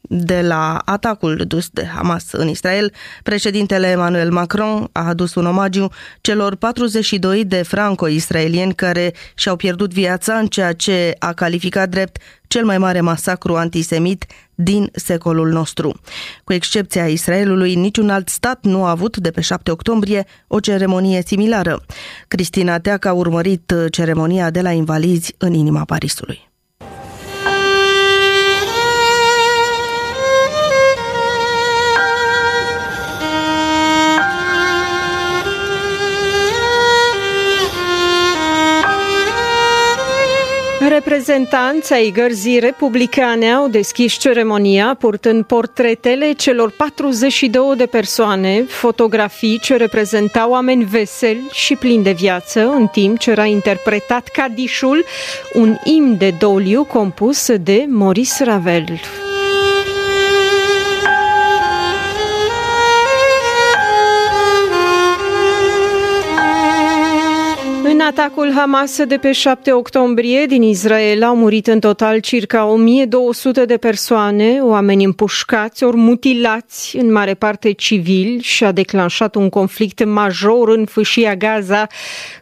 de 0.09 0.41
la 0.41 0.83
atacul 0.85 1.45
dus 1.47 1.69
de 1.69 1.87
Hamas 1.87 2.33
în 2.33 2.49
Israel, 2.49 2.93
președintele 3.23 3.87
Emmanuel 3.87 4.31
Macron 4.31 4.89
a 4.93 5.07
adus 5.09 5.35
un 5.35 5.47
omagiu 5.47 5.89
celor 6.21 6.55
42 6.55 7.45
de 7.45 7.63
franco-israelieni 7.63 8.75
care 8.75 9.15
și-au 9.35 9.57
pierdut 9.57 9.93
viața 9.93 10.35
în 10.35 10.47
ceea 10.47 10.73
ce 10.73 11.15
a 11.19 11.33
calificat 11.33 11.89
drept 11.89 12.23
cel 12.47 12.65
mai 12.65 12.79
mare 12.79 13.01
masacru 13.01 13.57
antisemit 13.57 14.27
din 14.55 14.91
secolul 14.93 15.49
nostru. 15.49 16.01
Cu 16.45 16.53
excepția 16.53 17.07
Israelului, 17.07 17.75
niciun 17.75 18.11
alt 18.11 18.29
stat 18.29 18.59
nu 18.63 18.85
a 18.85 18.91
avut 18.91 19.17
de 19.17 19.31
pe 19.31 19.41
7 19.41 19.71
octombrie 19.71 20.27
o 20.47 20.61
ceremonie 20.61 21.23
similară. 21.27 21.85
Cristina 22.29 22.79
Teac 22.79 23.05
a 23.05 23.13
urmărit 23.13 23.75
ceremonia 23.91 24.51
de 24.51 24.61
la 24.61 24.71
Invalizi 24.71 25.35
în 25.39 25.55
inima 25.55 25.85
Parisului. 25.85 26.48
Reprezentanți 41.19 41.93
ai 41.93 42.11
gărzii 42.11 42.59
republicane 42.59 43.53
au 43.53 43.69
deschis 43.69 44.13
ceremonia 44.13 44.97
purtând 44.99 45.45
portretele 45.45 46.33
celor 46.33 46.71
42 46.71 47.75
de 47.77 47.87
persoane, 47.87 48.65
fotografii 48.69 49.59
ce 49.59 49.77
reprezentau 49.77 50.51
oameni 50.51 50.85
veseli 50.85 51.49
și 51.53 51.77
plini 51.77 52.03
de 52.03 52.13
viață, 52.13 52.69
în 52.69 52.87
timp 52.87 53.19
ce 53.19 53.31
era 53.31 53.45
interpretat 53.45 54.29
Cadișul, 54.29 55.05
un 55.53 55.77
imn 55.85 56.17
de 56.19 56.35
doliu 56.39 56.85
compus 56.85 57.57
de 57.57 57.85
Maurice 57.89 58.45
Ravel. 58.45 59.01
Atacul 68.09 68.53
Hamas 68.53 69.05
de 69.05 69.17
pe 69.17 69.33
7 69.33 69.73
octombrie 69.73 70.47
din 70.47 70.63
Israel 70.63 71.23
au 71.23 71.37
murit 71.37 71.67
în 71.67 71.81
total 71.81 72.19
circa 72.19 72.65
1200 72.65 73.65
de 73.65 73.77
persoane, 73.77 74.59
oameni 74.63 75.05
împușcați 75.05 75.85
ori 75.85 75.97
mutilați, 75.97 76.97
în 76.97 77.13
mare 77.13 77.35
parte 77.35 77.73
civili, 77.73 78.41
și 78.43 78.65
a 78.65 78.73
declanșat 78.73 79.35
un 79.35 79.49
conflict 79.49 80.05
major 80.05 80.69
în 80.69 80.85
fâșia 80.85 81.35
Gaza, 81.35 81.87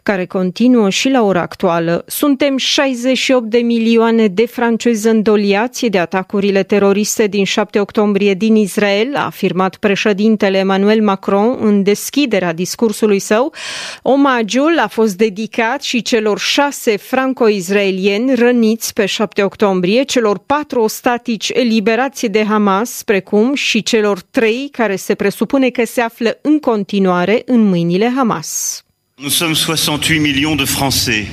care 0.03 0.25
continuă 0.25 0.89
și 0.89 1.09
la 1.09 1.23
ora 1.23 1.41
actuală. 1.41 2.03
Suntem 2.07 2.57
68 2.57 3.49
de 3.49 3.57
milioane 3.57 4.27
de 4.27 4.45
francezi 4.45 5.07
îndoliați 5.07 5.85
de 5.85 5.99
atacurile 5.99 6.63
teroriste 6.63 7.27
din 7.27 7.43
7 7.43 7.79
octombrie 7.79 8.33
din 8.33 8.55
Israel, 8.55 9.15
a 9.15 9.25
afirmat 9.25 9.75
președintele 9.75 10.57
Emmanuel 10.57 11.01
Macron 11.01 11.57
în 11.59 11.83
deschiderea 11.83 12.53
discursului 12.53 13.19
său. 13.19 13.53
Omagiul 14.01 14.79
a 14.79 14.87
fost 14.87 15.17
dedicat 15.17 15.55
dedicat 15.57 15.83
și 15.83 16.01
celor 16.01 16.39
șase 16.39 16.97
franco-izraelieni 16.97 18.35
răniți 18.35 18.93
pe 18.93 19.05
7 19.05 19.43
octombrie, 19.43 20.03
celor 20.03 20.37
patru 20.37 20.81
ostatici 20.81 21.49
eliberați 21.49 22.27
de 22.27 22.45
Hamas, 22.45 23.03
precum 23.03 23.55
și 23.55 23.83
celor 23.83 24.21
trei 24.21 24.69
care 24.71 24.95
se 24.95 25.15
presupune 25.15 25.69
că 25.69 25.85
se 25.85 26.01
află 26.01 26.37
în 26.41 26.59
continuare 26.59 27.41
în 27.45 27.61
mâinile 27.61 28.11
Hamas. 28.15 28.81
Nous 29.15 29.35
sommes 29.35 29.57
68 29.57 30.21
millions 30.21 30.57
de 30.57 30.63
Français 30.63 31.25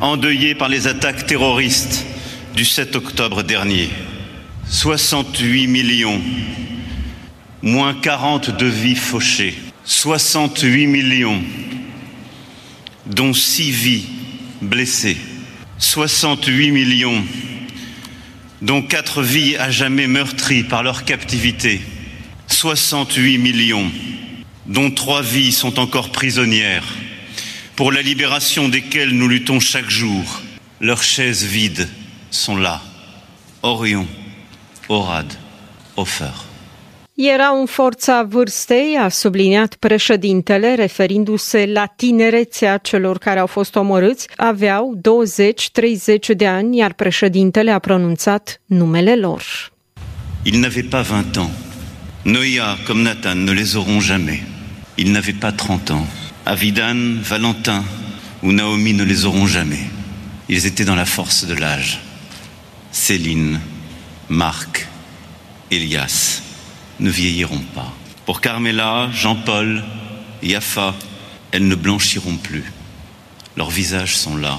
endeuillés 0.00 0.54
par 0.58 0.68
les 0.68 0.86
attaques 0.86 1.24
terroristes 1.26 2.04
du 2.54 2.64
7 2.64 2.96
octobre 2.96 3.42
dernier. 3.42 3.88
68 4.70 5.66
millions, 5.66 6.20
moins 7.60 7.94
40 8.02 8.50
de 8.58 8.66
vies 8.66 8.98
fauchées. 8.98 9.54
68 9.84 10.86
millions 10.86 11.40
dont 13.06 13.34
6 13.34 13.70
vies 13.70 14.06
blessées, 14.62 15.16
68 15.78 16.70
millions, 16.70 17.24
dont 18.62 18.82
4 18.82 19.22
vies 19.22 19.56
à 19.56 19.70
jamais 19.70 20.06
meurtries 20.06 20.64
par 20.64 20.82
leur 20.82 21.04
captivité, 21.04 21.80
68 22.46 23.38
millions, 23.38 23.90
dont 24.66 24.90
3 24.90 25.22
vies 25.22 25.52
sont 25.52 25.78
encore 25.78 26.10
prisonnières, 26.10 26.86
pour 27.76 27.92
la 27.92 28.02
libération 28.02 28.68
desquelles 28.68 29.10
nous 29.10 29.28
luttons 29.28 29.60
chaque 29.60 29.90
jour. 29.90 30.42
Leurs 30.80 31.02
chaises 31.02 31.44
vides 31.44 31.88
sont 32.30 32.56
là. 32.56 32.82
Orion, 33.62 34.06
Orad, 34.88 35.32
Ofer. 35.96 36.43
Era 37.16 37.48
în 37.60 37.66
forța 37.66 38.22
vârstei, 38.22 38.96
a 38.96 39.08
subliniat 39.08 39.74
președintele, 39.74 40.74
referindu-se 40.74 41.66
la 41.66 41.86
tinerețea 41.86 42.76
celor 42.76 43.18
care 43.18 43.40
au 43.40 43.46
fost 43.46 43.76
omorâți. 43.76 44.28
Aveau 44.36 45.00
20-30 46.32 46.36
de 46.36 46.46
ani, 46.46 46.76
iar 46.76 46.92
președintele 46.92 47.70
a 47.70 47.78
pronunțat 47.78 48.60
numele 48.66 49.16
lor. 49.16 49.42
Ils 50.44 50.58
n'avaient 50.58 50.90
pas 50.90 51.06
20 51.06 51.36
ans. 51.36 51.50
Noia 52.22 52.78
comme 52.86 53.02
Nathan 53.02 53.44
ne 53.44 53.52
les 53.52 53.76
auront 53.76 54.02
jamais. 54.02 54.42
Ils 54.96 55.12
n'avaient 55.12 55.38
pas 55.40 55.52
30 55.52 55.90
ans. 55.90 56.06
Avidan, 56.44 57.20
Valentin 57.28 57.84
ou 58.42 58.50
Naomi 58.50 58.92
ne 58.92 59.04
les 59.04 59.24
auront 59.24 59.46
jamais. 59.46 59.86
Ils 60.48 60.66
étaient 60.66 60.86
dans 60.86 60.96
la 60.96 61.06
force 61.06 61.46
de 61.46 61.54
l'âge. 61.54 62.00
Céline, 62.90 63.60
Marc, 64.28 64.88
Elias 65.70 66.43
ne 66.98 67.10
vieilliront 67.10 67.64
pas. 67.74 67.92
Pour 68.26 68.40
Carmela, 68.40 69.08
Jean-Paul, 69.12 69.82
Yafa, 70.42 70.94
elles 71.52 71.68
ne 71.68 71.74
blanchiront 71.74 72.36
plus. 72.36 72.64
Leurs 73.56 73.70
visages 73.70 74.16
sont 74.16 74.36
là, 74.36 74.58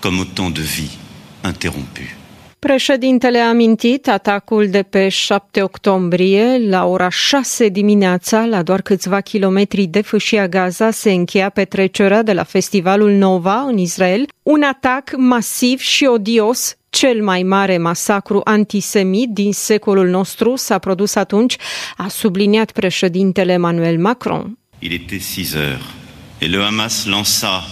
comme 0.00 0.20
autant 0.20 0.50
de 0.50 0.62
vies 0.62 0.98
interrompue. 1.44 2.16
Președintele 2.60 3.38
a 3.38 3.48
amintit 3.48 4.08
atacul 4.08 4.68
de 4.68 4.82
pe 4.82 5.08
7 5.08 5.62
octombrie 5.62 6.58
la 6.68 6.86
ora 6.86 7.08
6 7.08 7.68
dimineața, 7.68 8.44
la 8.44 8.62
doar 8.62 8.82
câțiva 8.82 9.20
kilometri 9.20 9.86
de 9.86 10.00
fâșia 10.00 10.48
Gaza, 10.48 10.90
se 10.90 11.10
încheia 11.10 11.48
petrecerea 11.48 12.22
de 12.22 12.32
la 12.32 12.42
festivalul 12.42 13.10
Nova 13.10 13.60
în 13.60 13.78
Israel, 13.78 14.28
un 14.42 14.62
atac 14.62 15.16
masiv 15.16 15.80
și 15.80 16.04
odios 16.04 16.74
cel 16.90 17.22
mai 17.22 17.42
mare 17.42 17.78
masacru 17.78 18.40
antisemit 18.44 19.28
din 19.28 19.52
secolul 19.52 20.08
nostru 20.08 20.56
s-a 20.56 20.78
produs 20.78 21.14
atunci, 21.14 21.56
a 21.96 22.08
subliniat 22.08 22.72
președintele 22.72 23.52
Emmanuel 23.52 23.98
Macron. 23.98 24.58
Il 24.78 24.92
était 24.92 25.22
6 25.22 25.54
heures 25.54 25.94
et 26.38 26.50
le 26.50 26.62
Hamas 26.64 27.06
lança 27.06 27.64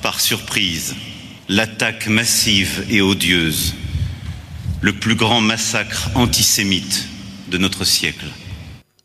par 0.00 0.20
surprise 0.20 0.94
l'attaque 1.46 2.08
massive 2.08 2.84
et 2.88 3.00
odieuse 3.00 3.74
le 4.80 4.92
plus 4.92 5.14
grand 5.14 5.40
massacre 5.40 6.10
antisémite 6.14 7.06
de 7.48 7.58
notre 7.58 7.84
siècle. 7.84 8.26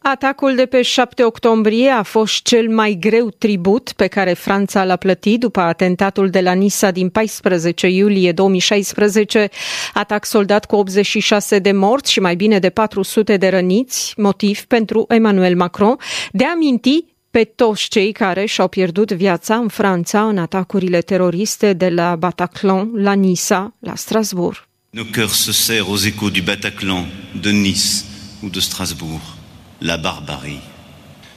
Atacul 0.09 0.55
de 0.55 0.65
pe 0.65 0.81
7 0.81 1.23
octombrie 1.23 1.89
a 1.89 2.03
fost 2.03 2.41
cel 2.41 2.69
mai 2.69 2.97
greu 2.99 3.29
tribut 3.29 3.91
pe 3.95 4.07
care 4.07 4.33
Franța 4.33 4.83
l-a 4.83 4.95
plătit 4.95 5.39
după 5.39 5.59
atentatul 5.59 6.29
de 6.29 6.41
la 6.41 6.53
Nisa 6.53 6.91
din 6.91 7.09
14 7.09 7.87
iulie 7.87 8.31
2016, 8.31 9.49
atac 9.93 10.25
soldat 10.25 10.65
cu 10.65 10.75
86 10.75 11.59
de 11.59 11.71
morți 11.71 12.11
și 12.11 12.19
mai 12.19 12.35
bine 12.35 12.59
de 12.59 12.69
400 12.69 13.37
de 13.37 13.47
răniți, 13.47 14.13
motiv 14.17 14.63
pentru 14.63 15.05
Emmanuel 15.07 15.55
Macron 15.55 15.95
de 16.31 16.45
a 16.45 16.55
minti 16.55 17.05
pe 17.31 17.43
toți 17.43 17.87
cei 17.87 18.11
care 18.11 18.45
și-au 18.45 18.67
pierdut 18.67 19.11
viața 19.11 19.55
în 19.55 19.67
Franța 19.67 20.27
în 20.27 20.37
atacurile 20.37 21.01
teroriste 21.01 21.73
de 21.73 21.89
la 21.89 22.15
Bataclan, 22.15 22.89
la 22.93 23.13
Nisa, 23.13 23.75
la 23.79 23.95
Strasbourg. 23.95 24.67
Nos 24.89 25.07
cœurs 25.11 25.43
se 25.43 25.51
serrent 25.51 25.87
aux 25.87 26.05
échos 26.05 26.31
du 26.31 26.41
Bataclan, 26.41 27.05
de 27.41 27.51
Nice 27.51 28.03
ou 28.43 28.49
de 28.49 28.59
Strasbourg. 28.59 29.36
La 29.81 29.97
barbarie. 29.97 30.59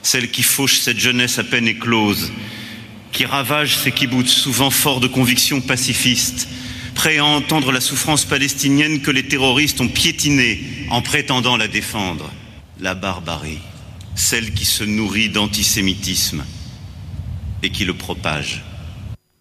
Celle 0.01 0.31
qui 0.31 0.41
fauche 0.41 0.79
cette 0.79 0.99
jeunesse 0.99 1.37
à 1.37 1.43
peine 1.43 1.67
éclose, 1.67 2.31
qui 3.11 3.25
ravage 3.25 3.77
ces 3.77 3.91
kibbutz 3.91 4.29
souvent 4.29 4.71
forts 4.71 4.99
de 4.99 5.07
convictions 5.07 5.61
pacifistes, 5.61 6.47
prêts 6.95 7.19
à 7.19 7.25
entendre 7.25 7.71
la 7.71 7.79
souffrance 7.79 8.25
palestinienne 8.25 9.01
que 9.01 9.11
les 9.11 9.27
terroristes 9.27 9.79
ont 9.79 9.87
piétinée 9.87 10.59
en 10.89 11.01
prétendant 11.01 11.55
la 11.55 11.67
défendre. 11.67 12.31
La 12.79 12.95
barbarie. 12.95 13.59
Celle 14.15 14.51
qui 14.53 14.65
se 14.65 14.83
nourrit 14.83 15.29
d'antisémitisme 15.29 16.43
et 17.61 17.69
qui 17.69 17.85
le 17.85 17.93
propage. 17.93 18.63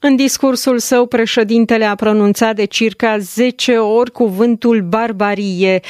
În 0.02 0.16
discursul 0.16 0.78
său, 0.78 1.06
președintele 1.06 1.84
a 1.84 1.94
pronunțat 1.94 2.54
de 2.54 2.64
circa 2.64 3.18
10 3.18 3.76
ori 3.76 4.10
cuvântul 4.10 4.82
barbarie. 4.82 5.80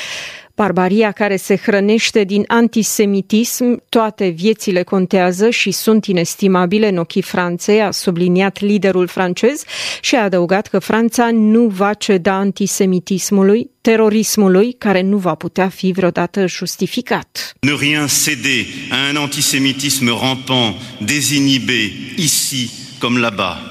Barbaria 0.60 1.12
care 1.12 1.36
se 1.36 1.56
hrănește 1.56 2.24
din 2.24 2.44
antisemitism, 2.46 3.82
toate 3.88 4.28
viețile 4.28 4.82
contează 4.82 5.50
și 5.50 5.70
sunt 5.70 6.04
inestimabile 6.06 6.88
în 6.88 6.96
ochii 6.96 7.22
Franței, 7.22 7.82
a 7.82 7.90
subliniat 7.90 8.60
liderul 8.60 9.06
francez 9.06 9.62
și 10.00 10.14
a 10.14 10.22
adăugat 10.22 10.66
că 10.66 10.78
Franța 10.78 11.30
nu 11.30 11.66
va 11.66 11.94
ceda 11.94 12.32
antisemitismului, 12.32 13.70
terorismului, 13.80 14.72
care 14.78 15.00
nu 15.02 15.16
va 15.16 15.34
putea 15.34 15.68
fi 15.68 15.92
vreodată 15.92 16.46
justificat. 16.46 17.54
Ne 17.60 17.72
rien 17.78 18.06
céder 18.24 18.64
à 18.90 19.10
un 19.10 19.16
antisémitisme 19.16 20.10
rampant, 20.10 20.74
désinhibé, 20.98 21.92
ici 22.16 22.68
comme 22.98 23.20
là-bas 23.20 23.70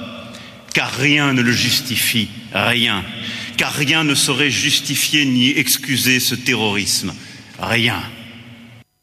car 0.73 0.91
rien 0.99 1.33
ne 1.33 1.41
le 1.41 1.51
justifie, 1.51 2.27
rien, 2.53 3.03
car 3.59 3.73
rien 3.73 4.05
ne 4.05 4.13
saurait 4.13 4.49
justifier 4.49 5.25
ni 5.25 5.49
excuser 5.49 6.19
ce 6.19 6.35
terrorisme, 6.35 7.13
rien. 7.59 8.01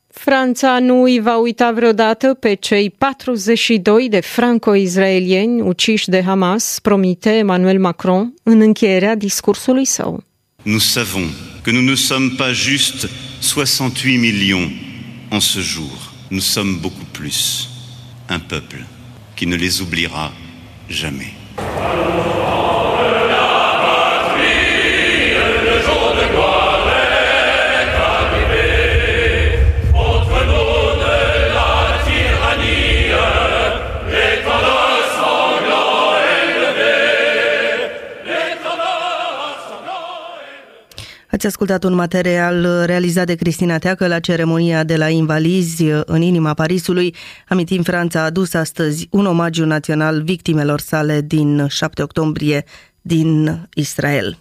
Franța 0.09 0.79
nu 0.79 1.03
îi 1.03 1.21
va 1.21 1.37
uita 1.37 1.73
vreodată 1.73 2.35
pe 2.35 2.55
cei 2.55 2.91
42 2.91 4.09
de 4.09 4.21
franco-izraelieni 4.21 5.61
uciși 5.61 6.09
de 6.09 6.23
Hamas, 6.23 6.79
promite 6.83 7.31
Emmanuel 7.31 7.79
Macron 7.79 8.35
în 8.43 8.61
încheierea 8.61 9.15
discursului 9.15 9.85
său. 9.85 10.25
Nous 10.63 10.93
savons 10.93 11.31
que 11.63 11.73
nous 11.73 11.85
ne 11.85 11.95
sommes 11.95 12.37
pas 12.37 12.53
juste 12.53 13.09
68 13.41 14.21
millions 14.21 14.71
en 15.31 15.41
ce 15.41 15.61
jour. 15.61 16.13
Nous 16.29 16.53
sommes 16.53 16.81
beaucoup 16.81 17.11
plus. 17.11 17.69
Un 18.29 18.41
peuple 18.41 18.87
qui 19.35 19.47
ne 19.47 19.57
les 19.57 19.81
oubliera 19.81 20.33
jamais. 20.89 21.35
Ați 41.37 41.47
ascultat 41.47 41.85
un 41.85 41.95
material 41.95 42.83
realizat 42.87 43.27
de 43.27 43.35
Cristina 43.35 43.79
Teacă 43.79 44.07
la 44.07 44.21
ceremonia 44.21 44.85
de 44.85 44.97
la 44.97 45.09
Invalizi 45.09 45.85
în 46.05 46.23
inima 46.23 46.55
Parisului. 46.55 47.15
Amintim, 47.49 47.83
Franța 47.83 48.21
a 48.21 48.25
adus 48.25 48.55
astăzi 48.55 49.09
un 49.11 49.27
omagiu 49.27 49.65
național 49.65 50.23
victimelor 50.23 50.81
sale 50.81 51.21
din 51.21 51.67
7 51.69 52.03
octombrie 52.03 52.65
din 53.01 53.61
Israel. 53.75 54.39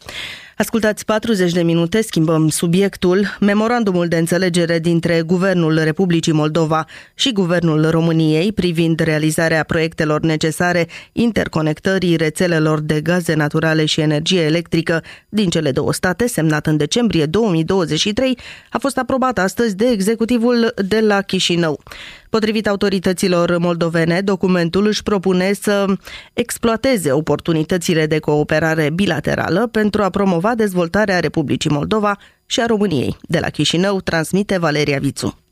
Ascultați 0.57 1.05
40 1.05 1.51
de 1.51 1.61
minute, 1.61 2.01
schimbăm 2.01 2.49
subiectul. 2.49 3.37
Memorandumul 3.39 4.07
de 4.07 4.17
înțelegere 4.17 4.79
dintre 4.79 5.21
Guvernul 5.21 5.79
Republicii 5.83 6.31
Moldova 6.31 6.85
și 7.13 7.31
Guvernul 7.31 7.89
României 7.89 8.51
privind 8.51 8.99
realizarea 8.99 9.63
proiectelor 9.63 10.21
necesare 10.21 10.87
interconectării 11.11 12.15
rețelelor 12.15 12.79
de 12.79 13.01
gaze 13.01 13.33
naturale 13.33 13.85
și 13.85 14.01
energie 14.01 14.41
electrică 14.41 15.03
din 15.29 15.49
cele 15.49 15.71
două 15.71 15.93
state, 15.93 16.27
semnat 16.27 16.67
în 16.67 16.77
decembrie 16.77 17.25
2023, 17.25 18.37
a 18.69 18.77
fost 18.77 18.97
aprobat 18.97 19.37
astăzi 19.37 19.75
de 19.75 19.85
executivul 19.85 20.73
de 20.75 20.99
la 20.99 21.21
Chișinău. 21.21 21.79
Potrivit 22.35 22.67
autorităților 22.67 23.57
moldovene, 23.57 24.21
documentul 24.21 24.85
își 24.85 25.03
propune 25.03 25.53
să 25.53 25.85
exploateze 26.33 27.11
oportunitățile 27.11 28.05
de 28.05 28.19
cooperare 28.19 28.89
bilaterală 28.89 29.67
pentru 29.67 30.03
a 30.03 30.09
promova 30.09 30.55
dezvoltarea 30.55 31.19
Republicii 31.19 31.69
Moldova 31.69 32.17
și 32.45 32.61
a 32.61 32.65
României. 32.65 33.17
De 33.21 33.39
la 33.39 33.49
Chișinău 33.49 34.01
transmite 34.01 34.57
Valeria 34.57 34.99
Vițu. 34.99 35.44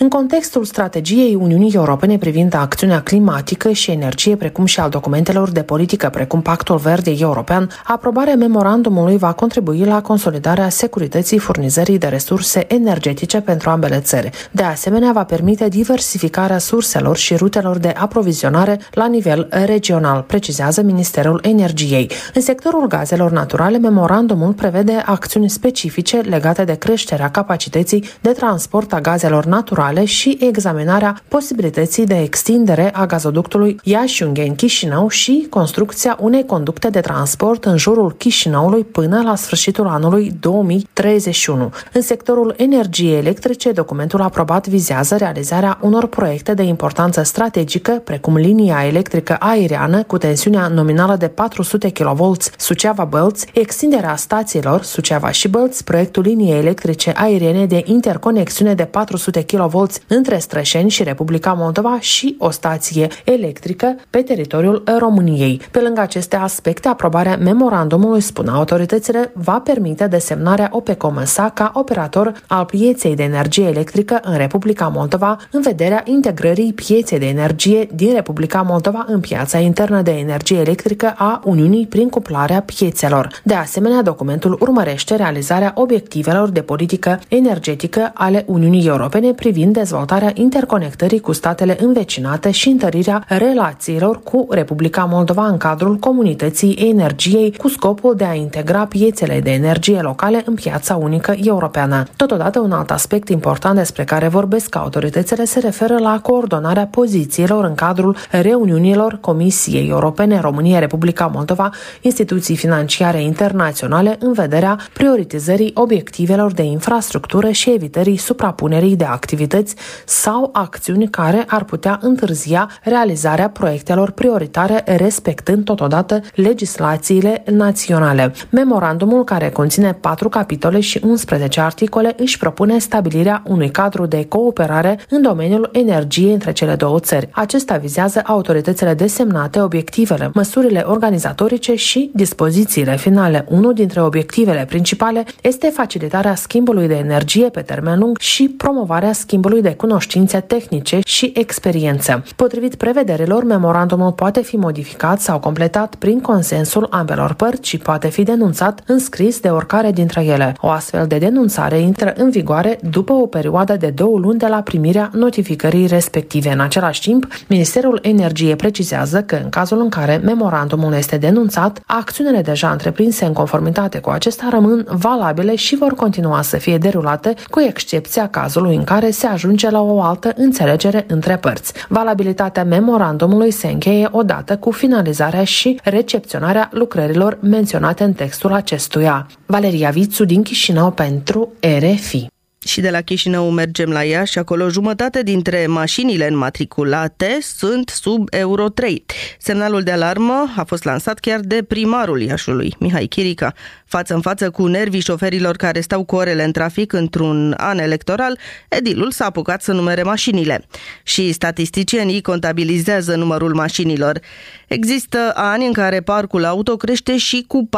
În 0.00 0.08
contextul 0.08 0.64
strategiei 0.64 1.34
Uniunii 1.34 1.72
Europene 1.74 2.18
privind 2.18 2.54
acțiunea 2.54 3.00
climatică 3.02 3.70
și 3.70 3.90
energie, 3.90 4.36
precum 4.36 4.64
și 4.64 4.80
al 4.80 4.90
documentelor 4.90 5.50
de 5.50 5.62
politică, 5.62 6.08
precum 6.08 6.42
Pactul 6.42 6.76
Verde 6.76 7.14
European, 7.18 7.70
aprobarea 7.84 8.34
memorandumului 8.34 9.16
va 9.16 9.32
contribui 9.32 9.84
la 9.84 10.00
consolidarea 10.00 10.68
securității 10.68 11.38
furnizării 11.38 11.98
de 11.98 12.06
resurse 12.06 12.64
energetice 12.74 13.40
pentru 13.40 13.70
ambele 13.70 14.00
țări. 14.00 14.30
De 14.50 14.62
asemenea, 14.62 15.12
va 15.12 15.24
permite 15.24 15.68
diversificarea 15.68 16.58
surselor 16.58 17.16
și 17.16 17.36
rutelor 17.36 17.78
de 17.78 17.94
aprovizionare 17.96 18.80
la 18.92 19.06
nivel 19.06 19.48
regional, 19.66 20.24
precizează 20.26 20.82
Ministerul 20.82 21.40
Energiei. 21.42 22.10
În 22.34 22.40
sectorul 22.40 22.86
gazelor 22.86 23.30
naturale, 23.30 23.78
memorandumul 23.78 24.52
prevede 24.52 25.02
acțiuni 25.06 25.50
specifice 25.50 26.16
legate 26.16 26.64
de 26.64 26.74
creșterea 26.74 27.30
capacității 27.30 28.04
de 28.20 28.30
transport 28.30 28.92
a 28.92 29.00
gazelor 29.00 29.44
naturale 29.44 29.84
naturale 29.86 30.04
și 30.04 30.38
examinarea 30.40 31.22
posibilității 31.28 32.06
de 32.06 32.20
extindere 32.20 32.94
a 32.94 33.06
gazoductului 33.06 33.80
Iași-Ungheni-Chișinău 33.82 35.08
și 35.08 35.46
construcția 35.50 36.16
unei 36.20 36.44
conducte 36.44 36.90
de 36.90 37.00
transport 37.00 37.64
în 37.64 37.76
jurul 37.76 38.12
Chișinăului 38.12 38.84
până 38.84 39.22
la 39.22 39.34
sfârșitul 39.34 39.86
anului 39.86 40.32
2031. 40.40 41.72
În 41.92 42.02
sectorul 42.02 42.54
energiei 42.56 43.16
electrice, 43.16 43.72
documentul 43.72 44.20
aprobat 44.20 44.68
vizează 44.68 45.16
realizarea 45.16 45.78
unor 45.80 46.06
proiecte 46.06 46.54
de 46.54 46.62
importanță 46.62 47.22
strategică, 47.22 47.90
precum 47.90 48.36
linia 48.36 48.86
electrică 48.86 49.36
aeriană 49.38 50.02
cu 50.02 50.18
tensiunea 50.18 50.66
nominală 50.66 51.16
de 51.16 51.28
400 51.28 51.90
kV 51.90 52.36
Suceava-Bălți, 52.56 53.46
extinderea 53.52 54.16
stațiilor 54.16 54.82
Suceava 54.82 55.30
și 55.30 55.48
Bălți, 55.48 55.84
proiectul 55.84 56.22
liniei 56.22 56.58
electrice 56.58 57.12
aeriene 57.16 57.66
de 57.66 57.82
interconexiune 57.84 58.74
de 58.74 58.84
400 58.84 59.42
kV 59.42 59.75
kV 59.84 59.94
între 60.06 60.38
Strășeni 60.38 60.90
și 60.90 61.02
Republica 61.02 61.52
Moldova 61.52 62.00
și 62.00 62.36
o 62.38 62.50
stație 62.50 63.08
electrică 63.24 63.96
pe 64.10 64.22
teritoriul 64.22 64.82
României. 64.98 65.60
Pe 65.70 65.80
lângă 65.80 66.00
aceste 66.00 66.36
aspecte, 66.36 66.88
aprobarea 66.88 67.36
memorandumului, 67.36 68.20
spun 68.20 68.48
autoritățile, 68.48 69.30
va 69.34 69.60
permite 69.64 70.06
desemnarea 70.06 70.68
OPECOMSA 70.72 71.50
ca 71.54 71.70
operator 71.74 72.32
al 72.46 72.64
pieței 72.64 73.14
de 73.14 73.22
energie 73.22 73.64
electrică 73.64 74.20
în 74.22 74.36
Republica 74.36 74.88
Moldova 74.88 75.36
în 75.50 75.60
vederea 75.60 76.02
integrării 76.04 76.72
pieței 76.72 77.18
de 77.18 77.26
energie 77.26 77.88
din 77.94 78.14
Republica 78.14 78.62
Moldova 78.62 79.04
în 79.08 79.20
piața 79.20 79.58
internă 79.58 80.02
de 80.02 80.10
energie 80.10 80.58
electrică 80.58 81.14
a 81.16 81.40
Uniunii 81.44 81.86
prin 81.86 82.08
cuplarea 82.08 82.60
piețelor. 82.60 83.28
De 83.42 83.54
asemenea, 83.54 84.02
documentul 84.02 84.58
urmărește 84.60 85.16
realizarea 85.16 85.72
obiectivelor 85.74 86.48
de 86.48 86.62
politică 86.62 87.20
energetică 87.28 88.10
ale 88.14 88.44
Uniunii 88.46 88.86
Europene 88.86 89.32
privind 89.32 89.65
dezvoltarea 89.72 90.30
interconectării 90.34 91.20
cu 91.20 91.32
statele 91.32 91.76
învecinate 91.80 92.50
și 92.50 92.68
întărirea 92.68 93.24
relațiilor 93.28 94.22
cu 94.22 94.46
Republica 94.50 95.04
Moldova 95.04 95.46
în 95.46 95.56
cadrul 95.56 95.96
comunității 95.96 96.72
energiei 96.72 97.54
cu 97.56 97.68
scopul 97.68 98.14
de 98.14 98.24
a 98.24 98.34
integra 98.34 98.86
piețele 98.86 99.40
de 99.40 99.50
energie 99.50 100.00
locale 100.00 100.42
în 100.44 100.54
piața 100.54 100.96
unică 100.96 101.34
europeană. 101.44 102.04
Totodată, 102.16 102.60
un 102.60 102.72
alt 102.72 102.90
aspect 102.90 103.28
important 103.28 103.76
despre 103.76 104.04
care 104.04 104.28
vorbesc 104.28 104.76
autoritățile 104.76 105.44
se 105.44 105.58
referă 105.58 105.98
la 105.98 106.20
coordonarea 106.22 106.86
pozițiilor 106.86 107.64
în 107.64 107.74
cadrul 107.74 108.16
reuniunilor 108.30 109.18
Comisiei 109.20 109.88
Europene 109.88 110.40
România 110.40 110.78
Republica 110.78 111.26
Moldova, 111.26 111.70
instituții 112.00 112.56
financiare 112.56 113.22
internaționale 113.22 114.16
în 114.18 114.32
vederea 114.32 114.78
prioritizării 114.92 115.70
obiectivelor 115.74 116.52
de 116.52 116.62
infrastructură 116.62 117.50
și 117.50 117.70
evitării 117.70 118.16
suprapunerii 118.16 118.96
de 118.96 119.04
activități 119.04 119.55
sau 120.04 120.50
acțiuni 120.52 121.08
care 121.08 121.44
ar 121.46 121.64
putea 121.64 121.98
întârzia 122.02 122.70
realizarea 122.82 123.48
proiectelor 123.48 124.10
prioritare 124.10 124.82
respectând 124.96 125.64
totodată 125.64 126.20
legislațiile 126.34 127.42
naționale. 127.50 128.32
Memorandumul 128.50 129.24
care 129.24 129.48
conține 129.50 129.92
patru 129.92 130.28
capitole 130.28 130.80
și 130.80 131.00
11 131.04 131.60
articole 131.60 132.14
își 132.16 132.38
propune 132.38 132.78
stabilirea 132.78 133.42
unui 133.46 133.70
cadru 133.70 134.06
de 134.06 134.24
cooperare 134.28 134.98
în 135.08 135.22
domeniul 135.22 135.68
energiei 135.72 136.32
între 136.32 136.52
cele 136.52 136.74
două 136.74 137.00
țări. 137.00 137.28
Acesta 137.32 137.76
vizează 137.76 138.22
autoritățile 138.24 138.94
desemnate, 138.94 139.60
obiectivele, 139.60 140.30
măsurile 140.34 140.84
organizatorice 140.86 141.74
și 141.74 142.10
dispozițiile 142.14 142.96
finale. 142.96 143.44
Unul 143.48 143.72
dintre 143.72 144.02
obiectivele 144.02 144.64
principale 144.64 145.24
este 145.42 145.66
facilitarea 145.66 146.34
schimbului 146.34 146.86
de 146.86 146.94
energie 146.94 147.48
pe 147.48 147.60
termen 147.60 147.98
lung 147.98 148.18
și 148.18 148.48
promovarea 148.48 149.12
schimbului 149.12 149.44
de 149.54 149.74
cunoștințe 149.74 150.40
tehnice 150.40 150.98
și 151.04 151.32
experiență. 151.34 152.24
Potrivit 152.36 152.74
prevederilor, 152.74 153.44
memorandumul 153.44 154.12
poate 154.12 154.42
fi 154.42 154.56
modificat 154.56 155.20
sau 155.20 155.38
completat 155.38 155.94
prin 155.94 156.20
consensul 156.20 156.86
ambelor 156.90 157.32
părți 157.32 157.68
și 157.68 157.78
poate 157.78 158.08
fi 158.08 158.22
denunțat 158.22 158.82
în 158.86 158.98
scris 158.98 159.40
de 159.40 159.48
oricare 159.48 159.92
dintre 159.92 160.24
ele. 160.24 160.56
O 160.60 160.68
astfel 160.68 161.06
de 161.06 161.18
denunțare 161.18 161.78
intră 161.78 162.12
în 162.16 162.30
vigoare 162.30 162.78
după 162.90 163.12
o 163.12 163.26
perioadă 163.26 163.76
de 163.76 163.90
două 163.90 164.18
luni 164.18 164.38
de 164.38 164.46
la 164.46 164.60
primirea 164.60 165.10
notificării 165.12 165.86
respective. 165.86 166.52
În 166.52 166.60
același 166.60 167.00
timp, 167.00 167.26
Ministerul 167.48 167.98
Energiei 168.02 168.56
precizează 168.56 169.22
că 169.22 169.38
în 169.42 169.48
cazul 169.48 169.80
în 169.80 169.88
care 169.88 170.20
memorandumul 170.24 170.92
este 170.92 171.16
denunțat, 171.16 171.80
acțiunile 171.86 172.40
deja 172.40 172.70
întreprinse 172.70 173.24
în 173.24 173.32
conformitate 173.32 173.98
cu 173.98 174.10
acesta 174.10 174.48
rămân 174.50 174.86
valabile 174.90 175.54
și 175.54 175.76
vor 175.76 175.94
continua 175.94 176.42
să 176.42 176.56
fie 176.56 176.78
derulate, 176.78 177.34
cu 177.50 177.60
excepția 177.60 178.28
cazului 178.28 178.76
în 178.76 178.84
care 178.84 179.10
se 179.10 179.25
ajunge 179.26 179.70
la 179.70 179.80
o 179.80 180.02
altă 180.02 180.32
înțelegere 180.36 181.04
între 181.08 181.36
părți. 181.36 181.72
Valabilitatea 181.88 182.64
memorandumului 182.64 183.50
se 183.50 183.66
încheie 183.66 184.08
odată 184.10 184.56
cu 184.56 184.70
finalizarea 184.70 185.44
și 185.44 185.80
recepționarea 185.82 186.68
lucrărilor 186.72 187.38
menționate 187.40 188.04
în 188.04 188.12
textul 188.12 188.52
acestuia. 188.52 189.26
Valeria 189.46 189.90
Vițu 189.90 190.24
din 190.24 190.42
Chișinău 190.42 190.90
pentru 190.90 191.52
RFI. 191.60 192.26
Și 192.66 192.80
de 192.80 192.90
la 192.90 193.00
Chișinău 193.00 193.50
mergem 193.50 193.90
la 193.90 194.02
Iași, 194.02 194.38
acolo 194.38 194.68
jumătate 194.68 195.22
dintre 195.22 195.66
mașinile 195.66 196.28
înmatriculate 196.28 197.38
sunt 197.40 197.88
sub 197.88 198.28
Euro 198.30 198.68
3. 198.68 199.04
Semnalul 199.38 199.82
de 199.82 199.90
alarmă 199.90 200.52
a 200.56 200.64
fost 200.64 200.84
lansat 200.84 201.18
chiar 201.18 201.40
de 201.40 201.62
primarul 201.62 202.20
Iașului, 202.20 202.74
Mihai 202.78 203.06
Chirica. 203.06 203.52
Față 203.86 204.14
în 204.14 204.20
față 204.20 204.50
cu 204.50 204.66
nervii 204.66 205.00
șoferilor 205.00 205.56
care 205.56 205.80
stau 205.80 206.04
cu 206.04 206.14
orele 206.14 206.44
în 206.44 206.52
trafic 206.52 206.92
într-un 206.92 207.54
an 207.56 207.78
electoral, 207.78 208.38
edilul 208.68 209.10
s-a 209.10 209.24
apucat 209.24 209.62
să 209.62 209.72
numere 209.72 210.02
mașinile. 210.02 210.66
Și 211.02 211.32
statisticienii 211.32 212.20
contabilizează 212.20 213.14
numărul 213.14 213.54
mașinilor. 213.54 214.20
Există 214.68 215.32
ani 215.34 215.66
în 215.66 215.72
care 215.72 216.00
parcul 216.00 216.44
auto 216.44 216.76
crește 216.76 217.16
și 217.16 217.44
cu 217.46 217.68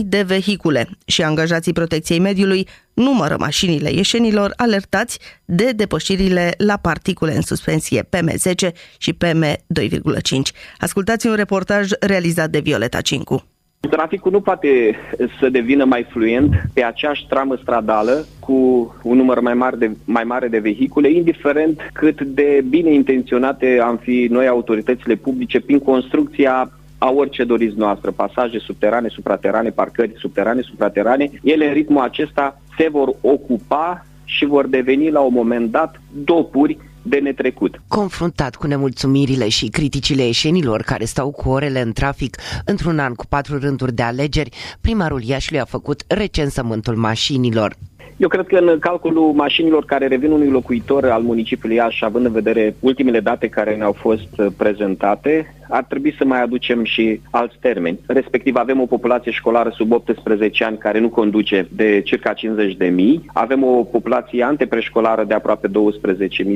4.000 0.00 0.04
de 0.04 0.22
vehicule 0.22 0.88
și 1.06 1.22
angajații 1.22 1.72
protecției 1.72 2.18
mediului 2.18 2.68
numără 2.94 3.36
mașinile 3.38 3.90
ieșenilor 3.92 4.52
alertați 4.56 5.18
de 5.44 5.72
depășirile 5.72 6.54
la 6.56 6.76
particule 6.76 7.34
în 7.34 7.42
suspensie 7.42 8.08
PM10 8.16 8.72
și 8.98 9.16
PM2,5. 9.24 10.38
Ascultați 10.78 11.26
un 11.26 11.34
reportaj 11.34 11.90
realizat 12.00 12.50
de 12.50 12.58
Violeta 12.58 13.00
Cincu. 13.00 13.53
Traficul 13.90 14.32
nu 14.32 14.40
poate 14.40 14.96
să 15.40 15.48
devină 15.48 15.84
mai 15.84 16.06
fluent 16.10 16.54
pe 16.72 16.84
aceeași 16.84 17.26
tramă 17.28 17.56
stradală 17.56 18.26
cu 18.38 18.54
un 19.02 19.16
număr 19.16 19.40
mai 19.40 19.54
mare 19.54 19.76
de, 19.76 19.90
mai 20.04 20.24
mare 20.24 20.48
de 20.48 20.58
vehicule, 20.58 21.10
indiferent 21.10 21.90
cât 21.92 22.20
de 22.20 22.64
bine 22.68 22.92
intenționate 22.92 23.80
am 23.82 23.96
fi 23.96 24.28
noi 24.30 24.46
autoritățile 24.46 25.14
publice 25.14 25.60
prin 25.60 25.78
construcția 25.78 26.70
a 26.98 27.10
orice 27.10 27.44
doriți 27.44 27.78
noastră, 27.78 28.10
pasaje 28.10 28.58
subterane, 28.58 29.08
supraterane, 29.08 29.70
parcări 29.70 30.14
subterane, 30.16 30.60
supraterane, 30.60 31.30
ele 31.42 31.66
în 31.66 31.72
ritmul 31.72 32.02
acesta 32.02 32.60
se 32.78 32.88
vor 32.88 33.14
ocupa 33.20 34.06
și 34.24 34.44
vor 34.44 34.66
deveni 34.66 35.10
la 35.10 35.20
un 35.20 35.32
moment 35.32 35.70
dat 35.70 36.00
dopuri 36.24 36.78
de 37.04 37.18
netrecut. 37.18 37.80
Confruntat 37.88 38.56
cu 38.56 38.66
nemulțumirile 38.66 39.48
și 39.48 39.68
criticile 39.68 40.26
eșenilor 40.26 40.82
care 40.82 41.04
stau 41.04 41.30
cu 41.30 41.48
orele 41.48 41.80
în 41.80 41.92
trafic 41.92 42.36
într-un 42.64 42.98
an 42.98 43.14
cu 43.14 43.26
patru 43.26 43.58
rânduri 43.58 43.92
de 43.92 44.02
alegeri, 44.02 44.50
primarul 44.80 45.22
Iașului 45.22 45.60
a 45.60 45.64
făcut 45.64 46.04
recensământul 46.08 46.96
mașinilor. 46.96 47.76
Eu 48.16 48.28
cred 48.28 48.46
că 48.46 48.56
în 48.56 48.78
calculul 48.78 49.32
mașinilor 49.32 49.84
care 49.84 50.06
revin 50.06 50.30
unui 50.30 50.50
locuitor 50.50 51.04
al 51.04 51.22
municipiului 51.22 51.76
Iași, 51.76 52.04
având 52.04 52.24
în 52.24 52.32
vedere 52.32 52.74
ultimele 52.80 53.20
date 53.20 53.48
care 53.48 53.76
ne-au 53.76 53.92
fost 53.92 54.28
uh, 54.38 54.46
prezentate, 54.56 55.54
ar 55.74 55.84
trebui 55.84 56.14
să 56.18 56.24
mai 56.24 56.42
aducem 56.42 56.84
și 56.84 57.20
alți 57.30 57.56
termeni. 57.60 58.00
Respectiv, 58.06 58.56
avem 58.56 58.80
o 58.80 58.86
populație 58.86 59.32
școlară 59.32 59.72
sub 59.74 59.92
18 59.92 60.64
ani 60.64 60.78
care 60.78 60.98
nu 61.00 61.08
conduce 61.08 61.68
de 61.72 62.00
circa 62.04 62.32
50 62.32 62.76
de 62.76 62.86
mii, 62.86 63.30
avem 63.32 63.64
o 63.64 63.84
populație 63.84 64.42
antepreșcolară 64.42 65.24
de 65.24 65.34
aproape 65.34 65.68
12.000 65.68 65.72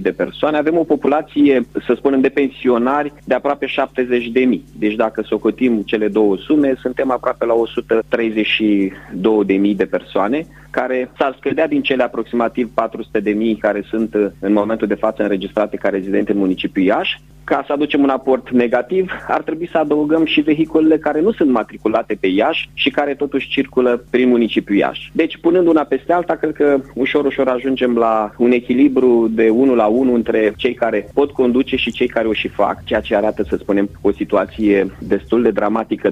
de 0.02 0.10
persoane, 0.10 0.56
avem 0.56 0.78
o 0.78 0.84
populație, 0.84 1.66
să 1.86 1.94
spunem, 1.96 2.20
de 2.20 2.28
pensionari 2.28 3.12
de 3.24 3.34
aproape 3.34 3.66
70 3.66 4.28
de 4.28 4.40
mii. 4.40 4.64
Deci 4.78 4.94
dacă 4.94 5.22
socotim 5.22 5.82
cele 5.82 6.08
două 6.08 6.36
sume, 6.36 6.74
suntem 6.80 7.10
aproape 7.10 7.44
la 7.44 7.54
132 7.54 9.44
de 9.44 9.54
mii 9.54 9.74
de 9.74 9.86
persoane 9.86 10.46
care 10.70 11.10
s-ar 11.18 11.36
scădea 11.38 11.66
din 11.66 11.82
cele 11.82 12.02
aproximativ 12.02 12.70
400 12.74 13.20
de 13.20 13.30
mii 13.30 13.56
care 13.56 13.82
sunt 13.88 14.14
în 14.40 14.52
momentul 14.52 14.86
de 14.86 14.94
față 14.94 15.22
înregistrate 15.22 15.76
ca 15.76 15.88
rezidente 15.88 16.32
în 16.32 16.38
municipiul 16.38 16.86
Iași 16.86 17.20
ca 17.48 17.64
să 17.66 17.72
aducem 17.72 18.02
un 18.02 18.08
aport 18.08 18.50
negativ, 18.50 19.12
ar 19.28 19.42
trebui 19.42 19.68
să 19.72 19.78
adăugăm 19.78 20.24
și 20.24 20.40
vehiculele 20.40 20.98
care 20.98 21.20
nu 21.20 21.32
sunt 21.32 21.50
matriculate 21.50 22.16
pe 22.20 22.26
Iași 22.26 22.70
și 22.74 22.90
care 22.90 23.14
totuși 23.14 23.48
circulă 23.48 24.04
prin 24.10 24.28
municipiul 24.28 24.78
Iași. 24.78 25.10
Deci, 25.12 25.38
punând 25.40 25.66
una 25.66 25.82
peste 25.82 26.12
alta, 26.12 26.34
cred 26.34 26.52
că 26.52 26.80
ușor, 26.94 27.24
ușor 27.24 27.48
ajungem 27.48 27.96
la 27.96 28.32
un 28.36 28.50
echilibru 28.50 29.28
de 29.30 29.48
1 29.48 29.74
la 29.74 29.86
1 29.86 30.14
între 30.14 30.52
cei 30.56 30.74
care 30.74 31.08
pot 31.14 31.30
conduce 31.30 31.76
și 31.76 31.90
cei 31.90 32.08
care 32.08 32.28
o 32.28 32.32
și 32.32 32.48
fac, 32.48 32.84
ceea 32.84 33.00
ce 33.00 33.16
arată, 33.16 33.42
să 33.48 33.56
spunem, 33.60 33.88
o 34.00 34.12
situație 34.12 34.96
destul 34.98 35.42
de 35.42 35.50
dramatică. 35.50 36.10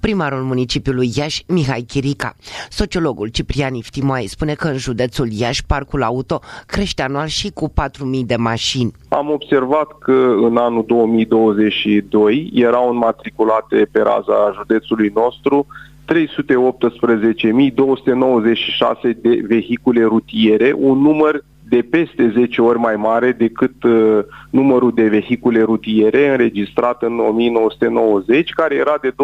Primarul 0.00 0.42
municipiului 0.42 1.10
Iași, 1.14 1.44
Mihai 1.48 1.84
Chirica. 1.88 2.34
Sociologul 2.68 3.28
Ciprian 3.28 3.74
Iftimoae 3.74 4.26
spune 4.26 4.52
că 4.52 4.68
în 4.68 4.76
județul 4.76 5.28
Iași 5.30 5.64
parcul 5.66 6.02
auto 6.02 6.40
crește 6.66 7.02
anual 7.02 7.26
și 7.26 7.50
cu 7.50 7.68
4.000 7.68 7.72
de 8.26 8.36
mașini. 8.36 8.92
Am 9.08 9.30
observat 9.30 9.98
că 9.98 10.34
în 10.42 10.56
anul 10.56 10.73
anul 10.74 10.86
2022 10.86 12.50
erau 12.54 12.90
înmatriculate 12.90 13.88
pe 13.92 14.00
raza 14.00 14.52
județului 14.56 15.12
nostru 15.14 15.66
318.296 16.12 16.16
de 19.20 19.42
vehicule 19.46 20.04
rutiere, 20.04 20.72
un 20.76 20.98
număr 20.98 21.44
de 21.68 21.86
peste 21.90 22.32
10 22.36 22.62
ori 22.62 22.78
mai 22.78 22.96
mare 22.96 23.32
decât 23.32 23.82
uh, 23.82 24.18
numărul 24.50 24.92
de 24.94 25.08
vehicule 25.08 25.62
rutiere 25.62 26.30
înregistrat 26.30 27.02
în 27.02 27.18
1990, 27.18 28.50
care 28.50 28.74
era 28.74 28.98
de 29.02 29.10
28.574 29.10 29.14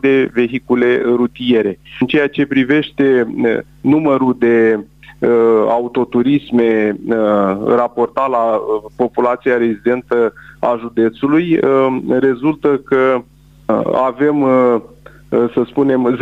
de 0.00 0.30
vehicule 0.32 1.02
rutiere. 1.04 1.78
În 2.00 2.06
ceea 2.06 2.28
ce 2.28 2.46
privește 2.46 3.34
uh, 3.36 3.58
numărul 3.80 4.36
de 4.38 4.84
autoturisme 5.68 6.96
raportat 7.66 8.28
la 8.30 8.60
populația 8.96 9.56
rezidentă 9.56 10.32
a 10.60 10.76
județului, 10.80 11.60
rezultă 12.20 12.80
că 12.84 13.22
avem, 13.92 14.46
să 15.28 15.62
spunem, 15.66 16.18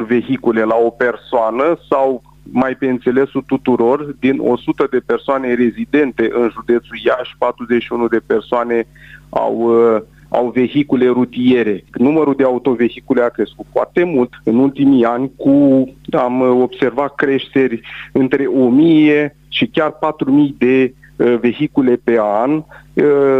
0,4 0.00 0.06
vehicule 0.06 0.62
la 0.62 0.76
o 0.84 0.90
persoană 0.90 1.78
sau 1.90 2.22
mai 2.52 2.74
pe 2.74 2.86
înțelesul 2.86 3.42
tuturor, 3.46 4.14
din 4.20 4.38
100 4.40 4.86
de 4.90 5.02
persoane 5.06 5.54
rezidente 5.54 6.30
în 6.32 6.50
județul 6.52 6.96
Iași, 7.04 7.34
41 7.38 8.08
de 8.08 8.20
persoane 8.26 8.86
au, 9.28 9.56
uh, 9.56 10.02
au 10.28 10.50
vehicule 10.54 11.06
rutiere. 11.08 11.84
Numărul 11.92 12.34
de 12.34 12.44
autovehicule 12.44 13.22
a 13.22 13.28
crescut 13.28 13.66
foarte 13.72 14.04
mult 14.04 14.40
în 14.44 14.58
ultimii 14.58 15.04
ani, 15.04 15.30
cu 15.36 15.88
am 16.10 16.40
observat 16.40 17.14
creșteri 17.14 17.80
între 18.12 18.46
1000 18.46 19.36
și 19.48 19.66
chiar 19.66 19.90
4000 19.90 20.54
de 20.58 20.94
uh, 21.16 21.38
vehicule 21.40 22.00
pe 22.04 22.18
an. 22.20 22.50
Uh, 22.52 22.64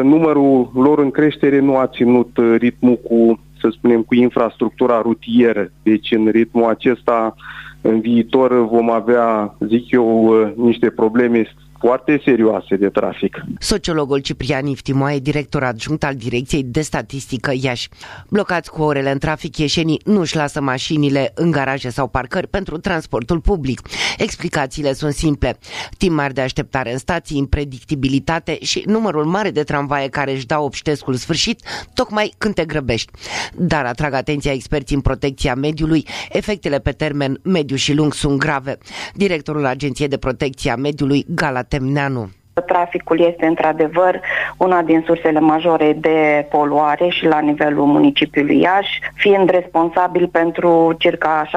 numărul 0.03 0.70
lor 0.74 0.99
în 0.99 1.11
creștere 1.11 1.59
nu 1.59 1.76
a 1.76 1.87
ținut 1.87 2.39
ritmul 2.59 2.97
cu, 2.97 3.41
să 3.61 3.68
spunem, 3.70 4.03
cu 4.03 4.14
infrastructura 4.14 5.01
rutieră. 5.01 5.70
Deci 5.82 6.12
în 6.12 6.28
ritmul 6.28 6.68
acesta 6.68 7.35
în 7.80 8.01
viitor 8.01 8.66
vom 8.66 8.91
avea, 8.91 9.57
zic 9.66 9.91
eu, 9.91 10.35
niște 10.57 10.91
probleme 10.91 11.45
foarte 11.87 12.20
serioase 12.24 12.76
de 12.76 12.89
trafic. 12.89 13.45
Sociologul 13.59 14.18
Ciprian 14.18 14.66
Iftimoae, 14.66 15.18
director 15.18 15.62
adjunct 15.62 16.05
al 16.05 16.14
Direcției 16.14 16.62
de 16.62 16.80
Statistică 16.80 17.53
Iași. 17.61 17.89
Blocați 18.28 18.70
cu 18.70 18.82
orele 18.82 19.11
în 19.11 19.18
trafic, 19.18 19.57
ieșenii 19.57 20.01
nu 20.05 20.20
își 20.20 20.37
lasă 20.37 20.61
mașinile 20.61 21.32
în 21.35 21.51
garaje 21.51 21.91
sau 21.91 22.09
parcări 22.09 22.49
pentru 22.49 22.78
transportul 22.78 23.41
public. 23.41 23.80
Explicațiile 24.18 24.93
sunt 24.93 25.12
simple. 25.12 25.59
Timp 25.99 26.16
mari 26.16 26.35
de 26.35 26.41
așteptare 26.41 26.93
în 26.93 26.99
stații, 26.99 27.39
impredictibilitate 27.39 28.59
și 28.61 28.82
numărul 28.87 29.24
mare 29.24 29.51
de 29.51 29.62
tramvaie 29.62 30.09
care 30.09 30.32
își 30.32 30.47
dau 30.47 30.64
obștescul 30.64 31.14
sfârșit, 31.14 31.61
tocmai 31.95 32.35
când 32.39 32.55
te 32.55 32.64
grăbești. 32.64 33.12
Dar 33.55 33.85
atrag 33.85 34.12
atenția 34.12 34.53
experții 34.53 34.97
în 34.97 35.03
protecția 35.03 35.55
mediului, 35.55 36.07
efectele 36.30 36.78
pe 36.78 36.91
termen 36.91 37.41
mediu 37.43 37.76
și 37.76 37.95
lung 37.95 38.14
sunt 38.14 38.39
grave. 38.39 38.78
Directorul 39.14 39.66
Agenției 39.66 40.09
de 40.09 40.16
Protecție 40.16 40.70
a 40.70 40.76
Mediului, 40.76 41.24
Galat 41.28 41.72
Temneanu. 41.75 42.31
Traficul 42.61 43.20
este 43.20 43.46
într-adevăr 43.46 44.20
una 44.57 44.82
din 44.82 45.02
sursele 45.07 45.40
majore 45.40 45.96
de 46.00 46.46
poluare 46.50 47.09
și 47.09 47.26
la 47.26 47.38
nivelul 47.38 47.84
municipiului 47.84 48.61
Iași, 48.61 49.00
fiind 49.14 49.50
responsabil 49.50 50.28
pentru 50.28 50.94
circa 50.98 51.48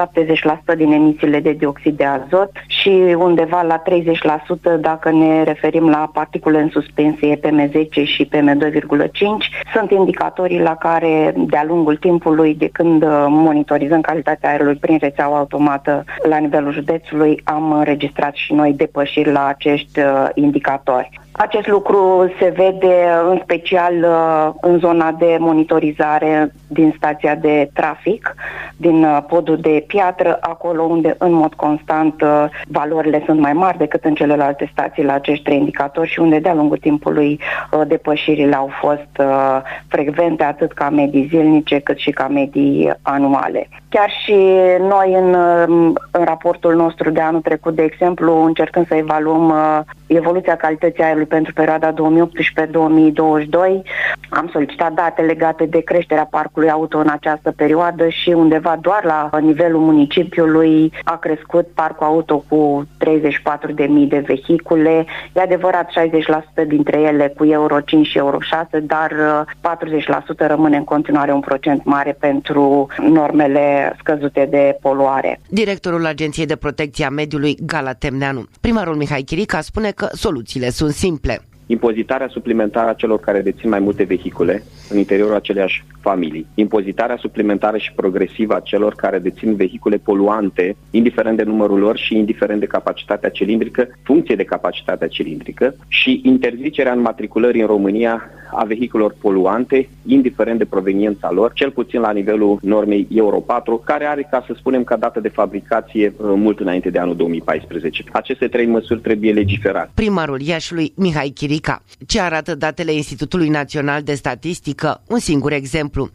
70% 0.74 0.76
din 0.76 0.92
emisiile 0.92 1.40
de 1.40 1.52
dioxid 1.52 1.96
de 1.96 2.04
azot 2.04 2.50
și 2.66 3.14
undeva 3.16 3.62
la 3.62 3.82
30% 4.76 4.80
dacă 4.80 5.10
ne 5.10 5.42
referim 5.42 5.88
la 5.88 6.10
particule 6.12 6.60
în 6.60 6.68
suspensie 6.68 7.36
PM10 7.36 8.04
și 8.04 8.28
PM2,5. 8.34 9.10
Sunt 9.74 9.90
indicatorii 9.90 10.60
la 10.60 10.74
care 10.74 11.34
de-a 11.36 11.64
lungul 11.64 11.96
timpului, 11.96 12.54
de 12.54 12.68
când 12.72 13.04
monitorizăm 13.28 14.00
calitatea 14.00 14.50
aerului 14.50 14.74
prin 14.76 14.98
rețeaua 15.00 15.38
automată 15.38 16.04
la 16.22 16.36
nivelul 16.36 16.72
județului, 16.72 17.40
am 17.44 17.72
înregistrat 17.72 18.34
și 18.34 18.52
noi 18.52 18.72
depășiri 18.72 19.32
la 19.32 19.46
acești 19.46 19.98
uh, 19.98 20.28
indicatori 20.34 20.87
website. 20.88 21.27
Acest 21.40 21.66
lucru 21.66 22.32
se 22.40 22.48
vede 22.56 23.08
în 23.30 23.38
special 23.42 23.94
uh, 23.94 24.54
în 24.60 24.78
zona 24.78 25.12
de 25.12 25.36
monitorizare 25.38 26.52
din 26.66 26.94
stația 26.96 27.34
de 27.34 27.70
trafic, 27.72 28.34
din 28.76 29.04
uh, 29.04 29.18
podul 29.28 29.56
de 29.56 29.84
piatră, 29.86 30.38
acolo 30.40 30.82
unde 30.82 31.14
în 31.18 31.32
mod 31.32 31.54
constant 31.54 32.22
uh, 32.22 32.44
valorile 32.68 33.22
sunt 33.26 33.40
mai 33.40 33.52
mari 33.52 33.78
decât 33.78 34.04
în 34.04 34.14
celelalte 34.14 34.68
stații 34.72 35.04
la 35.04 35.12
acești 35.12 35.44
trei 35.44 35.56
indicatori 35.56 36.08
și 36.08 36.20
unde 36.20 36.38
de-a 36.38 36.54
lungul 36.54 36.76
timpului 36.76 37.40
depășirile 37.86 38.54
au 38.54 38.70
fost 38.80 39.28
frecvente 39.88 40.44
atât 40.44 40.72
ca 40.72 40.90
medii 40.90 41.26
zilnice 41.30 41.78
cât 41.78 41.98
și 41.98 42.10
ca 42.10 42.28
medii 42.28 42.92
anuale. 43.02 43.68
Chiar 43.88 44.10
și 44.24 44.36
noi 44.80 45.14
în, 45.14 45.34
în 46.10 46.24
raportul 46.24 46.74
nostru 46.74 47.10
de 47.10 47.20
anul 47.20 47.40
trecut, 47.40 47.74
de 47.74 47.82
exemplu, 47.82 48.44
încercând 48.44 48.86
să 48.86 48.94
evaluăm 48.94 49.54
evoluția 50.06 50.56
calității 50.56 51.02
aerului 51.02 51.26
pentru 51.28 51.52
perioada 51.52 51.92
2018-2022. 51.92 51.96
Am 54.28 54.48
solicitat 54.52 54.92
date 54.92 55.22
legate 55.22 55.64
de 55.64 55.80
creșterea 55.80 56.28
parcului 56.30 56.70
auto 56.70 56.98
în 56.98 57.08
această 57.08 57.50
perioadă 57.56 58.08
și 58.08 58.30
undeva 58.30 58.78
doar 58.80 59.04
la 59.04 59.38
nivelul 59.40 59.80
municipiului 59.80 60.92
a 61.04 61.16
crescut 61.16 61.66
parcul 61.74 62.06
auto 62.06 62.44
cu 62.48 62.86
34.000 63.04 64.08
de 64.08 64.18
vehicule. 64.26 65.06
E 65.32 65.40
adevărat 65.40 65.90
60% 66.62 66.66
dintre 66.66 67.00
ele 67.00 67.32
cu 67.36 67.44
Euro 67.44 67.80
5 67.80 68.06
și 68.06 68.18
Euro 68.18 68.38
6, 68.40 68.80
dar 68.80 69.12
40% 70.36 70.46
rămâne 70.46 70.76
în 70.76 70.84
continuare 70.84 71.32
un 71.32 71.40
procent 71.40 71.84
mare 71.84 72.16
pentru 72.20 72.86
normele 73.08 73.96
scăzute 73.98 74.46
de 74.50 74.78
poluare. 74.80 75.40
Directorul 75.48 76.06
Agenției 76.06 76.46
de 76.46 76.56
Protecție 76.56 77.04
a 77.04 77.10
Mediului, 77.10 77.56
Gala 77.66 77.92
Temneanu. 77.92 78.44
Primarul 78.60 78.94
Mihai 78.94 79.22
Chirica 79.22 79.60
spune 79.60 79.90
că 79.90 80.08
soluțiile 80.12 80.70
sunt 80.70 80.92
simple 80.92 81.17
play 81.18 81.38
impozitarea 81.68 82.28
suplimentară 82.28 82.88
a 82.88 82.92
celor 82.92 83.20
care 83.20 83.40
dețin 83.40 83.68
mai 83.68 83.78
multe 83.78 84.02
vehicule 84.02 84.62
în 84.90 84.98
interiorul 84.98 85.34
aceleiași 85.34 85.84
familii, 86.00 86.46
impozitarea 86.54 87.16
suplimentară 87.16 87.76
și 87.76 87.92
progresivă 87.92 88.54
a 88.54 88.60
celor 88.60 88.94
care 88.94 89.18
dețin 89.18 89.56
vehicule 89.56 89.96
poluante, 89.96 90.76
indiferent 90.90 91.36
de 91.36 91.42
numărul 91.42 91.78
lor 91.78 91.96
și 91.96 92.16
indiferent 92.16 92.60
de 92.60 92.66
capacitatea 92.66 93.28
cilindrică, 93.28 93.88
funcție 94.02 94.34
de 94.34 94.44
capacitatea 94.44 95.08
cilindrică 95.08 95.74
și 95.88 96.20
interzicerea 96.24 96.92
înmatriculării 96.92 97.60
în 97.60 97.66
România 97.66 98.30
a 98.50 98.64
vehiculelor 98.64 99.14
poluante, 99.20 99.88
indiferent 100.06 100.58
de 100.58 100.64
proveniența 100.64 101.30
lor, 101.30 101.52
cel 101.52 101.70
puțin 101.70 102.00
la 102.00 102.10
nivelul 102.10 102.58
normei 102.62 103.06
Euro 103.14 103.40
4, 103.40 103.82
care 103.84 104.04
are, 104.04 104.28
ca 104.30 104.44
să 104.46 104.54
spunem, 104.56 104.84
ca 104.84 104.96
dată 104.96 105.20
de 105.20 105.28
fabricație 105.28 106.06
uh, 106.16 106.32
mult 106.36 106.60
înainte 106.60 106.90
de 106.90 106.98
anul 106.98 107.16
2014. 107.16 108.04
Aceste 108.12 108.48
trei 108.48 108.66
măsuri 108.66 109.00
trebuie 109.00 109.32
legiferate. 109.32 109.90
Primarul 109.94 110.40
Iașului, 110.40 110.92
Mihai 110.96 111.32
Chirica. 111.58 111.82
Ce 112.06 112.20
arată 112.20 112.54
datele 112.54 112.92
Institutului 112.92 113.48
Național 113.48 114.02
de 114.02 114.14
Statistică? 114.14 115.02
Un 115.06 115.18
singur 115.18 115.52
exemplu. 115.52 116.10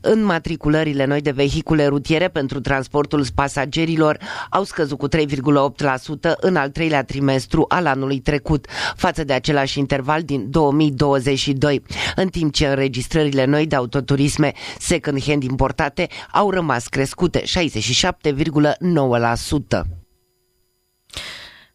În 0.00 0.24
matriculările 0.24 1.04
noi 1.04 1.20
de 1.20 1.30
vehicule 1.30 1.86
rutiere 1.86 2.28
pentru 2.28 2.60
transportul 2.60 3.24
pasagerilor 3.34 4.18
au 4.50 4.64
scăzut 4.64 4.98
cu 4.98 5.08
3,8% 5.08 5.14
în 6.36 6.56
al 6.56 6.70
treilea 6.70 7.04
trimestru 7.04 7.64
al 7.68 7.86
anului 7.86 8.20
trecut, 8.20 8.66
față 8.96 9.24
de 9.24 9.32
același 9.32 9.78
interval 9.78 10.22
din 10.22 10.50
2022 10.50 11.82
în 12.16 12.28
timp 12.28 12.52
ce 12.52 12.66
înregistrările 12.66 13.44
noi 13.44 13.66
de 13.66 13.76
autoturisme 13.76 14.52
second-hand 14.78 15.42
importate 15.42 16.08
au 16.32 16.50
rămas 16.50 16.86
crescute 16.86 17.42
67,9%. 17.42 20.05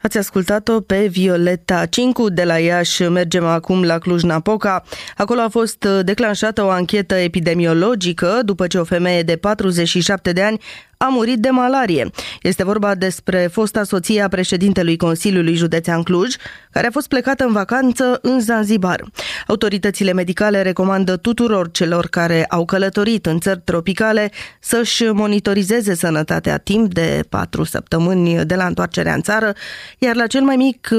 Ați 0.01 0.17
ascultat-o 0.17 0.81
pe 0.81 1.07
Violeta 1.07 1.85
Cincu 1.85 2.29
de 2.29 2.43
la 2.43 2.57
Iași. 2.57 3.03
Mergem 3.03 3.45
acum 3.45 3.83
la 3.83 3.97
Cluj-Napoca. 3.97 4.83
Acolo 5.17 5.41
a 5.41 5.49
fost 5.49 5.87
declanșată 6.01 6.63
o 6.63 6.69
anchetă 6.69 7.15
epidemiologică 7.15 8.39
după 8.43 8.67
ce 8.67 8.77
o 8.77 8.83
femeie 8.83 9.21
de 9.21 9.35
47 9.35 10.31
de 10.31 10.41
ani 10.41 10.59
a 11.01 11.07
murit 11.07 11.37
de 11.37 11.49
malarie. 11.49 12.09
Este 12.41 12.63
vorba 12.63 12.95
despre 12.95 13.49
fosta 13.51 13.83
soție 13.83 14.21
a 14.21 14.27
președintelui 14.27 14.97
Consiliului 14.97 15.55
Județean 15.55 16.03
Cluj, 16.03 16.35
care 16.71 16.87
a 16.87 16.91
fost 16.91 17.07
plecată 17.07 17.43
în 17.43 17.51
vacanță 17.51 18.19
în 18.21 18.39
Zanzibar. 18.39 19.03
Autoritățile 19.47 20.13
medicale 20.13 20.61
recomandă 20.61 21.17
tuturor 21.17 21.71
celor 21.71 22.07
care 22.07 22.45
au 22.45 22.65
călătorit 22.65 23.25
în 23.25 23.39
țări 23.39 23.61
tropicale 23.63 24.31
să-și 24.59 25.03
monitorizeze 25.03 25.95
sănătatea 25.95 26.57
timp 26.57 26.93
de 26.93 27.23
patru 27.29 27.63
săptămâni 27.63 28.45
de 28.45 28.55
la 28.55 28.65
întoarcerea 28.65 29.13
în 29.13 29.21
țară, 29.21 29.53
iar 29.97 30.15
la 30.15 30.27
cel 30.27 30.41
mai 30.41 30.55
mic 30.55 30.89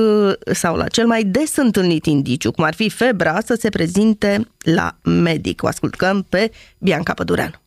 sau 0.53 0.77
la 0.77 0.89
cel 0.89 1.07
mai 1.07 1.25
des 1.25 1.57
întâlnit 1.57 2.07
indiciu, 2.07 2.51
cum 2.51 2.65
ar 2.65 2.75
fi 2.75 2.89
febra, 2.91 3.39
să 3.45 3.57
se 3.61 3.69
prezinte 3.69 4.49
la 4.59 4.97
medic. 5.03 5.63
O 5.63 5.67
ascultăm 5.67 6.27
pe 6.29 6.51
Bianca 6.79 7.13
Pădureanu. 7.13 7.62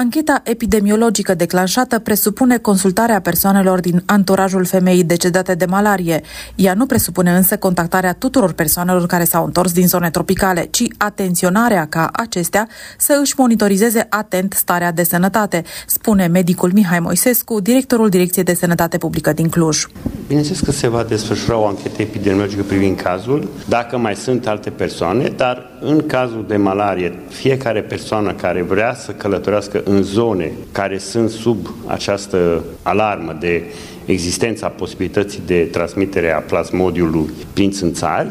Ancheta 0.00 0.40
epidemiologică 0.44 1.34
declanșată 1.34 1.98
presupune 1.98 2.58
consultarea 2.58 3.20
persoanelor 3.20 3.80
din 3.80 4.02
anturajul 4.06 4.64
femeii 4.64 5.04
decedate 5.04 5.54
de 5.54 5.64
malarie. 5.64 6.22
Ea 6.54 6.74
nu 6.74 6.86
presupune 6.86 7.30
însă 7.30 7.56
contactarea 7.56 8.12
tuturor 8.12 8.52
persoanelor 8.52 9.06
care 9.06 9.24
s-au 9.24 9.44
întors 9.44 9.72
din 9.72 9.88
zone 9.88 10.10
tropicale, 10.10 10.68
ci 10.70 10.82
atenționarea 10.96 11.86
ca 11.86 12.08
acestea 12.12 12.68
să 12.98 13.18
își 13.22 13.34
monitorizeze 13.36 14.06
atent 14.08 14.52
starea 14.52 14.92
de 14.92 15.02
sănătate, 15.02 15.62
spune 15.86 16.26
medicul 16.26 16.70
Mihai 16.72 17.00
Moisescu, 17.00 17.60
directorul 17.60 18.08
Direcției 18.08 18.44
de 18.44 18.54
Sănătate 18.54 18.98
Publică 18.98 19.32
din 19.32 19.48
Cluj. 19.48 19.86
Bineînțeles 20.26 20.60
că 20.60 20.70
se 20.70 20.88
va 20.88 21.02
desfășura 21.02 21.56
o 21.56 21.66
anchetă 21.66 22.02
epidemiologică 22.02 22.62
privind 22.62 23.00
cazul, 23.00 23.48
dacă 23.68 23.96
mai 23.96 24.16
sunt 24.16 24.46
alte 24.46 24.70
persoane, 24.70 25.32
dar 25.36 25.70
în 25.80 26.06
cazul 26.06 26.44
de 26.48 26.56
malarie, 26.56 27.18
fiecare 27.28 27.82
persoană 27.82 28.32
care 28.32 28.62
vrea 28.62 28.94
să 28.94 29.12
călătorească 29.12 29.82
în 29.88 30.02
zone 30.02 30.52
care 30.72 30.98
sunt 30.98 31.30
sub 31.30 31.70
această 31.86 32.64
alarmă 32.82 33.36
de 33.40 33.62
existența 34.04 34.68
posibilității 34.68 35.40
de 35.46 35.68
transmitere 35.72 36.32
a 36.32 36.38
plasmodiului 36.38 37.30
prin 37.52 37.70
țânțari, 37.70 38.28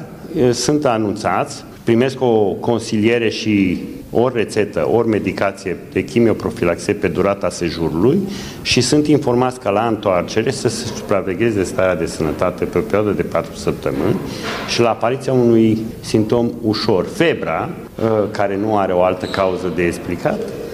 sunt 0.51 0.85
anunțați, 0.85 1.63
primesc 1.83 2.21
o 2.21 2.55
consiliere 2.59 3.29
și 3.29 3.79
ori 4.11 4.35
rețetă, 4.35 4.89
ori 4.91 5.07
medicație 5.07 5.77
de 5.91 6.03
chimioprofilaxe 6.03 6.93
pe 6.93 7.07
durata 7.07 7.49
sejurului 7.49 8.19
și 8.61 8.81
sunt 8.81 9.07
informați 9.07 9.59
ca 9.59 9.69
la 9.69 9.87
întoarcere 9.87 10.51
să 10.51 10.67
se 10.67 10.85
supravegheze 10.95 11.63
starea 11.63 11.95
de 11.95 12.05
sănătate 12.05 12.65
pe 12.65 12.77
o 12.77 12.81
perioadă 12.81 13.11
de 13.11 13.23
4 13.23 13.55
săptămâni 13.55 14.19
și 14.67 14.81
la 14.81 14.89
apariția 14.89 15.33
unui 15.33 15.77
simptom 15.99 16.51
ușor, 16.61 17.05
febra, 17.05 17.69
care 18.31 18.57
nu 18.57 18.77
are 18.77 18.93
o 18.93 19.03
altă 19.03 19.25
cauză 19.25 19.71
de 19.75 19.83
explicat, 19.85 20.39
Uh, 20.39 20.66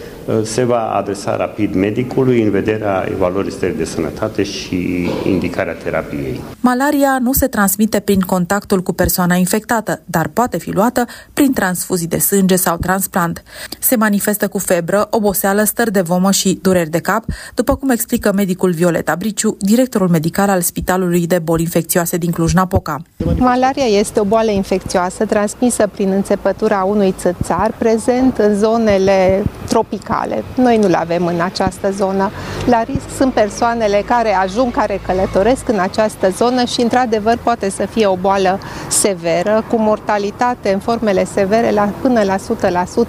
se 0.43 0.63
va 0.63 0.93
adresa 0.95 1.35
rapid 1.35 1.73
medicului 1.73 2.41
în 2.41 2.49
vederea 2.49 3.05
evaluării 3.11 3.51
stării 3.51 3.75
de 3.75 3.85
sănătate 3.85 4.43
și 4.43 5.09
indicarea 5.25 5.73
terapiei. 5.73 6.41
Malaria 6.59 7.17
nu 7.21 7.33
se 7.33 7.47
transmite 7.47 7.99
prin 7.99 8.19
contactul 8.19 8.81
cu 8.81 8.93
persoana 8.93 9.35
infectată, 9.35 10.01
dar 10.05 10.27
poate 10.27 10.57
fi 10.57 10.71
luată 10.71 11.05
prin 11.33 11.53
transfuzii 11.53 12.07
de 12.07 12.17
sânge 12.17 12.55
sau 12.55 12.77
transplant. 12.77 13.43
Se 13.79 13.95
manifestă 13.95 14.47
cu 14.47 14.57
febră, 14.57 15.07
oboseală, 15.09 15.63
stări 15.63 15.91
de 15.91 16.01
vomă 16.01 16.31
și 16.31 16.59
dureri 16.61 16.89
de 16.89 16.99
cap, 16.99 17.23
după 17.55 17.75
cum 17.75 17.89
explică 17.89 18.31
medicul 18.35 18.71
Violeta 18.71 19.15
Briciu, 19.15 19.57
directorul 19.59 20.09
medical 20.09 20.49
al 20.49 20.61
Spitalului 20.61 21.27
de 21.27 21.39
Boli 21.39 21.61
Infecțioase 21.61 22.17
din 22.17 22.31
Cluj-Napoca. 22.31 23.01
Malaria 23.37 23.85
este 23.85 24.19
o 24.19 24.23
boală 24.23 24.51
infecțioasă 24.51 25.25
transmisă 25.25 25.89
prin 25.91 26.11
înțepătura 26.11 26.83
unui 26.83 27.13
țățar 27.17 27.73
prezent 27.77 28.37
în 28.37 28.55
zonele 28.55 29.43
tropicale 29.67 30.11
locale. 30.13 30.43
Noi 30.55 30.77
nu 30.77 30.87
le 30.87 30.97
avem 30.97 31.25
în 31.25 31.39
această 31.41 31.91
zonă. 31.91 32.31
La 32.65 32.83
risc 32.83 33.15
sunt 33.17 33.33
persoanele 33.33 34.03
care 34.05 34.35
ajung, 34.35 34.71
care 34.71 35.01
călătoresc 35.05 35.69
în 35.69 35.79
această 35.79 36.29
zonă 36.29 36.65
și, 36.65 36.81
într-adevăr, 36.81 37.37
poate 37.43 37.69
să 37.69 37.85
fie 37.85 38.05
o 38.05 38.15
boală 38.15 38.59
severă, 38.87 39.63
cu 39.69 39.75
mortalitate 39.75 40.73
în 40.73 40.79
formele 40.79 41.25
severe 41.25 41.71
la, 41.71 41.89
până 42.01 42.23
la 42.23 42.35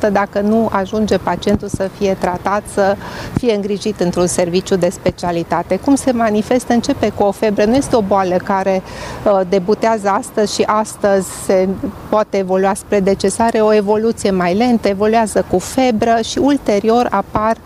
100% 0.09 0.13
dacă 0.13 0.41
nu 0.41 0.69
ajunge 0.73 1.19
pacientul 1.19 1.69
să 1.69 1.89
fie 1.99 2.17
tratat, 2.21 2.63
să 2.73 2.97
fie 3.35 3.55
îngrijit 3.55 4.01
într-un 4.01 4.27
serviciu 4.27 4.77
de 4.77 4.89
specialitate. 4.89 5.77
Cum 5.77 5.95
se 5.95 6.13
manifestă? 6.13 6.73
Începe 6.73 7.09
cu 7.09 7.23
o 7.23 7.31
febră. 7.31 7.65
Nu 7.65 7.75
este 7.75 7.97
o 7.97 8.01
boală 8.01 8.37
care 8.37 8.83
uh, 9.25 9.41
debutează 9.49 10.09
astăzi 10.09 10.55
și 10.55 10.63
astăzi 10.67 11.29
se 11.45 11.69
poate 12.09 12.39
evolua 12.39 12.75
spre 12.75 13.01
decesare, 13.01 13.59
o 13.61 13.75
evoluție 13.75 14.31
mai 14.31 14.55
lentă, 14.55 14.89
evoluează 14.89 15.45
cu 15.51 15.59
febră 15.59 16.19
și 16.23 16.39
ulterior 16.39 16.94
ulterior 16.95 17.07
apar 17.11 17.57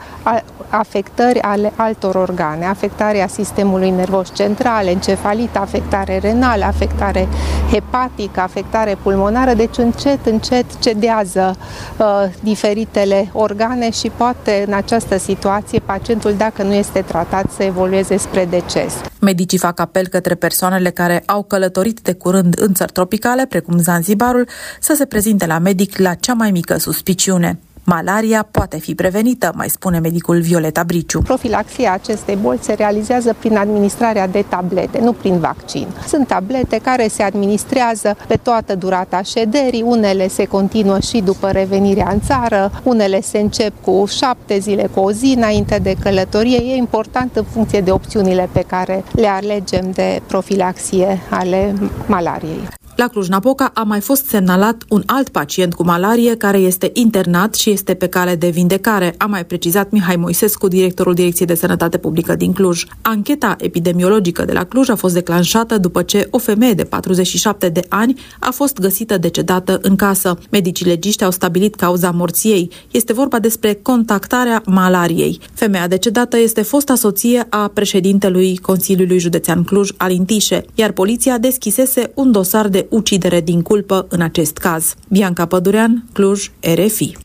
afectări 0.69 1.41
ale 1.41 1.73
altor 1.77 2.15
organe, 2.15 2.67
afectarea 2.67 3.27
sistemului 3.27 3.91
nervos 3.91 4.31
central, 4.35 4.87
encefalită, 4.87 5.59
afectare 5.59 6.19
renală, 6.19 6.65
afectare 6.65 7.29
hepatică, 7.71 8.41
afectare 8.41 8.99
pulmonară, 9.03 9.55
deci 9.55 9.77
încet, 9.77 10.27
încet 10.27 10.79
cedează 10.79 11.57
uh, 11.97 12.07
diferitele 12.41 13.31
organe 13.33 13.91
și 13.91 14.11
poate 14.17 14.65
în 14.67 14.73
această 14.73 15.19
situație 15.19 15.79
pacientul, 15.79 16.35
dacă 16.37 16.63
nu 16.63 16.73
este 16.73 17.01
tratat, 17.01 17.51
să 17.57 17.63
evolueze 17.63 18.17
spre 18.17 18.45
deces. 18.45 18.95
Medicii 19.21 19.59
fac 19.59 19.81
apel 19.81 20.07
către 20.09 20.35
persoanele 20.35 20.91
care 20.91 21.23
au 21.27 21.43
călătorit 21.43 22.01
de 22.01 22.13
curând 22.13 22.55
în 22.59 22.75
țări 22.75 22.93
tropicale, 22.93 23.47
precum 23.47 23.79
Zanzibarul, 23.79 24.49
să 24.81 24.95
se 24.97 25.05
prezinte 25.05 25.47
la 25.47 25.59
medic 25.59 25.99
la 25.99 26.15
cea 26.15 26.33
mai 26.33 26.51
mică 26.51 26.79
suspiciune. 26.79 27.59
Malaria 27.91 28.49
poate 28.51 28.79
fi 28.79 28.95
prevenită, 28.95 29.53
mai 29.55 29.69
spune 29.69 29.99
medicul 29.99 30.41
Violeta 30.41 30.85
Briciu. 30.85 31.21
Profilaxia 31.21 31.93
acestei 31.93 32.37
boli 32.43 32.59
se 32.63 32.73
realizează 32.73 33.35
prin 33.39 33.57
administrarea 33.57 34.27
de 34.27 34.45
tablete, 34.49 35.01
nu 35.01 35.13
prin 35.13 35.39
vaccin. 35.39 35.87
Sunt 36.07 36.27
tablete 36.27 36.79
care 36.83 37.09
se 37.09 37.23
administrează 37.23 38.17
pe 38.27 38.37
toată 38.43 38.75
durata 38.75 39.23
șederii, 39.23 39.83
unele 39.83 40.29
se 40.29 40.45
continuă 40.45 40.99
și 41.01 41.21
după 41.21 41.51
revenirea 41.51 42.09
în 42.13 42.21
țară, 42.21 42.71
unele 42.83 43.21
se 43.21 43.39
încep 43.39 43.73
cu 43.85 44.05
șapte 44.07 44.59
zile, 44.59 44.89
cu 44.95 45.01
o 45.01 45.13
zi 45.13 45.35
înainte 45.37 45.79
de 45.79 45.97
călătorie. 46.03 46.57
E 46.57 46.77
important 46.77 47.37
în 47.37 47.45
funcție 47.45 47.81
de 47.81 47.91
opțiunile 47.91 48.49
pe 48.53 48.65
care 48.67 49.05
le 49.13 49.27
alegem 49.27 49.91
de 49.91 50.23
profilaxie 50.27 51.21
ale 51.31 51.75
malariei. 52.07 52.69
La 52.99 53.09
Cluj-Napoca 53.09 53.71
a 53.75 53.83
mai 53.83 54.01
fost 54.01 54.27
semnalat 54.27 54.85
un 54.89 55.03
alt 55.07 55.29
pacient 55.29 55.75
cu 55.75 55.85
malarie 55.85 56.37
care 56.37 56.59
este 56.59 56.91
internat 56.95 57.55
și 57.55 57.71
este 57.71 57.95
pe 57.95 58.07
cale 58.07 58.35
de 58.35 58.49
vindecare, 58.49 59.15
a 59.19 59.27
mai 59.27 59.45
precizat 59.45 59.91
Mihai 59.91 60.17
Moisescu, 60.17 60.69
directorul 60.69 61.15
Direcției 61.15 61.47
de 61.47 61.55
Sănătate 61.55 61.99
Publică 61.99 62.35
din 62.35 62.53
Cluj. 62.53 62.85
Ancheta 63.03 63.57
epidemiologică 63.59 64.45
de 64.45 64.53
la 64.53 64.65
Cluj 64.65 64.89
a 64.89 64.95
fost 64.95 65.15
declanșată 65.15 65.79
după 65.79 66.03
ce 66.03 66.29
o 66.31 66.39
femeie 66.39 66.73
de 66.73 66.85
47 66.85 67.69
de 67.69 67.81
ani 67.89 68.21
a 68.39 68.51
fost 68.51 68.79
găsită 68.79 69.19
decedată 69.19 69.79
în 69.83 69.97
casă. 69.97 70.39
Medicii 70.51 70.87
legiști 70.87 71.25
au 71.25 71.31
stabilit 71.31 71.75
cauza 71.75 72.11
morției. 72.11 72.71
Este 72.91 73.13
vorba 73.13 73.39
despre 73.39 73.79
contactarea 73.83 74.63
malariei. 74.67 75.41
Femeia 75.53 75.89
decedată 75.89 76.39
este 76.39 76.63
fosta 76.63 76.95
soție 76.95 77.47
a 77.49 77.71
președintelui 77.75 78.57
Consiliului 78.57 79.19
Județean 79.19 79.65
Cluj, 79.65 79.91
Alin 79.97 80.25
Tișe, 80.25 80.65
iar 80.75 80.91
poliția 80.91 81.39
deschisese 81.39 82.11
un 82.15 82.33
dosar 82.33 82.69
de 82.69 82.87
ucidere 82.89 83.41
din 83.41 83.63
culpă 83.63 84.07
în 84.09 84.21
acest 84.21 84.57
caz. 84.57 84.95
Bianca 85.09 85.47
Pădurean, 85.47 86.05
Cluj, 86.13 86.51
RFI. 86.61 87.17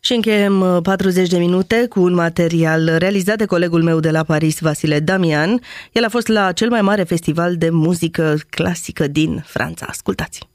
Și 0.00 0.12
încheiem 0.12 0.80
40 0.82 1.24
uh, 1.24 1.30
de 1.30 1.38
minute 1.38 1.86
cu 1.88 2.00
un 2.00 2.14
material 2.14 2.96
realizat 2.98 3.36
de 3.38 3.44
colegul 3.44 3.82
meu 3.82 4.00
de 4.00 4.10
la 4.10 4.22
Paris, 4.22 4.60
Vasile 4.60 5.00
Damian. 5.00 5.60
El 5.92 6.04
a 6.04 6.08
fost 6.08 6.26
la 6.26 6.52
cel 6.52 6.68
mai 6.68 6.80
mare 6.80 7.02
festival 7.02 7.56
de 7.56 7.70
muzică 7.70 8.36
clasică 8.50 9.06
din 9.06 9.42
Franța. 9.46 9.86
Ascultați! 9.88 10.48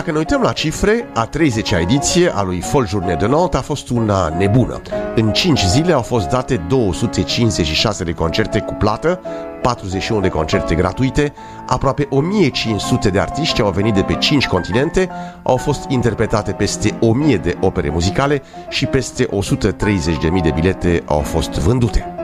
Dacă 0.00 0.12
ne 0.12 0.18
uităm 0.18 0.42
la 0.42 0.52
cifre, 0.52 1.08
a 1.14 1.28
30-a 1.28 1.78
ediție 1.78 2.32
a 2.34 2.42
lui 2.42 2.60
Fol 2.60 2.86
Journée 2.86 3.14
de 3.14 3.26
Nantes 3.26 3.60
a 3.60 3.62
fost 3.62 3.88
una 3.88 4.28
nebună. 4.38 4.80
În 5.14 5.32
5 5.32 5.64
zile 5.64 5.92
au 5.92 6.02
fost 6.02 6.28
date 6.28 6.56
256 6.68 8.04
de 8.04 8.12
concerte 8.12 8.60
cu 8.60 8.74
plată, 8.74 9.20
41 9.62 10.20
de 10.20 10.28
concerte 10.28 10.74
gratuite, 10.74 11.32
aproape 11.66 12.06
1500 12.10 13.10
de 13.10 13.18
artiști 13.18 13.60
au 13.60 13.70
venit 13.70 13.94
de 13.94 14.02
pe 14.02 14.14
5 14.14 14.46
continente, 14.46 15.08
au 15.42 15.56
fost 15.56 15.84
interpretate 15.88 16.52
peste 16.52 16.98
1000 17.00 17.36
de 17.36 17.56
opere 17.60 17.90
muzicale 17.90 18.42
și 18.68 18.86
peste 18.86 19.26
130.000 19.26 20.42
de 20.42 20.50
bilete 20.54 21.02
au 21.06 21.20
fost 21.20 21.50
vândute. 21.50 22.14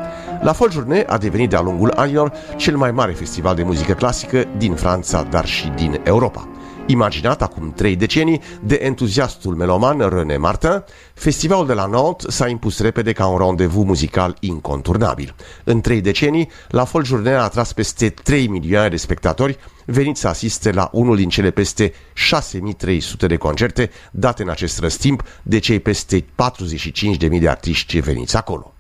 La 0.40 0.52
Fol 0.52 0.70
Journée 0.70 1.04
a 1.06 1.18
devenit 1.18 1.50
de-a 1.50 1.60
lungul 1.60 1.92
anilor 1.96 2.32
cel 2.56 2.76
mai 2.76 2.90
mare 2.90 3.12
festival 3.12 3.54
de 3.54 3.62
muzică 3.62 3.92
clasică 3.92 4.44
din 4.56 4.74
Franța, 4.74 5.22
dar 5.30 5.46
și 5.46 5.68
din 5.68 6.00
Europa. 6.04 6.48
Imaginat 6.88 7.42
acum 7.42 7.72
trei 7.72 7.96
decenii 7.96 8.40
de 8.62 8.74
entuziastul 8.74 9.54
meloman 9.54 10.08
René 10.08 10.36
Martin, 10.36 10.84
festivalul 11.14 11.66
de 11.66 11.72
la 11.72 11.86
Nantes 11.86 12.34
s-a 12.34 12.48
impus 12.48 12.80
repede 12.80 13.12
ca 13.12 13.26
un 13.26 13.38
randevu 13.38 13.82
muzical 13.82 14.36
inconturnabil. 14.40 15.34
În 15.64 15.80
trei 15.80 16.00
decenii, 16.00 16.50
la 16.68 16.84
Fol 16.84 17.04
Journée 17.04 17.34
a 17.34 17.42
atras 17.42 17.72
peste 17.72 18.08
3 18.08 18.48
milioane 18.48 18.88
de 18.88 18.96
spectatori 18.96 19.58
veniți 19.84 20.20
să 20.20 20.28
asiste 20.28 20.72
la 20.72 20.88
unul 20.92 21.16
din 21.16 21.28
cele 21.28 21.50
peste 21.50 21.92
6300 22.12 23.26
de 23.26 23.36
concerte 23.36 23.90
date 24.10 24.42
în 24.42 24.48
acest 24.48 24.78
răstimp 24.78 25.22
de 25.42 25.58
cei 25.58 25.80
peste 25.80 26.20
45.000 26.20 27.40
de 27.40 27.48
artiști 27.48 28.00
veniți 28.00 28.36
acolo. 28.36 28.74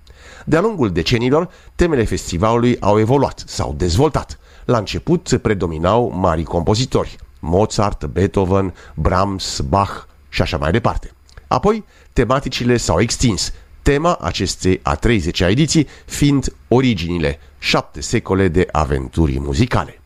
De-a 0.44 0.60
lungul 0.60 0.90
decenilor, 0.90 1.48
temele 1.74 2.04
festivalului 2.04 2.76
au 2.80 2.98
evoluat, 2.98 3.42
s-au 3.46 3.74
dezvoltat. 3.76 4.38
La 4.64 4.78
început 4.78 5.38
predominau 5.42 6.12
mari 6.14 6.42
compozitori, 6.42 7.16
Mozart, 7.38 8.04
Beethoven, 8.04 8.74
Brahms, 8.94 9.60
Bach 9.60 10.04
și 10.28 10.42
așa 10.42 10.56
mai 10.56 10.70
departe. 10.70 11.10
Apoi, 11.46 11.84
tematicile 12.12 12.76
s-au 12.76 13.00
extins, 13.00 13.52
tema 13.82 14.18
acestei 14.20 14.80
a 14.82 14.98
30-a 14.98 15.48
ediții 15.48 15.88
fiind 16.04 16.54
originile, 16.68 17.38
șapte 17.58 18.00
secole 18.00 18.48
de 18.48 18.68
aventuri 18.72 19.40
muzicale. 19.40 20.00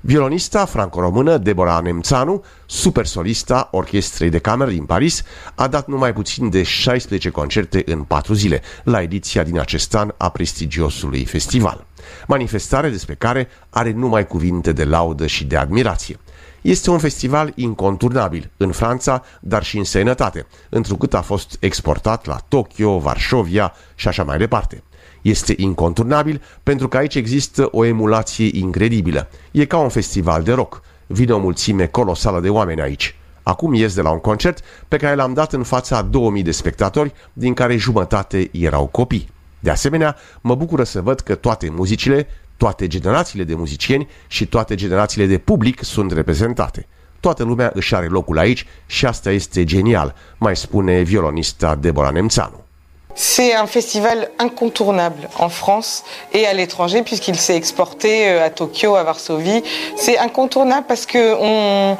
Violonista 0.00 0.64
franco-română 0.64 1.36
Deborah 1.36 1.82
Nemțanu, 1.82 2.44
supersolista 2.66 3.68
Orchestrei 3.72 4.30
de 4.30 4.38
Cameră 4.38 4.70
din 4.70 4.84
Paris, 4.84 5.22
a 5.54 5.66
dat 5.66 5.86
numai 5.86 6.12
puțin 6.12 6.50
de 6.50 6.62
16 6.62 7.30
concerte 7.30 7.82
în 7.86 8.02
4 8.02 8.34
zile 8.34 8.62
la 8.84 9.02
ediția 9.02 9.42
din 9.42 9.58
acest 9.58 9.94
an 9.94 10.14
a 10.16 10.28
prestigiosului 10.28 11.24
festival. 11.24 11.86
Manifestare 12.26 12.88
despre 12.88 13.14
care 13.14 13.48
are 13.70 13.92
numai 13.92 14.26
cuvinte 14.26 14.72
de 14.72 14.84
laudă 14.84 15.26
și 15.26 15.44
de 15.44 15.56
admirație. 15.56 16.18
Este 16.66 16.90
un 16.90 16.98
festival 16.98 17.52
inconturnabil 17.54 18.50
în 18.56 18.72
Franța, 18.72 19.22
dar 19.40 19.62
și 19.62 19.78
în 19.78 19.84
sănătate, 19.84 20.46
întrucât 20.68 21.14
a 21.14 21.20
fost 21.20 21.56
exportat 21.60 22.26
la 22.26 22.40
Tokyo, 22.48 22.98
Varșovia 22.98 23.72
și 23.94 24.08
așa 24.08 24.22
mai 24.22 24.38
departe. 24.38 24.82
Este 25.22 25.54
inconturnabil 25.56 26.42
pentru 26.62 26.88
că 26.88 26.96
aici 26.96 27.14
există 27.14 27.68
o 27.70 27.84
emulație 27.84 28.50
incredibilă. 28.52 29.28
E 29.50 29.64
ca 29.64 29.78
un 29.78 29.88
festival 29.88 30.42
de 30.42 30.52
rock. 30.52 30.82
Vine 31.06 31.32
o 31.32 31.38
mulțime 31.38 31.86
colosală 31.86 32.40
de 32.40 32.48
oameni 32.48 32.80
aici. 32.80 33.16
Acum 33.42 33.74
ies 33.74 33.94
de 33.94 34.02
la 34.02 34.10
un 34.10 34.20
concert 34.20 34.60
pe 34.88 34.96
care 34.96 35.14
l-am 35.14 35.34
dat 35.34 35.52
în 35.52 35.62
fața 35.62 36.02
2000 36.02 36.42
de 36.42 36.50
spectatori, 36.50 37.12
din 37.32 37.54
care 37.54 37.76
jumătate 37.76 38.50
erau 38.52 38.86
copii. 38.86 39.28
De 39.58 39.70
asemenea, 39.70 40.16
mă 40.40 40.54
bucură 40.54 40.84
să 40.84 41.00
văd 41.00 41.20
că 41.20 41.34
toate 41.34 41.70
muzicile, 41.70 42.26
toate 42.56 42.86
generațiile 42.86 43.44
de 43.44 43.54
muzicieni 43.54 44.08
și 44.26 44.46
toate 44.46 44.74
generațiile 44.74 45.26
de 45.26 45.38
public 45.38 45.84
sunt 45.84 46.12
reprezentate. 46.12 46.86
Toată 47.20 47.42
lumea 47.42 47.70
își 47.74 47.94
are 47.94 48.06
locul 48.06 48.38
aici 48.38 48.66
și 48.86 49.06
asta 49.06 49.30
este 49.30 49.64
genial, 49.64 50.14
mai 50.38 50.56
spune 50.56 51.00
violonista 51.00 51.74
Deborah 51.74 52.12
Nemțanu. 52.12 52.64
C'est 53.16 53.54
un 53.60 53.66
festival 53.66 54.30
incontournable 54.38 55.28
en 55.38 55.48
France 55.48 56.02
et 56.32 56.44
à 56.44 56.52
l'étranger 56.52 57.02
puisqu'il 57.02 57.36
s'est 57.36 57.56
exporté 57.56 58.28
euh, 58.28 58.44
à 58.44 58.50
Tokyo, 58.50 58.94
à 58.94 59.02
Varsovie. 59.04 59.62
C'est 59.96 60.18
incontournable 60.18 60.84
parce 60.86 61.06
que 61.06 61.34
on, 61.40 61.96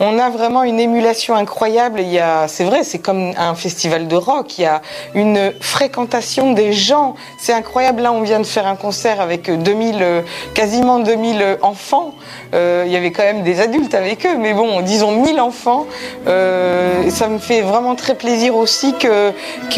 on 0.00 0.18
a 0.18 0.30
vraiment 0.30 0.62
une 0.62 0.80
émulation 0.80 1.34
incroyable. 1.34 2.00
Il 2.00 2.20
c'est 2.48 2.64
vrai, 2.64 2.84
c'est 2.84 2.98
comme 2.98 3.32
un 3.36 3.54
festival 3.54 4.08
de 4.08 4.16
rock. 4.16 4.58
Il 4.58 4.62
y 4.62 4.66
a 4.66 4.80
une 5.14 5.52
fréquentation 5.60 6.52
des 6.52 6.72
gens. 6.72 7.14
C'est 7.38 7.52
incroyable. 7.52 8.02
Là, 8.02 8.12
on 8.12 8.22
vient 8.22 8.40
de 8.40 8.46
faire 8.46 8.66
un 8.66 8.76
concert 8.76 9.20
avec 9.20 9.50
2000, 9.50 9.98
euh, 10.00 10.22
quasiment 10.54 11.00
2000 11.00 11.58
enfants. 11.60 12.14
Euh, 12.54 12.84
il 12.86 12.92
y 12.92 12.96
avait 12.96 13.12
quand 13.12 13.22
même 13.22 13.42
des 13.42 13.60
adultes 13.60 13.94
avec 13.94 14.24
eux, 14.24 14.36
mais 14.38 14.54
bon, 14.54 14.80
disons 14.80 15.12
1000 15.12 15.38
enfants. 15.38 15.86
Euh, 16.26 17.10
ça 17.10 17.28
me 17.28 17.38
fait 17.38 17.60
vraiment 17.60 17.94
très 17.94 18.14
plaisir 18.14 18.56
aussi 18.56 18.94
que, 18.94 19.32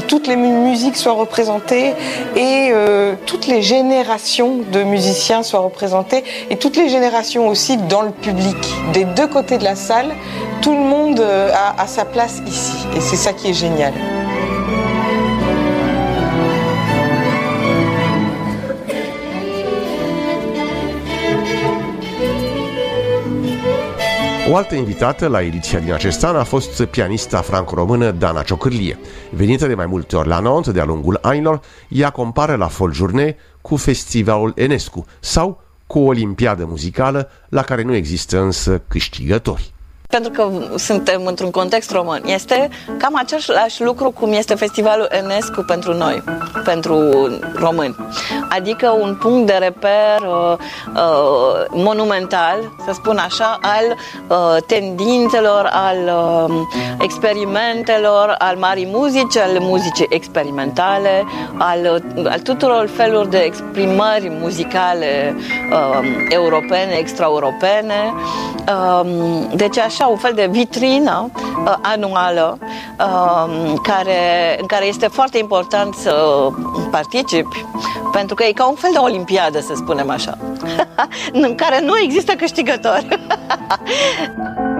toutes 0.07 0.27
les 0.27 0.37
musiques 0.37 0.97
soient 0.97 1.13
représentées 1.13 1.95
et 2.37 2.73
toutes 3.25 3.47
les 3.47 3.63
générations 3.63 4.59
de 4.71 4.83
musiciens 4.83 5.43
soient 5.43 5.61
représentées 5.61 6.25
et 6.51 6.57
toutes 6.57 6.77
les 6.77 6.89
générations 6.89 7.49
aussi 7.49 7.77
dans 7.77 8.03
le 8.03 8.11
public, 8.11 8.57
des 8.93 9.05
deux 9.05 9.29
côtés 9.29 9.59
de 9.59 9.65
la 9.65 9.77
salle 9.77 10.12
tout 10.61 10.73
le 10.73 10.85
monde 10.95 11.21
euh, 11.21 11.51
a, 11.53 11.83
a 11.83 11.87
sa 11.87 12.05
place 12.05 12.43
ici. 12.47 12.87
Et 12.97 13.01
c'est 13.01 13.17
ça 13.17 13.33
qui 13.33 13.51
est 13.51 13.55
génial. 13.55 13.93
O 24.51 24.57
altă 24.57 24.75
invitată 24.75 25.29
la 25.29 25.43
ediția 25.43 25.79
din 25.79 25.93
acest 25.93 26.25
an 26.25 26.37
a 26.37 26.45
fost 26.45 26.85
pianista 26.85 27.41
franco-română 27.41 28.11
Dana 28.11 28.43
Ciocârlie. 28.43 28.99
Venită 29.31 29.67
de 29.67 29.75
mai 29.75 29.87
multe 29.87 30.17
ori 30.17 30.29
la 30.29 30.39
Nantes 30.39 30.73
de-a 30.73 30.85
lungul 30.85 31.19
anilor, 31.23 31.61
ea 31.89 32.11
compară 32.11 32.55
la 32.55 32.67
Fol 32.67 32.93
Journée 32.93 33.37
cu 33.61 33.77
festivalul 33.77 34.53
Enescu 34.57 35.07
sau 35.21 35.61
cu 35.87 35.99
o 35.99 36.05
olimpiadă 36.05 36.65
muzicală 36.65 37.31
la 37.49 37.63
care 37.63 37.83
nu 37.83 37.95
există 37.95 38.41
însă 38.41 38.83
câștigători 38.89 39.72
pentru 40.13 40.31
că 40.31 40.49
suntem 40.77 41.23
într-un 41.27 41.51
context 41.51 41.91
român. 41.91 42.23
Este 42.25 42.69
cam 42.99 43.15
același 43.17 43.83
lucru 43.83 44.11
cum 44.11 44.33
este 44.33 44.55
festivalul 44.55 45.09
Enescu 45.11 45.63
pentru 45.67 45.95
noi, 45.95 46.23
pentru 46.65 46.97
români. 47.55 47.97
Adică 48.49 48.97
un 49.01 49.17
punct 49.21 49.47
de 49.47 49.53
reper 49.53 50.21
uh, 50.21 50.57
uh, 50.95 51.65
monumental, 51.71 52.57
să 52.87 52.93
spun 52.93 53.17
așa, 53.17 53.59
al 53.63 53.97
uh, 54.29 54.63
tendințelor, 54.67 55.69
al 55.73 55.97
uh, 56.49 56.55
experimentelor, 56.99 58.35
al 58.39 58.57
marii 58.57 58.89
muzici, 58.93 59.37
al 59.37 59.59
muzicii 59.61 60.07
experimentale, 60.09 61.25
al, 61.59 62.03
uh, 62.17 62.31
al 62.31 62.41
tuturor 62.41 62.89
feluri 62.95 63.31
de 63.31 63.39
exprimări 63.39 64.33
muzicale 64.41 65.37
uh, 65.73 65.99
europene, 66.29 66.93
extraeuropene. 66.99 68.15
Uh, 68.69 69.11
deci 69.55 69.79
așa 69.79 70.02
așa 70.03 70.11
un 70.11 70.17
fel 70.17 70.33
de 70.35 70.49
vitrină 70.51 71.31
uh, 71.65 71.75
anuală 71.83 72.59
uh, 72.99 73.73
care, 73.83 74.57
în 74.61 74.67
care 74.67 74.87
este 74.87 75.07
foarte 75.07 75.39
important 75.39 75.95
să 75.95 76.49
participi 76.91 77.67
pentru 78.13 78.35
că 78.35 78.45
e 78.45 78.53
ca 78.53 78.69
un 78.69 78.75
fel 78.75 78.91
de 78.93 78.99
olimpiadă, 78.99 79.61
să 79.61 79.73
spunem 79.75 80.11
așa, 80.11 80.39
în 81.33 81.55
care 81.55 81.81
nu 81.81 81.99
există 81.99 82.33
câștigători. 82.33 83.09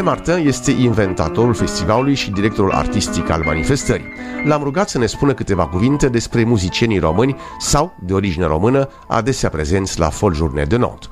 René 0.00 0.12
Martin 0.12 0.46
este 0.46 0.70
inventatorul 0.70 1.54
festivalului 1.54 2.14
și 2.14 2.30
directorul 2.30 2.72
artistic 2.72 3.30
al 3.30 3.42
manifestării. 3.44 4.04
L-am 4.44 4.62
rugat 4.62 4.88
să 4.88 4.98
ne 4.98 5.06
spună 5.06 5.34
câteva 5.34 5.66
cuvinte 5.66 6.08
despre 6.08 6.44
muzicienii 6.44 6.98
români 6.98 7.36
sau 7.58 7.96
de 8.02 8.12
origine 8.12 8.46
română, 8.46 8.88
adesea 9.08 9.48
prezenți 9.48 9.98
la 9.98 10.08
Fol 10.08 10.34
Journée 10.34 10.64
de 10.64 10.76
Nantes. 10.76 11.10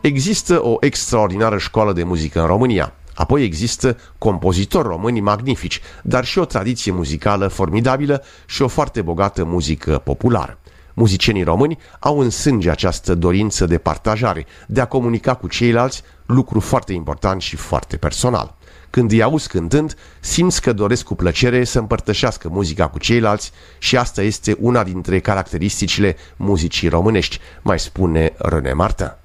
Există 0.00 0.64
o 0.64 0.76
extraordinară 0.80 1.58
școală 1.58 1.92
de 1.92 2.02
muzică 2.02 2.40
în 2.40 2.46
România. 2.46 2.92
Apoi 3.14 3.44
există 3.44 3.96
compozitori 4.18 4.88
români 4.88 5.20
magnifici, 5.20 5.80
dar 6.02 6.24
și 6.24 6.38
o 6.38 6.44
tradiție 6.44 6.92
muzicală 6.92 7.48
formidabilă 7.48 8.22
și 8.46 8.62
o 8.62 8.68
foarte 8.68 9.02
bogată 9.02 9.44
muzică 9.44 10.00
populară. 10.04 10.58
Muzicienii 10.94 11.42
români 11.42 11.78
au 11.98 12.18
în 12.18 12.30
sânge 12.30 12.70
această 12.70 13.14
dorință 13.14 13.66
de 13.66 13.78
partajare, 13.78 14.46
de 14.66 14.80
a 14.80 14.84
comunica 14.84 15.34
cu 15.34 15.48
ceilalți, 15.48 16.02
lucru 16.30 16.60
foarte 16.60 16.92
important 16.92 17.40
și 17.40 17.56
foarte 17.56 17.96
personal. 17.96 18.54
Când 18.90 19.10
îi 19.10 19.22
auzi 19.22 19.48
cântând, 19.48 19.96
simți 20.20 20.62
că 20.62 20.72
doresc 20.72 21.04
cu 21.04 21.14
plăcere 21.14 21.64
să 21.64 21.78
împărtășească 21.78 22.48
muzica 22.48 22.88
cu 22.88 22.98
ceilalți 22.98 23.52
și 23.78 23.96
asta 23.96 24.22
este 24.22 24.56
una 24.60 24.84
dintre 24.84 25.20
caracteristicile 25.20 26.16
muzicii 26.36 26.88
românești, 26.88 27.38
mai 27.62 27.78
spune 27.78 28.32
René 28.38 28.72
Martin. 28.72 29.19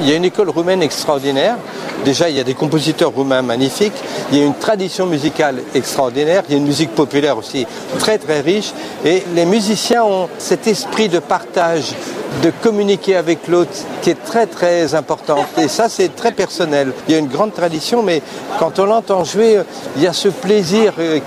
Il 0.00 0.08
y 0.08 0.12
a 0.12 0.16
une 0.16 0.24
école 0.24 0.50
roumaine 0.50 0.82
extraordinaire. 0.82 1.56
Déjà, 2.04 2.28
il 2.28 2.36
y 2.36 2.40
a 2.40 2.44
des 2.44 2.54
compositeurs 2.54 3.10
roumains 3.10 3.42
magnifiques. 3.42 3.94
Il 4.30 4.38
y 4.38 4.42
a 4.42 4.44
une 4.44 4.54
tradition 4.54 5.06
musicale 5.06 5.62
extraordinaire. 5.74 6.42
Il 6.48 6.52
y 6.52 6.54
a 6.54 6.58
une 6.58 6.66
musique 6.66 6.94
populaire 6.94 7.38
aussi 7.38 7.66
très 7.98 8.18
très 8.18 8.40
riche. 8.40 8.72
Et 9.04 9.24
les 9.34 9.46
musiciens 9.46 10.04
ont 10.04 10.28
cet 10.38 10.66
esprit 10.66 11.08
de 11.08 11.18
partage, 11.18 11.94
de 12.42 12.52
communiquer 12.62 13.16
avec 13.16 13.48
l'autre 13.48 13.72
qui 14.02 14.10
est 14.10 14.22
très 14.22 14.46
très 14.46 14.94
important. 14.94 15.46
Et 15.56 15.68
ça, 15.68 15.88
c'est 15.88 16.14
très 16.14 16.32
personnel. 16.32 16.92
Il 17.08 17.12
y 17.12 17.14
a 17.16 17.18
une 17.18 17.28
grande 17.28 17.54
tradition, 17.54 18.02
mais 18.02 18.22
quand 18.58 18.78
on 18.78 18.84
l'entend 18.84 19.24
jouer, 19.24 19.60
il 19.96 20.02
y 20.02 20.06
a 20.06 20.12
ce 20.12 20.28
plaisir 20.28 20.92
euh, 20.98 21.20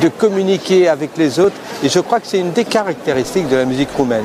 de 0.00 0.08
communiquer 0.08 0.88
avec 0.88 1.10
les 1.18 1.38
autres. 1.38 1.56
Et 1.82 1.88
je 1.88 2.00
crois 2.00 2.20
que 2.20 2.26
c'est 2.26 2.38
une 2.38 2.52
des 2.52 2.64
caractéristiques 2.64 3.48
de 3.48 3.56
la 3.56 3.66
musique 3.66 3.90
roumaine. 3.96 4.24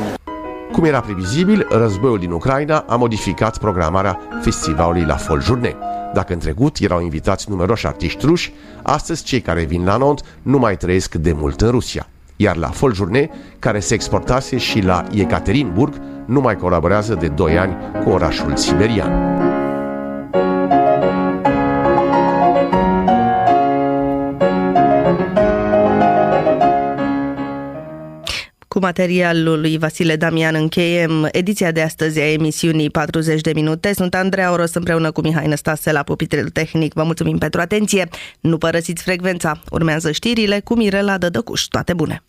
Cum 0.72 0.84
era 0.84 1.00
previzibil, 1.00 1.68
războiul 1.70 2.20
din 2.20 2.32
Ucraina 2.32 2.86
a 2.88 2.96
modificat 2.96 3.58
programarea 3.58 4.20
festivalului 4.42 5.06
la 5.06 5.16
Fol 5.16 5.42
Journée. 5.42 5.76
Dacă 6.14 6.34
în 6.34 6.40
trecut 6.40 6.78
erau 6.78 7.02
invitați 7.02 7.50
numeroși 7.50 7.88
artiști 7.88 8.26
ruși, 8.26 8.54
astăzi 8.84 9.24
cei 9.24 9.42
care 9.42 9.64
vin 9.64 9.86
la 9.86 9.98
Nont 9.98 10.24
nu 10.42 10.58
mai 10.58 10.78
trăiesc 10.78 11.16
de 11.16 11.32
mult 11.32 11.62
în 11.62 11.70
Rusia. 11.70 12.08
Iar 12.36 12.56
la 12.56 12.68
Fol 12.68 12.94
Journée, 12.94 13.30
care 13.60 13.80
se 13.80 13.94
exportase 13.94 14.58
și 14.58 14.82
la 14.82 15.04
Ekaterinburg, 15.12 15.94
nu 16.26 16.42
mai 16.42 16.56
colaborează 16.56 17.16
de 17.16 17.28
2 17.28 17.58
ani 17.58 17.78
cu 18.04 18.10
orașul 18.10 18.56
siberian. 18.56 19.12
Cu 28.80 28.86
materialul 28.86 29.60
lui 29.60 29.78
Vasile 29.78 30.16
Damian 30.16 30.56
încheiem 30.56 31.28
ediția 31.32 31.72
de 31.72 31.82
astăzi 31.82 32.20
a 32.20 32.32
emisiunii 32.32 32.90
40 32.90 33.42
de 33.42 33.52
minute. 33.56 33.94
Sunt 33.94 34.16
Andreea 34.16 34.52
Oros 34.52 34.74
împreună 34.74 35.12
cu 35.12 35.22
Mihai 35.22 35.48
Năstase 35.48 35.92
la 35.92 36.04
pupitrul 36.04 36.50
tehnic. 36.50 36.94
Vă 36.94 37.04
mulțumim 37.04 37.38
pentru 37.38 37.62
atenție. 37.62 38.10
Nu 38.40 38.58
părăsiți 38.58 39.04
frecvența. 39.04 39.62
Urmează 39.72 40.12
știrile 40.12 40.60
cu 40.60 40.76
Mirela 40.76 41.18
Dădăcuș. 41.18 41.62
Toate 41.62 41.94
bune! 41.94 42.24